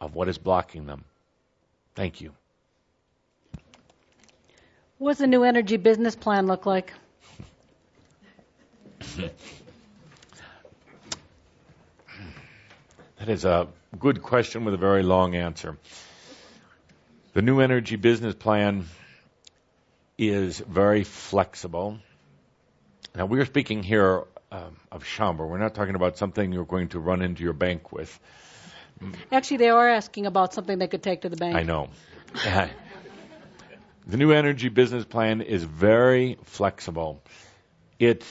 of 0.00 0.14
what 0.14 0.28
is 0.28 0.38
blocking 0.38 0.86
them? 0.86 1.04
Thank 1.96 2.20
you. 2.20 2.32
What's 4.98 5.18
the 5.18 5.26
new 5.26 5.42
energy 5.42 5.76
business 5.76 6.14
plan 6.14 6.46
look 6.46 6.64
like? 6.64 6.92
That 13.18 13.28
is 13.30 13.44
a 13.44 13.68
good 13.98 14.22
question 14.22 14.64
with 14.64 14.74
a 14.74 14.78
very 14.78 15.02
long 15.02 15.34
answer. 15.34 15.78
The 17.32 17.42
new 17.42 17.60
energy 17.60 17.96
business 17.96 18.34
plan 18.34 18.84
is 20.18 20.58
very 20.58 21.04
flexible. 21.04 21.98
Now, 23.14 23.24
we're 23.26 23.46
speaking 23.46 23.82
here 23.82 24.24
um, 24.52 24.76
of 24.92 25.04
Shaumbra. 25.04 25.48
We're 25.48 25.58
not 25.58 25.74
talking 25.74 25.94
about 25.94 26.18
something 26.18 26.52
you're 26.52 26.66
going 26.66 26.88
to 26.88 27.00
run 27.00 27.22
into 27.22 27.42
your 27.42 27.54
bank 27.54 27.90
with. 27.90 28.18
Actually, 29.32 29.58
they 29.58 29.70
are 29.70 29.88
asking 29.88 30.26
about 30.26 30.52
something 30.52 30.78
they 30.78 30.88
could 30.88 31.02
take 31.02 31.22
to 31.22 31.28
the 31.28 31.36
bank. 31.36 31.56
I 31.56 31.62
know. 31.62 31.88
the 34.06 34.16
new 34.16 34.32
energy 34.32 34.68
business 34.68 35.04
plan 35.04 35.40
is 35.40 35.64
very 35.64 36.38
flexible. 36.44 37.22
It 37.98 38.24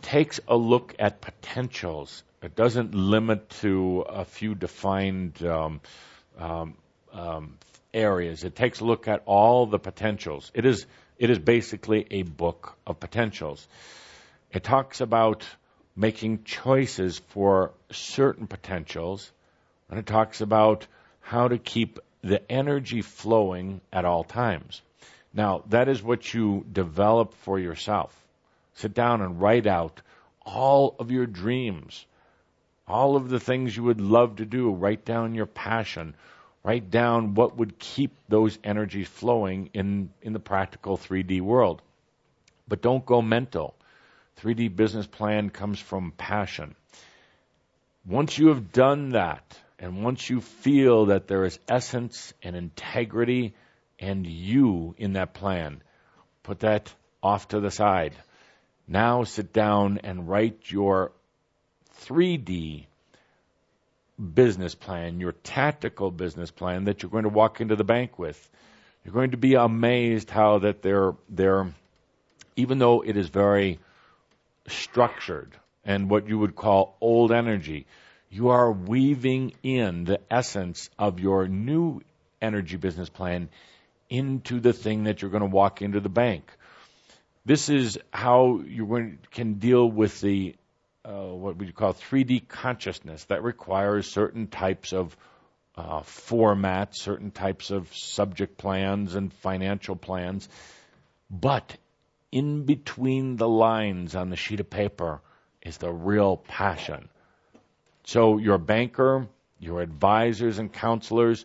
takes 0.00 0.40
a 0.48 0.56
look 0.56 0.94
at 0.98 1.20
potentials. 1.20 2.22
It 2.42 2.56
doesn't 2.56 2.94
limit 2.94 3.50
to 3.60 4.04
a 4.08 4.24
few 4.24 4.54
defined 4.54 5.42
um, 5.42 5.80
um, 6.38 6.74
um, 7.12 7.58
areas. 7.92 8.44
It 8.44 8.56
takes 8.56 8.80
a 8.80 8.84
look 8.84 9.08
at 9.08 9.22
all 9.26 9.66
the 9.66 9.78
potentials. 9.78 10.50
It 10.54 10.64
is 10.64 10.86
it 11.18 11.28
is 11.28 11.38
basically 11.38 12.06
a 12.10 12.22
book 12.22 12.78
of 12.86 12.98
potentials. 12.98 13.68
It 14.52 14.64
talks 14.64 15.02
about 15.02 15.44
making 15.94 16.44
choices 16.44 17.18
for 17.28 17.72
certain 17.92 18.46
potentials, 18.46 19.30
and 19.90 19.98
it 19.98 20.06
talks 20.06 20.40
about 20.40 20.86
how 21.20 21.48
to 21.48 21.58
keep 21.58 21.98
the 22.22 22.40
energy 22.50 23.02
flowing 23.02 23.82
at 23.92 24.06
all 24.06 24.24
times. 24.24 24.80
Now, 25.34 25.62
that 25.68 25.88
is 25.88 26.02
what 26.02 26.32
you 26.32 26.64
develop 26.72 27.34
for 27.42 27.58
yourself. 27.58 28.16
Sit 28.76 28.94
down 28.94 29.20
and 29.20 29.40
write 29.40 29.66
out 29.66 30.00
all 30.44 30.96
of 30.98 31.10
your 31.10 31.26
dreams, 31.26 32.06
all 32.90 33.16
of 33.16 33.28
the 33.28 33.40
things 33.40 33.76
you 33.76 33.84
would 33.84 34.00
love 34.00 34.36
to 34.36 34.44
do. 34.44 34.70
Write 34.70 35.04
down 35.04 35.34
your 35.34 35.46
passion. 35.46 36.14
Write 36.64 36.90
down 36.90 37.34
what 37.34 37.56
would 37.56 37.78
keep 37.78 38.12
those 38.28 38.58
energies 38.64 39.08
flowing 39.08 39.70
in, 39.72 40.10
in 40.20 40.32
the 40.32 40.40
practical 40.40 40.98
3D 40.98 41.40
world. 41.40 41.80
But 42.68 42.82
don't 42.82 43.06
go 43.06 43.22
mental. 43.22 43.74
3D 44.42 44.74
business 44.74 45.06
plan 45.06 45.50
comes 45.50 45.78
from 45.78 46.12
passion. 46.16 46.74
Once 48.04 48.36
you 48.36 48.48
have 48.48 48.72
done 48.72 49.10
that, 49.10 49.58
and 49.78 50.02
once 50.04 50.28
you 50.28 50.40
feel 50.40 51.06
that 51.06 51.28
there 51.28 51.44
is 51.44 51.58
essence 51.68 52.34
and 52.42 52.56
integrity 52.56 53.54
and 53.98 54.26
you 54.26 54.94
in 54.98 55.14
that 55.14 55.32
plan, 55.32 55.82
put 56.42 56.60
that 56.60 56.92
off 57.22 57.48
to 57.48 57.60
the 57.60 57.70
side. 57.70 58.14
Now 58.86 59.24
sit 59.24 59.52
down 59.52 60.00
and 60.04 60.28
write 60.28 60.70
your 60.70 61.12
3D 62.04 62.86
business 64.34 64.74
plan, 64.74 65.20
your 65.20 65.32
tactical 65.32 66.10
business 66.10 66.50
plan 66.50 66.84
that 66.84 67.02
you're 67.02 67.10
going 67.10 67.24
to 67.24 67.30
walk 67.30 67.60
into 67.60 67.76
the 67.76 67.84
bank 67.84 68.18
with. 68.18 68.50
You're 69.04 69.14
going 69.14 69.30
to 69.30 69.38
be 69.38 69.54
amazed 69.54 70.30
how 70.30 70.58
that 70.58 70.82
they're 70.82 71.14
they're 71.28 71.72
even 72.56 72.78
though 72.78 73.00
it 73.00 73.16
is 73.16 73.28
very 73.28 73.78
structured 74.68 75.56
and 75.84 76.10
what 76.10 76.28
you 76.28 76.38
would 76.38 76.54
call 76.54 76.96
old 77.00 77.32
energy, 77.32 77.86
you 78.28 78.48
are 78.48 78.70
weaving 78.70 79.52
in 79.62 80.04
the 80.04 80.20
essence 80.30 80.90
of 80.98 81.18
your 81.18 81.48
new 81.48 82.02
energy 82.42 82.76
business 82.76 83.08
plan 83.08 83.48
into 84.10 84.60
the 84.60 84.72
thing 84.72 85.04
that 85.04 85.22
you're 85.22 85.30
going 85.30 85.42
to 85.42 85.46
walk 85.46 85.80
into 85.80 86.00
the 86.00 86.08
bank. 86.08 86.50
This 87.46 87.68
is 87.68 87.98
how 88.12 88.60
you 88.66 89.18
can 89.30 89.54
deal 89.54 89.90
with 89.90 90.20
the 90.20 90.54
uh, 91.04 91.12
what 91.12 91.56
we 91.56 91.72
call 91.72 91.94
3D 91.94 92.46
consciousness 92.48 93.24
that 93.24 93.42
requires 93.42 94.06
certain 94.06 94.46
types 94.46 94.92
of 94.92 95.16
uh, 95.76 96.00
formats, 96.00 96.96
certain 96.96 97.30
types 97.30 97.70
of 97.70 97.88
subject 97.94 98.58
plans 98.58 99.14
and 99.14 99.32
financial 99.32 99.96
plans. 99.96 100.48
But 101.30 101.76
in 102.32 102.64
between 102.64 103.36
the 103.36 103.48
lines 103.48 104.14
on 104.14 104.30
the 104.30 104.36
sheet 104.36 104.60
of 104.60 104.68
paper 104.68 105.20
is 105.62 105.78
the 105.78 105.92
real 105.92 106.36
passion. 106.36 107.08
So 108.04 108.38
your 108.38 108.58
banker, 108.58 109.28
your 109.58 109.80
advisors 109.80 110.58
and 110.58 110.72
counselors, 110.72 111.44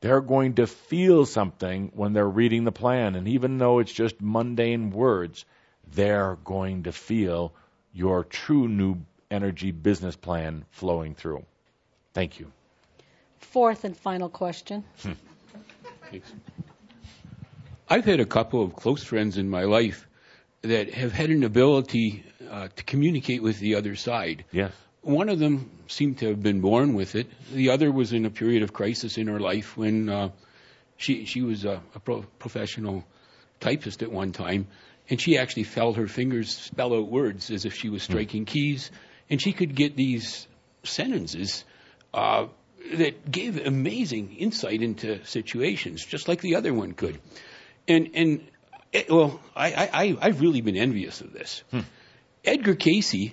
they're 0.00 0.20
going 0.20 0.54
to 0.54 0.66
feel 0.66 1.26
something 1.26 1.90
when 1.94 2.12
they're 2.12 2.28
reading 2.28 2.64
the 2.64 2.72
plan. 2.72 3.14
And 3.14 3.28
even 3.28 3.58
though 3.58 3.78
it's 3.78 3.92
just 3.92 4.20
mundane 4.20 4.90
words, 4.90 5.44
they're 5.92 6.36
going 6.44 6.84
to 6.84 6.92
feel 6.92 7.54
your 7.96 8.24
true 8.24 8.68
new 8.68 8.98
energy 9.30 9.70
business 9.70 10.16
plan 10.16 10.66
flowing 10.70 11.14
through. 11.14 11.44
Thank 12.12 12.38
you. 12.38 12.52
Fourth 13.38 13.84
and 13.84 13.96
final 13.96 14.28
question. 14.28 14.84
Hmm. 15.02 16.18
I've 17.88 18.04
had 18.04 18.20
a 18.20 18.24
couple 18.24 18.62
of 18.62 18.76
close 18.76 19.02
friends 19.02 19.38
in 19.38 19.50
my 19.50 19.64
life 19.64 20.06
that 20.62 20.94
have 20.94 21.12
had 21.12 21.30
an 21.30 21.42
ability 21.42 22.22
uh, 22.48 22.68
to 22.76 22.84
communicate 22.84 23.42
with 23.42 23.58
the 23.58 23.74
other 23.74 23.96
side. 23.96 24.44
Yes. 24.52 24.72
One 25.02 25.28
of 25.28 25.40
them 25.40 25.68
seemed 25.88 26.18
to 26.18 26.28
have 26.28 26.40
been 26.40 26.60
born 26.60 26.94
with 26.94 27.16
it. 27.16 27.26
The 27.52 27.70
other 27.70 27.90
was 27.90 28.12
in 28.12 28.24
a 28.24 28.30
period 28.30 28.62
of 28.62 28.72
crisis 28.72 29.18
in 29.18 29.26
her 29.26 29.40
life 29.40 29.76
when 29.76 30.08
uh, 30.08 30.30
she 30.96 31.24
she 31.24 31.42
was 31.42 31.64
a, 31.64 31.82
a 31.94 31.98
pro- 31.98 32.24
professional 32.38 33.04
typist 33.58 34.02
at 34.02 34.12
one 34.12 34.30
time, 34.30 34.68
and 35.08 35.20
she 35.20 35.38
actually 35.38 35.64
felt 35.64 35.96
her 35.96 36.08
fingers 36.08 36.54
spell 36.54 36.94
out 36.94 37.08
words 37.08 37.50
as 37.50 37.64
if 37.64 37.74
she 37.74 37.88
was 37.88 38.06
hmm. 38.06 38.12
striking 38.12 38.44
keys, 38.44 38.90
and 39.30 39.40
she 39.40 39.52
could 39.52 39.74
get 39.74 39.96
these 39.96 40.46
sentences 40.84 41.64
uh, 42.14 42.46
that 42.94 43.30
gave 43.30 43.64
amazing 43.64 44.36
insight 44.36 44.82
into 44.82 45.24
situations, 45.24 46.04
just 46.04 46.28
like 46.28 46.40
the 46.40 46.56
other 46.56 46.72
one 46.72 46.92
could. 46.92 47.18
And 47.88 48.10
and 48.14 48.48
it, 48.92 49.10
well, 49.10 49.40
I, 49.54 49.88
I 49.92 50.16
I've 50.20 50.40
really 50.40 50.60
been 50.60 50.76
envious 50.76 51.20
of 51.20 51.32
this. 51.32 51.62
Hmm. 51.70 51.80
Edgar 52.44 52.74
Cayce, 52.74 53.32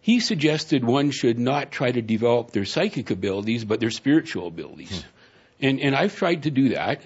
he 0.00 0.20
suggested 0.20 0.84
one 0.84 1.10
should 1.10 1.38
not 1.38 1.72
try 1.72 1.90
to 1.90 2.00
develop 2.00 2.52
their 2.52 2.64
psychic 2.64 3.10
abilities, 3.10 3.64
but 3.64 3.80
their 3.80 3.90
spiritual 3.90 4.46
abilities. 4.46 5.02
Hmm. 5.02 5.08
And 5.60 5.80
and 5.80 5.94
I've 5.94 6.16
tried 6.16 6.44
to 6.44 6.50
do 6.50 6.70
that, 6.70 7.02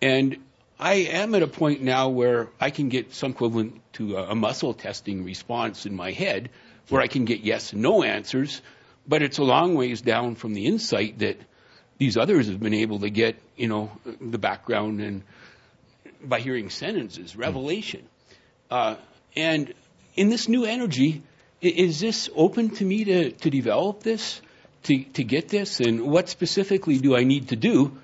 and 0.00 0.38
I 0.78 0.94
am 0.94 1.34
at 1.34 1.42
a 1.42 1.48
point 1.48 1.82
now 1.82 2.08
where 2.08 2.48
I 2.60 2.70
can 2.70 2.88
get 2.88 3.12
some 3.12 3.32
equivalent 3.32 3.80
to 3.94 4.16
a, 4.16 4.34
muscle 4.34 4.74
testing 4.74 5.24
response 5.24 5.86
in 5.86 5.94
my 5.94 6.12
head, 6.12 6.50
where 6.88 7.02
I 7.02 7.08
can 7.08 7.24
get 7.24 7.40
yes 7.40 7.72
and 7.72 7.82
no 7.82 8.04
answers, 8.04 8.62
but 9.06 9.22
it's 9.22 9.38
a 9.38 9.42
long 9.42 9.74
ways 9.74 10.00
down 10.02 10.36
from 10.36 10.54
the 10.54 10.66
insight 10.66 11.18
that 11.18 11.36
these 11.98 12.16
others 12.16 12.46
have 12.46 12.60
been 12.60 12.74
able 12.74 13.00
to 13.00 13.10
get, 13.10 13.36
you 13.56 13.66
know, 13.66 13.90
the 14.20 14.38
background 14.38 15.00
and 15.00 15.22
by 16.22 16.38
hearing 16.38 16.70
sentences, 16.70 17.34
revelation. 17.34 18.06
Uh, 18.70 18.96
and 19.36 19.74
in 20.14 20.28
this 20.28 20.48
new 20.48 20.64
energy, 20.64 21.22
is 21.60 21.98
this 21.98 22.30
open 22.36 22.70
to 22.70 22.84
me 22.84 23.04
to, 23.04 23.30
to 23.32 23.50
develop 23.50 24.04
this, 24.04 24.40
to, 24.84 25.02
to 25.02 25.24
get 25.24 25.48
this? 25.48 25.80
And 25.80 26.02
what 26.02 26.28
specifically 26.28 26.98
do 26.98 27.16
I 27.16 27.24
need 27.24 27.48
to 27.48 27.56
do 27.56 27.98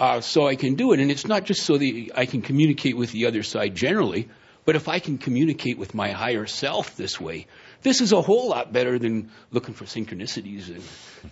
uh, 0.00 0.20
so 0.22 0.48
I 0.48 0.56
can 0.56 0.74
do 0.74 0.92
it. 0.92 1.00
And 1.00 1.10
it's 1.10 1.26
not 1.26 1.44
just 1.44 1.62
so 1.62 1.76
that 1.76 2.10
I 2.16 2.26
can 2.26 2.40
communicate 2.42 2.96
with 2.96 3.12
the 3.12 3.26
other 3.26 3.42
side 3.42 3.74
generally, 3.74 4.28
but 4.64 4.74
if 4.74 4.88
I 4.88 4.98
can 4.98 5.18
communicate 5.18 5.78
with 5.78 5.94
my 5.94 6.10
higher 6.10 6.46
self 6.46 6.96
this 6.96 7.20
way, 7.20 7.46
this 7.82 8.00
is 8.00 8.12
a 8.12 8.20
whole 8.20 8.48
lot 8.48 8.72
better 8.72 8.98
than 8.98 9.30
looking 9.50 9.74
for 9.74 9.84
synchronicities 9.84 10.68
and 10.68 10.82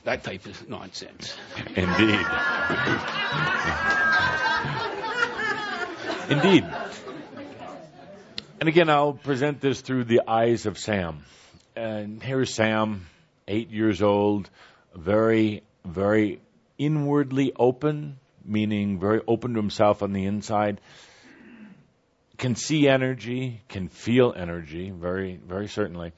that 0.05 0.23
type 0.23 0.47
of 0.47 0.69
nonsense. 0.69 1.37
Indeed. 1.75 2.27
Indeed. 6.31 6.65
And 8.61 8.69
again, 8.69 8.91
I'll 8.91 9.13
present 9.15 9.61
this 9.61 9.81
through 9.81 10.05
the 10.05 10.23
eyes 10.29 10.67
of 10.67 10.79
Sam. 10.79 11.25
And 11.77 12.23
here's 12.23 12.53
Sam, 12.53 13.07
eight 13.47 13.71
years 13.71 14.03
old, 14.03 14.51
very, 14.95 15.63
very 15.85 16.41
inwardly 16.77 17.53
open, 17.57 18.19
meaning 18.49 18.99
very 18.99 19.21
open 19.27 19.55
to 19.55 19.61
himself 19.61 20.03
on 20.03 20.13
the 20.13 20.25
inside, 20.25 20.81
can 22.39 22.55
see 22.55 22.89
energy, 22.89 23.63
can 23.69 23.89
feel 23.89 24.33
energy, 24.37 24.91
very, 24.91 25.37
very 25.37 25.69
certainly. 25.69 26.13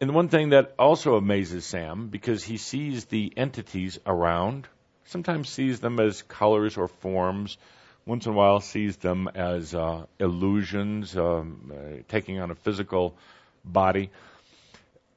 And 0.00 0.10
the 0.10 0.14
one 0.14 0.28
thing 0.28 0.48
that 0.48 0.74
also 0.78 1.14
amazes 1.14 1.64
Sam, 1.64 2.08
because 2.08 2.42
he 2.42 2.56
sees 2.56 3.04
the 3.04 3.32
entities 3.36 3.98
around, 4.04 4.66
sometimes 5.04 5.48
sees 5.48 5.80
them 5.80 6.00
as 6.00 6.22
colors 6.22 6.76
or 6.76 6.88
forms, 6.88 7.56
once 8.04 8.26
in 8.26 8.32
a 8.32 8.34
while 8.34 8.60
sees 8.60 8.96
them 8.96 9.28
as 9.32 9.74
uh, 9.74 10.06
illusions, 10.18 11.16
um, 11.16 11.72
uh, 11.72 12.02
taking 12.08 12.40
on 12.40 12.50
a 12.50 12.54
physical 12.56 13.16
body. 13.64 14.10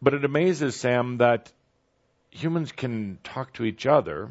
But 0.02 0.14
it 0.14 0.24
amazes 0.24 0.76
Sam 0.76 1.18
that 1.18 1.52
humans 2.30 2.72
can 2.72 3.18
talk 3.24 3.54
to 3.54 3.66
each 3.66 3.86
other 3.86 4.30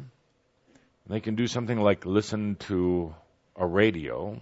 they 1.07 1.19
can 1.19 1.35
do 1.35 1.47
something 1.47 1.79
like 1.79 2.05
listen 2.05 2.55
to 2.67 3.13
a 3.55 3.65
radio, 3.65 4.39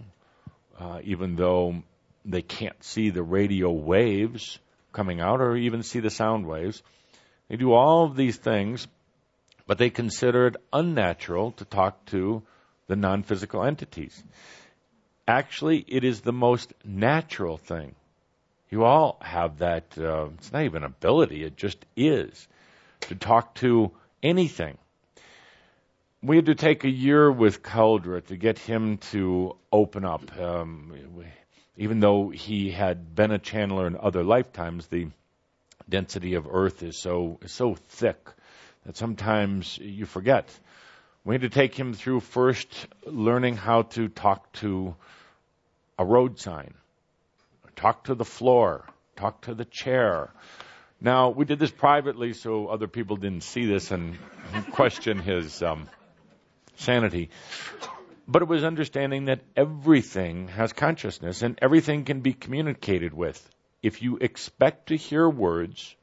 uh, 0.78 1.00
even 1.04 1.36
though 1.36 1.82
they 2.24 2.42
can't 2.42 2.82
see 2.82 3.10
the 3.10 3.22
radio 3.22 3.70
waves 3.70 4.58
coming 4.92 5.20
out 5.20 5.40
or 5.40 5.56
even 5.56 5.82
see 5.82 6.00
the 6.00 6.10
sound 6.10 6.46
waves. 6.46 6.82
They 7.48 7.56
do 7.56 7.72
all 7.72 8.04
of 8.04 8.16
these 8.16 8.36
things, 8.36 8.86
but 9.66 9.78
they 9.78 9.90
consider 9.90 10.46
it 10.46 10.56
unnatural 10.72 11.52
to 11.52 11.64
talk 11.64 12.04
to 12.06 12.42
the 12.86 12.96
non 12.96 13.22
physical 13.22 13.62
entities. 13.64 14.22
Actually, 15.28 15.84
it 15.86 16.04
is 16.04 16.20
the 16.20 16.32
most 16.32 16.72
natural 16.84 17.56
thing. 17.56 17.94
You 18.70 18.84
all 18.84 19.18
have 19.22 19.58
that, 19.58 19.96
uh, 19.98 20.28
it's 20.38 20.52
not 20.52 20.64
even 20.64 20.84
ability, 20.84 21.44
it 21.44 21.56
just 21.56 21.84
is, 21.96 22.48
to 23.02 23.14
talk 23.14 23.54
to 23.56 23.92
anything. 24.22 24.78
We 26.24 26.36
had 26.36 26.46
to 26.46 26.54
take 26.54 26.84
a 26.84 26.88
year 26.88 27.30
with 27.30 27.62
Cauldre 27.62 28.24
to 28.28 28.36
get 28.38 28.58
him 28.58 28.96
to 29.12 29.56
open 29.70 30.06
up. 30.06 30.34
Um, 30.38 30.90
we, 31.14 31.26
even 31.76 32.00
though 32.00 32.30
he 32.30 32.70
had 32.70 33.14
been 33.14 33.30
a 33.30 33.38
channeler 33.38 33.86
in 33.86 33.94
other 33.94 34.24
lifetimes, 34.24 34.86
the 34.86 35.08
density 35.86 36.32
of 36.32 36.46
Earth 36.50 36.82
is 36.82 36.96
so 36.96 37.38
so 37.44 37.74
thick 37.74 38.26
that 38.86 38.96
sometimes 38.96 39.76
you 39.76 40.06
forget. 40.06 40.48
We 41.26 41.34
had 41.34 41.42
to 41.42 41.50
take 41.50 41.74
him 41.74 41.92
through 41.92 42.20
first 42.20 42.68
learning 43.04 43.58
how 43.58 43.82
to 43.82 44.08
talk 44.08 44.50
to 44.54 44.96
a 45.98 46.06
road 46.06 46.38
sign, 46.40 46.72
talk 47.76 48.04
to 48.04 48.14
the 48.14 48.24
floor, 48.24 48.86
talk 49.16 49.42
to 49.42 49.54
the 49.54 49.66
chair. 49.66 50.30
Now 51.02 51.28
we 51.28 51.44
did 51.44 51.58
this 51.58 51.70
privately, 51.70 52.32
so 52.32 52.68
other 52.68 52.88
people 52.88 53.16
didn't 53.16 53.42
see 53.42 53.66
this 53.66 53.90
and 53.90 54.16
question 54.72 55.18
his 55.18 55.62
um, 55.62 55.86
sanity. 56.76 57.30
But 58.26 58.42
it 58.42 58.48
was 58.48 58.64
understanding 58.64 59.26
that 59.26 59.40
everything 59.56 60.48
has 60.48 60.72
consciousness 60.72 61.42
and 61.42 61.58
everything 61.60 62.04
can 62.04 62.20
be 62.20 62.32
communicated 62.32 63.12
with. 63.12 63.48
If 63.82 64.00
you 64.00 64.16
expect 64.16 64.88
to 64.88 64.96
hear 64.96 65.28
words, 65.28 65.94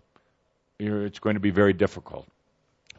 it's 0.79 1.19
going 1.19 1.35
to 1.35 1.39
be 1.39 1.49
very 1.49 1.73
difficult. 1.73 2.27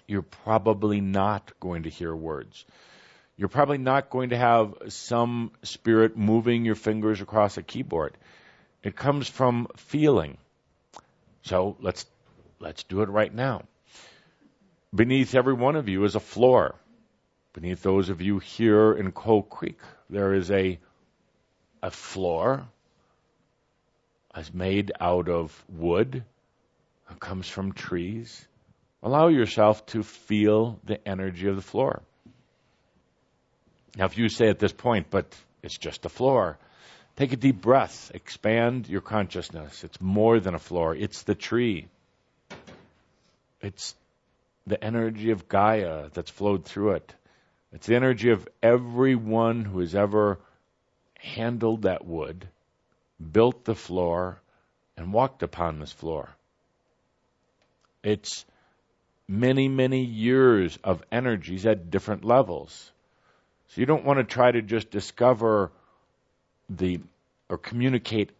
You're 0.09 0.23
probably 0.23 1.01
not 1.01 1.53
going 1.61 1.85
to 1.85 1.91
hear 1.91 2.14
words. 2.14 2.64
You're 3.37 3.49
probably 3.49 3.79
not 3.79 4.11
going 4.11 4.31
to 4.31 4.37
have 4.37 4.75
some 4.89 5.53
spirit 5.62 6.16
moving 6.16 6.64
your 6.64 6.75
fingers 6.75 7.20
across 7.20 7.57
a 7.57 7.62
keyboard. 7.62 8.16
It 8.83 8.97
comes 8.97 9.29
from 9.29 9.68
feeling. 9.77 10.39
So 11.43 11.77
let's 11.81 12.05
let's 12.61 12.83
do 12.85 13.03
it 13.03 13.09
right 13.09 13.33
now. 13.33 13.62
Beneath 14.95 15.35
every 15.35 15.55
one 15.55 15.77
of 15.77 15.89
you 15.89 16.05
is 16.05 16.14
a 16.14 16.20
floor. 16.20 16.75
Beneath 17.53 17.82
those 17.82 18.09
of 18.09 18.22
you 18.22 18.38
here 18.38 18.92
in 18.92 19.12
Coal 19.12 19.42
Creek, 19.42 19.78
there 20.09 20.32
is 20.32 20.50
a, 20.50 20.78
a 21.82 21.90
floor 21.90 22.66
as 24.34 24.55
made 24.55 24.92
out 24.98 25.28
of 25.28 25.64
wood. 25.68 26.24
It 27.11 27.20
comes 27.20 27.46
from 27.46 27.72
trees. 27.72 28.46
Allow 29.03 29.28
yourself 29.28 29.84
to 29.86 30.03
feel 30.03 30.80
the 30.84 31.07
energy 31.07 31.48
of 31.48 31.57
the 31.57 31.62
floor. 31.62 32.03
Now, 33.96 34.07
if 34.07 34.16
you 34.16 34.30
say 34.30 34.48
at 34.48 34.59
this 34.59 34.72
point, 34.72 35.09
but 35.11 35.26
it's 35.62 35.76
just 35.76 36.07
a 36.07 36.09
floor, 36.09 36.59
take 37.16 37.32
a 37.32 37.36
deep 37.36 37.61
breath. 37.61 38.11
Expand 38.14 38.88
your 38.88 39.03
consciousness. 39.03 39.84
It's 39.84 40.00
more 40.00 40.40
than 40.40 40.55
a 40.55 40.59
floor, 40.59 40.94
it's 40.96 41.24
the 41.24 41.34
tree. 41.34 41.88
It's 43.61 43.94
the 44.66 44.82
energy 44.82 45.30
of 45.30 45.48
Gaia 45.48 46.09
that's 46.14 46.30
flowed 46.30 46.64
through 46.64 46.92
it. 46.92 47.14
It's 47.73 47.87
the 47.87 47.97
energy 47.97 48.31
of 48.31 48.47
everyone 48.62 49.64
who 49.64 49.81
has 49.81 49.95
ever 49.95 50.39
handled 51.18 51.83
that 51.83 52.05
wood, 52.05 52.47
built 53.33 53.64
the 53.64 53.75
floor, 53.75 54.41
and 54.97 55.12
walked 55.12 55.43
upon 55.43 55.79
this 55.79 55.93
floor. 55.93 56.29
It's 58.03 58.45
many, 59.27 59.68
many 59.68 60.05
years 60.05 60.79
of 60.85 61.03
energies 61.11 61.64
at 61.64 61.91
different 61.91 62.25
levels. 62.25 62.91
So 63.68 63.81
you 63.81 63.87
don't 63.87 64.05
want 64.05 64.18
to 64.18 64.25
try 64.25 64.51
to 64.51 64.61
just 64.61 64.91
discover 64.91 65.73
the 66.68 67.01
or 67.49 67.57
communicate 67.57 68.31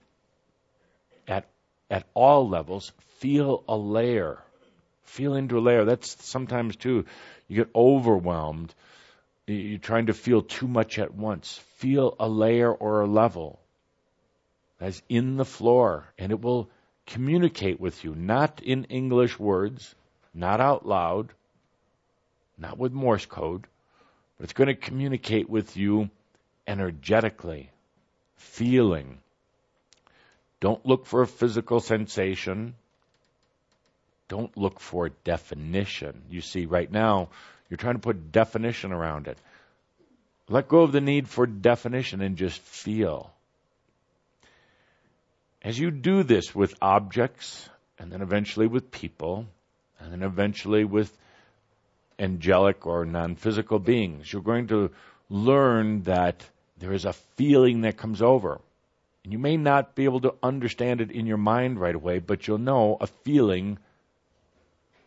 at 1.27 1.47
at 1.91 2.05
all 2.13 2.49
levels. 2.49 2.93
Feel 3.19 3.65
a 3.69 3.77
layer. 3.77 4.39
Feel 5.05 5.35
into 5.35 5.59
a 5.59 5.61
layer. 5.61 5.85
That's 5.85 6.23
sometimes 6.25 6.77
too 6.77 7.07
you 7.49 7.57
get 7.65 7.71
overwhelmed 7.75 8.75
you're 9.47 9.79
trying 9.79 10.07
to 10.07 10.15
feel 10.15 10.43
too 10.43 10.69
much 10.69 10.99
at 10.99 11.15
once. 11.15 11.59
Feel 11.77 12.17
a 12.19 12.29
layer 12.29 12.73
or 12.73 13.01
a 13.01 13.07
level 13.07 13.59
as 14.83 15.01
in 15.09 15.37
the 15.37 15.45
floor, 15.45 16.13
and 16.19 16.33
it 16.33 16.41
will 16.41 16.69
communicate 17.07 17.79
with 17.79 18.03
you, 18.03 18.17
not 18.17 18.61
in 18.63 18.85
English 18.85 19.39
words, 19.39 19.95
not 20.35 20.61
out 20.61 20.85
loud, 20.85 21.33
not 22.59 22.79
with 22.79 22.93
Morse 22.93 23.25
code, 23.27 23.67
but 24.37 24.45
it's 24.45 24.53
going 24.53 24.67
to 24.67 24.75
communicate 24.75 25.49
with 25.49 25.77
you 25.77 26.11
energetically, 26.67 27.71
feeling. 28.35 29.19
Don't 30.59 30.85
look 30.85 31.07
for 31.07 31.23
a 31.23 31.29
physical 31.29 31.79
sensation. 31.79 32.75
Don't 34.27 34.57
look 34.57 34.81
for 34.81 35.11
definition. 35.23 36.23
You 36.29 36.41
see, 36.41 36.67
right 36.67 36.91
now, 36.91 37.29
you're 37.73 37.79
trying 37.79 37.95
to 37.95 38.01
put 38.01 38.33
definition 38.33 38.93
around 38.93 39.29
it. 39.29 39.39
Let 40.51 40.69
go 40.69 40.83
of 40.83 40.93
the 40.93 41.01
need 41.01 41.27
for 41.27 41.47
definition 41.47 42.21
and 42.21 42.37
just 42.37 42.61
feel. 42.61 43.33
As 45.63 45.79
you 45.79 45.91
do 45.91 46.23
this 46.23 46.55
with 46.55 46.75
objects, 46.83 47.67
and 47.99 48.13
then 48.13 48.21
eventually 48.21 48.67
with 48.67 48.91
people, 48.91 49.47
and 49.99 50.13
then 50.13 50.23
eventually 50.23 50.85
with 50.85 51.17
angelic 52.19 52.87
or 52.87 53.07
non 53.07 53.37
physical 53.37 53.79
beings, 53.79 54.31
you're 54.31 54.43
going 54.43 54.67
to 54.67 54.91
learn 55.31 56.03
that 56.03 56.45
there 56.77 56.93
is 56.93 57.07
a 57.07 57.15
feeling 57.39 57.81
that 57.81 57.97
comes 57.97 58.21
over. 58.21 58.61
And 59.25 59.33
you 59.33 59.39
may 59.39 59.57
not 59.57 59.95
be 59.95 60.05
able 60.05 60.21
to 60.21 60.35
understand 60.43 61.01
it 61.01 61.11
in 61.11 61.25
your 61.25 61.39
mind 61.39 61.81
right 61.81 61.95
away, 61.95 62.19
but 62.19 62.47
you'll 62.47 62.59
know 62.59 62.99
a 63.01 63.07
feeling, 63.07 63.79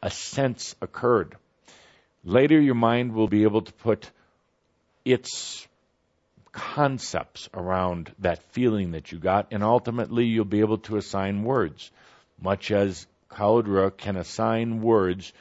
a 0.01 0.09
sense 0.09 0.75
occurred. 0.81 1.37
Later, 2.25 2.59
your 2.59 2.75
mind 2.75 3.13
will 3.13 3.27
be 3.27 3.43
able 3.43 3.61
to 3.61 3.71
put 3.71 4.09
its 5.05 5.67
concepts 6.51 7.47
around 7.53 8.11
that 8.19 8.41
feeling 8.51 8.91
that 8.91 9.11
you 9.11 9.19
got, 9.19 9.47
and 9.51 9.63
ultimately 9.63 10.25
you'll 10.25 10.45
be 10.45 10.61
able 10.61 10.79
to 10.79 10.97
assign 10.97 11.43
words, 11.43 11.91
much 12.41 12.71
as 12.71 13.05
Cauldre 13.29 13.95
can 13.95 14.15
assign 14.15 14.81
words 14.81 15.33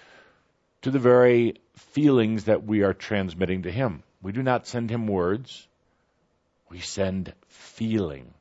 to 0.82 0.90
the 0.90 0.98
very 0.98 1.54
feelings 1.76 2.44
that 2.44 2.64
we 2.64 2.82
are 2.82 2.92
transmitting 2.92 3.62
to 3.62 3.70
him. 3.70 4.02
We 4.20 4.32
do 4.32 4.42
not 4.42 4.66
send 4.66 4.90
him 4.90 5.06
words, 5.06 5.66
we 6.68 6.80
send 6.80 7.32
feeling. 7.48 8.34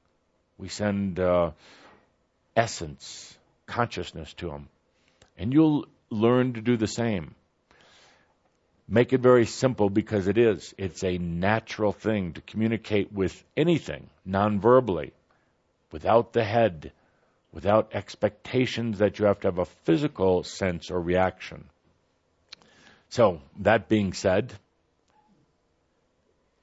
We 0.58 0.68
send 0.68 1.20
uh, 1.20 1.52
essence, 2.56 3.38
consciousness 3.68 4.34
to 4.36 4.52
him. 4.52 4.68
And 5.38 5.54
you'll 5.54 5.88
learn 6.10 6.54
to 6.54 6.62
do 6.62 6.78
the 6.78 6.88
same. 6.88 7.36
Make 8.88 9.14
it 9.14 9.22
very 9.22 9.46
simple 9.46 9.90
because 9.90 10.28
it 10.28 10.38
is. 10.38 10.74
It's 10.78 11.04
a 11.04 11.18
natural 11.18 11.94
thing 11.94 12.34
to 12.34 12.42
communicate 12.42 13.12
with 13.12 13.44
anything 13.56 14.10
non-verbally, 14.26 15.14
without 15.92 16.34
the 16.34 16.44
head, 16.44 16.92
without 17.54 17.94
expectations 17.94 18.98
that 18.98 19.20
you 19.20 19.26
have 19.26 19.40
to 19.42 19.48
have 19.48 19.60
a 19.60 19.66
physical 19.66 20.44
sense 20.44 20.92
or 20.92 21.00
reaction. 21.00 21.66
So, 23.10 23.42
that 23.60 23.90
being 23.90 24.14
said, 24.14 24.52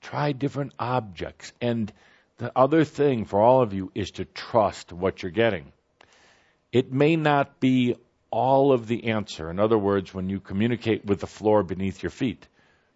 try 0.03 0.33
different 0.33 0.73
objects. 0.79 1.53
And 1.61 1.93
the 2.39 2.53
other 2.57 2.85
thing 2.85 3.25
for 3.25 3.41
all 3.41 3.63
of 3.63 3.73
you 3.73 3.93
is 3.95 4.11
to 4.13 4.25
trust 4.25 4.93
what 4.93 5.23
you're 5.23 5.31
getting. 5.31 5.73
It 6.73 6.93
may 6.93 7.17
not 7.17 7.61
be 7.61 7.97
all 8.31 8.73
of 8.73 8.87
the 8.87 9.09
answer. 9.09 9.51
In 9.51 9.59
other 9.59 9.79
words, 9.79 10.15
when 10.15 10.29
you 10.29 10.41
communicate 10.41 11.05
with 11.05 11.21
the 11.21 11.27
floor 11.27 11.63
beneath 11.63 12.03
your 12.03 12.11
feet, 12.11 12.47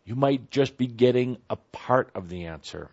you 0.04 0.14
might 0.14 0.50
just 0.50 0.76
be 0.76 0.86
getting 0.86 1.38
a 1.48 1.56
part 1.56 2.10
of 2.14 2.28
the 2.28 2.46
answer. 2.46 2.90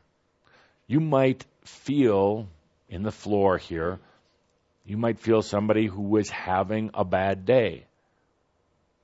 You 0.87 0.99
might 0.99 1.45
feel 1.63 2.47
in 2.89 3.03
the 3.03 3.11
floor 3.11 3.57
here, 3.57 3.99
you 4.85 4.97
might 4.97 5.19
feel 5.19 5.41
somebody 5.41 5.85
who 5.85 6.01
was 6.01 6.29
having 6.29 6.91
a 6.93 7.05
bad 7.05 7.45
day 7.45 7.85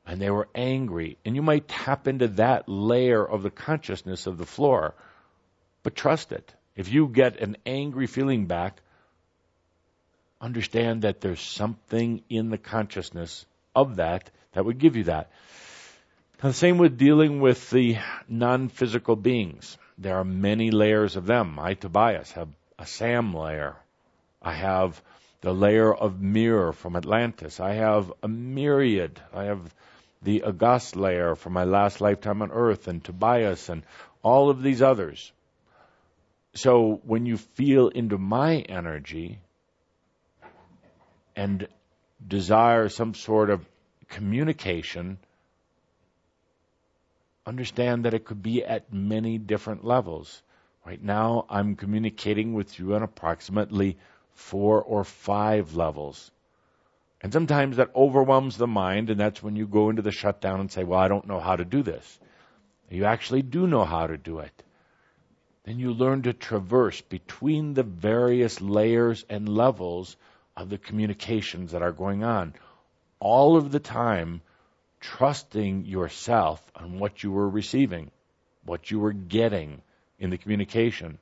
and 0.08 0.22
they 0.22 0.32
were 0.32 0.48
angry. 0.56 1.18
And 1.26 1.36
you 1.36 1.42
might 1.42 1.68
tap 1.68 2.08
into 2.08 2.30
that 2.30 2.70
layer 2.70 3.24
of 3.24 3.44
the 3.44 3.50
consciousness 3.50 4.26
of 4.26 4.38
the 4.38 4.46
floor. 4.46 4.96
But 5.84 5.96
trust 5.96 6.32
it. 6.32 6.54
If 6.76 6.92
you 6.92 7.08
get 7.10 7.42
an 7.42 7.58
angry 7.66 8.08
feeling 8.08 8.46
back, 8.46 8.82
understand 10.40 11.02
that 11.02 11.22
there's 11.22 11.42
something 11.42 12.22
in 12.30 12.50
the 12.50 12.58
consciousness 12.58 13.46
of 13.76 13.98
that 13.98 14.30
that 14.54 14.66
would 14.66 14.78
give 14.78 14.96
you 14.96 15.06
that. 15.06 15.30
Now, 16.42 16.50
the 16.50 16.54
same 16.54 16.78
with 16.78 16.98
dealing 16.98 17.40
with 17.40 17.70
the 17.70 17.98
non 18.28 18.70
physical 18.70 19.16
beings. 19.16 19.78
There 19.98 20.18
are 20.18 20.24
many 20.24 20.70
layers 20.70 21.16
of 21.16 21.26
them. 21.26 21.58
I, 21.60 21.74
Tobias, 21.74 22.32
have 22.34 22.50
a 22.78 22.86
SAM 22.86 23.34
layer. 23.34 23.76
I 24.42 24.54
have 24.54 25.02
the 25.42 25.54
layer 25.54 25.94
of 25.94 26.22
Mir 26.22 26.74
from 26.74 26.96
Atlantis. 26.96 27.60
I 27.60 27.74
have 27.74 28.14
a 28.22 28.28
myriad. 28.28 29.20
I 29.34 29.46
have 29.46 29.74
the 30.22 30.44
August 30.44 30.96
layer 30.96 31.36
from 31.36 31.54
my 31.54 31.64
last 31.64 32.02
lifetime 32.02 32.42
on 32.42 32.52
Earth 32.52 32.88
and 32.88 33.04
Tobias 33.04 33.70
and 33.70 33.84
all 34.22 34.50
of 34.50 34.62
these 34.62 34.82
others. 34.82 35.32
So 36.54 37.02
when 37.04 37.26
you 37.26 37.38
feel 37.38 37.88
into 37.88 38.18
my 38.18 38.58
energy 38.58 39.40
and 41.38 41.68
desire 42.28 42.90
some 42.90 43.14
sort 43.14 43.52
of 43.52 43.64
communication, 44.10 45.20
understand 47.46 48.06
that 48.06 48.16
it 48.16 48.26
could 48.26 48.42
be 48.42 48.66
at 48.66 48.92
many 48.92 49.38
different 49.38 49.86
levels. 49.86 50.42
Right 50.84 51.02
now, 51.02 51.46
I'm 51.50 51.76
communicating 51.76 52.54
with 52.54 52.80
you 52.80 52.96
on 52.96 53.04
approximately 53.04 53.98
four 54.34 54.82
or 54.82 55.04
five 55.04 55.76
levels. 55.76 56.32
And 57.22 57.32
sometimes 57.32 57.78
that 57.78 57.96
overwhelms 57.96 58.58
the 58.58 58.68
mind, 58.68 59.10
and 59.10 59.20
that's 59.20 59.44
when 59.44 59.56
you 59.56 59.68
go 59.68 59.90
into 59.90 60.02
the 60.02 60.12
shutdown 60.12 60.60
and 60.60 60.72
say, 60.72 60.84
Well, 60.84 61.00
I 61.00 61.08
don't 61.08 61.28
know 61.28 61.40
how 61.40 61.56
to 61.56 61.66
do 61.66 61.84
this. 61.84 62.20
You 62.90 63.06
actually 63.06 63.42
do 63.44 63.68
know 63.68 63.84
how 63.84 64.08
to 64.08 64.18
do 64.18 64.40
it. 64.40 64.64
Then 65.66 65.78
you 65.78 65.94
learn 65.94 66.24
to 66.24 66.34
traverse 66.34 67.02
between 67.02 67.74
the 67.74 67.84
various 67.84 68.62
layers 68.62 69.26
and 69.30 69.50
levels 69.50 70.16
of 70.58 70.70
the 70.70 70.78
communications 70.80 71.72
that 71.72 71.84
are 71.84 71.91
going 71.91 72.24
on. 72.24 72.55
All 73.20 73.55
of 73.55 73.72
the 73.72 73.80
time, 73.80 74.41
trusting 74.99 75.86
yourself 75.86 76.62
on 76.76 76.99
what 76.99 77.24
you 77.24 77.32
were 77.32 77.47
receiving, 77.47 78.10
what 78.66 78.89
you 78.89 78.99
were 78.99 79.14
getting 79.14 79.82
in 80.20 80.32
the 80.32 80.38
communication. 80.38 81.20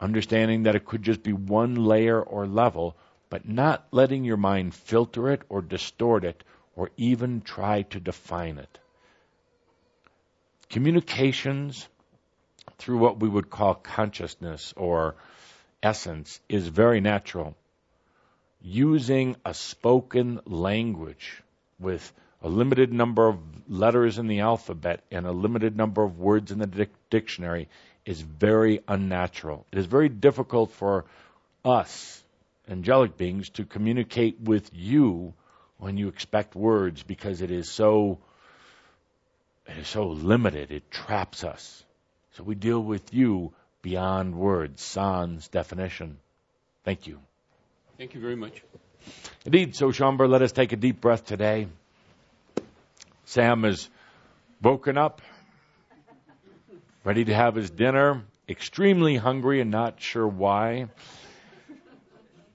Understanding 0.00 0.64
that 0.64 0.74
it 0.74 0.84
could 0.84 1.02
just 1.02 1.22
be 1.22 1.32
one 1.32 1.76
layer 1.76 2.20
or 2.20 2.46
level, 2.46 2.96
but 3.30 3.48
not 3.48 3.86
letting 3.92 4.24
your 4.24 4.36
mind 4.36 4.74
filter 4.74 5.30
it 5.30 5.42
or 5.48 5.62
distort 5.62 6.24
it 6.24 6.42
or 6.76 6.90
even 6.96 7.40
try 7.40 7.82
to 7.82 8.00
define 8.00 8.58
it. 8.58 8.78
Communications 10.68 11.88
through 12.78 12.98
what 12.98 13.20
we 13.20 13.28
would 13.28 13.48
call 13.48 13.74
consciousness 13.74 14.74
or 14.76 15.14
essence 15.80 16.40
is 16.48 16.66
very 16.66 17.00
natural. 17.00 17.54
Using 18.66 19.36
a 19.44 19.52
spoken 19.52 20.40
language 20.46 21.42
with 21.78 22.12
a 22.40 22.48
limited 22.48 22.92
number 22.92 23.28
of 23.28 23.38
letters 23.68 24.18
in 24.18 24.26
the 24.26 24.40
alphabet 24.40 25.04
and 25.10 25.26
a 25.26 25.32
limited 25.32 25.76
number 25.76 26.02
of 26.02 26.18
words 26.18 26.50
in 26.50 26.58
the 26.58 26.66
dic- 26.66 27.10
dictionary 27.10 27.68
is 28.06 28.20
very 28.20 28.80
unnatural. 28.88 29.66
It 29.70 29.78
is 29.78 29.86
very 29.86 30.08
difficult 30.08 30.72
for 30.72 31.04
us, 31.64 32.22
angelic 32.68 33.16
beings, 33.16 33.50
to 33.50 33.64
communicate 33.64 34.40
with 34.40 34.70
you 34.72 35.34
when 35.78 35.98
you 35.98 36.08
expect 36.08 36.54
words 36.54 37.02
because 37.02 37.42
it 37.42 37.50
is 37.50 37.70
so 37.70 38.18
it 39.66 39.78
is 39.78 39.88
so 39.88 40.08
limited. 40.08 40.70
It 40.70 40.90
traps 40.90 41.44
us. 41.44 41.84
So 42.32 42.42
we 42.42 42.54
deal 42.54 42.80
with 42.80 43.14
you 43.14 43.52
beyond 43.80 44.34
words, 44.34 44.82
sans 44.82 45.48
definition. 45.48 46.18
Thank 46.84 47.06
you. 47.06 47.20
Thank 47.96 48.14
you 48.14 48.20
very 48.20 48.34
much. 48.34 48.60
Indeed, 49.44 49.74
Shaumbra, 49.74 50.28
let 50.28 50.42
us 50.42 50.50
take 50.50 50.72
a 50.72 50.76
deep 50.76 51.00
breath 51.00 51.26
today. 51.26 51.68
Sam 53.24 53.64
is 53.64 53.88
woken 54.60 54.98
up, 54.98 55.22
ready 57.04 57.24
to 57.24 57.32
have 57.32 57.54
his 57.54 57.70
dinner, 57.70 58.24
extremely 58.48 59.14
hungry 59.14 59.60
and 59.60 59.70
not 59.70 60.00
sure 60.00 60.26
why. 60.26 60.88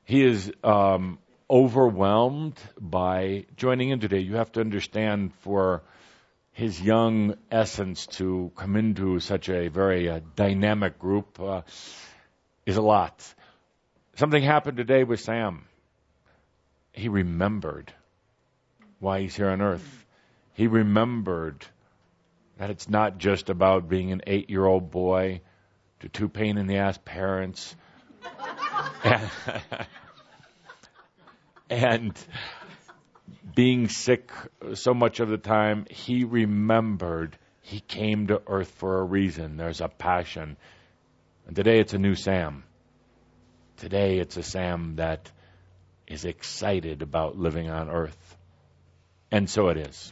He 0.04 0.26
is 0.26 0.52
um, 0.62 1.20
overwhelmed 1.50 2.60
by 2.78 3.46
joining 3.56 3.92
in 3.92 4.02
today. 4.02 4.20
You 4.20 4.36
have 4.36 4.52
to 4.54 4.60
understand 4.60 5.34
for 5.36 5.84
his 6.52 6.82
young 6.82 7.36
essence 7.50 8.08
to 8.08 8.52
come 8.58 8.76
into 8.76 9.22
such 9.22 9.48
a 9.48 9.70
very 9.70 10.10
uh, 10.10 10.20
dynamic 10.36 11.00
group 11.00 11.40
uh, 11.40 11.62
is 12.66 12.76
a 12.76 12.82
lot. 12.82 13.34
Something 14.16 14.44
happened 14.44 14.78
today 14.78 15.04
with 15.04 15.22
Sam. 15.22 15.66
He 16.92 17.08
remembered 17.08 17.94
why 19.00 19.22
he's 19.22 19.36
here 19.36 19.50
on 19.50 19.62
earth. 19.62 20.06
He 20.54 20.68
remembered 20.68 21.66
that 22.58 22.70
it's 22.70 22.90
not 22.90 23.18
just 23.18 23.50
about 23.50 23.88
being 23.88 24.12
an 24.12 24.22
eight 24.28 24.50
year 24.50 24.66
old 24.66 24.92
boy 24.92 25.42
to 26.02 26.10
two 26.10 26.28
pain 26.28 26.58
in 26.58 26.68
the 26.68 26.78
ass 26.78 27.00
parents. 27.04 27.76
and, 29.04 29.30
and 31.70 32.26
being 33.56 33.88
sick 33.88 34.32
so 34.74 34.94
much 34.94 35.20
of 35.20 35.30
the 35.30 35.38
time, 35.38 35.86
he 35.90 36.26
remembered 36.26 37.38
he 37.62 37.80
came 37.80 38.28
to 38.28 38.42
earth 38.48 38.72
for 38.72 39.00
a 39.00 39.04
reason. 39.04 39.58
There's 39.58 39.82
a 39.82 39.88
passion. 39.88 40.58
And 41.48 41.56
today 41.56 41.80
it's 41.80 41.94
a 41.94 42.00
new 42.00 42.16
Sam. 42.16 42.64
Today 43.80 44.20
it's 44.20 44.36
a 44.36 44.44
Sam 44.44 44.98
that 44.98 45.32
is 46.06 46.26
excited 46.26 47.02
about 47.02 47.38
living 47.38 47.70
on 47.70 47.90
earth. 47.90 48.38
And 49.32 49.50
so 49.50 49.70
it 49.70 49.78
is. 49.78 50.12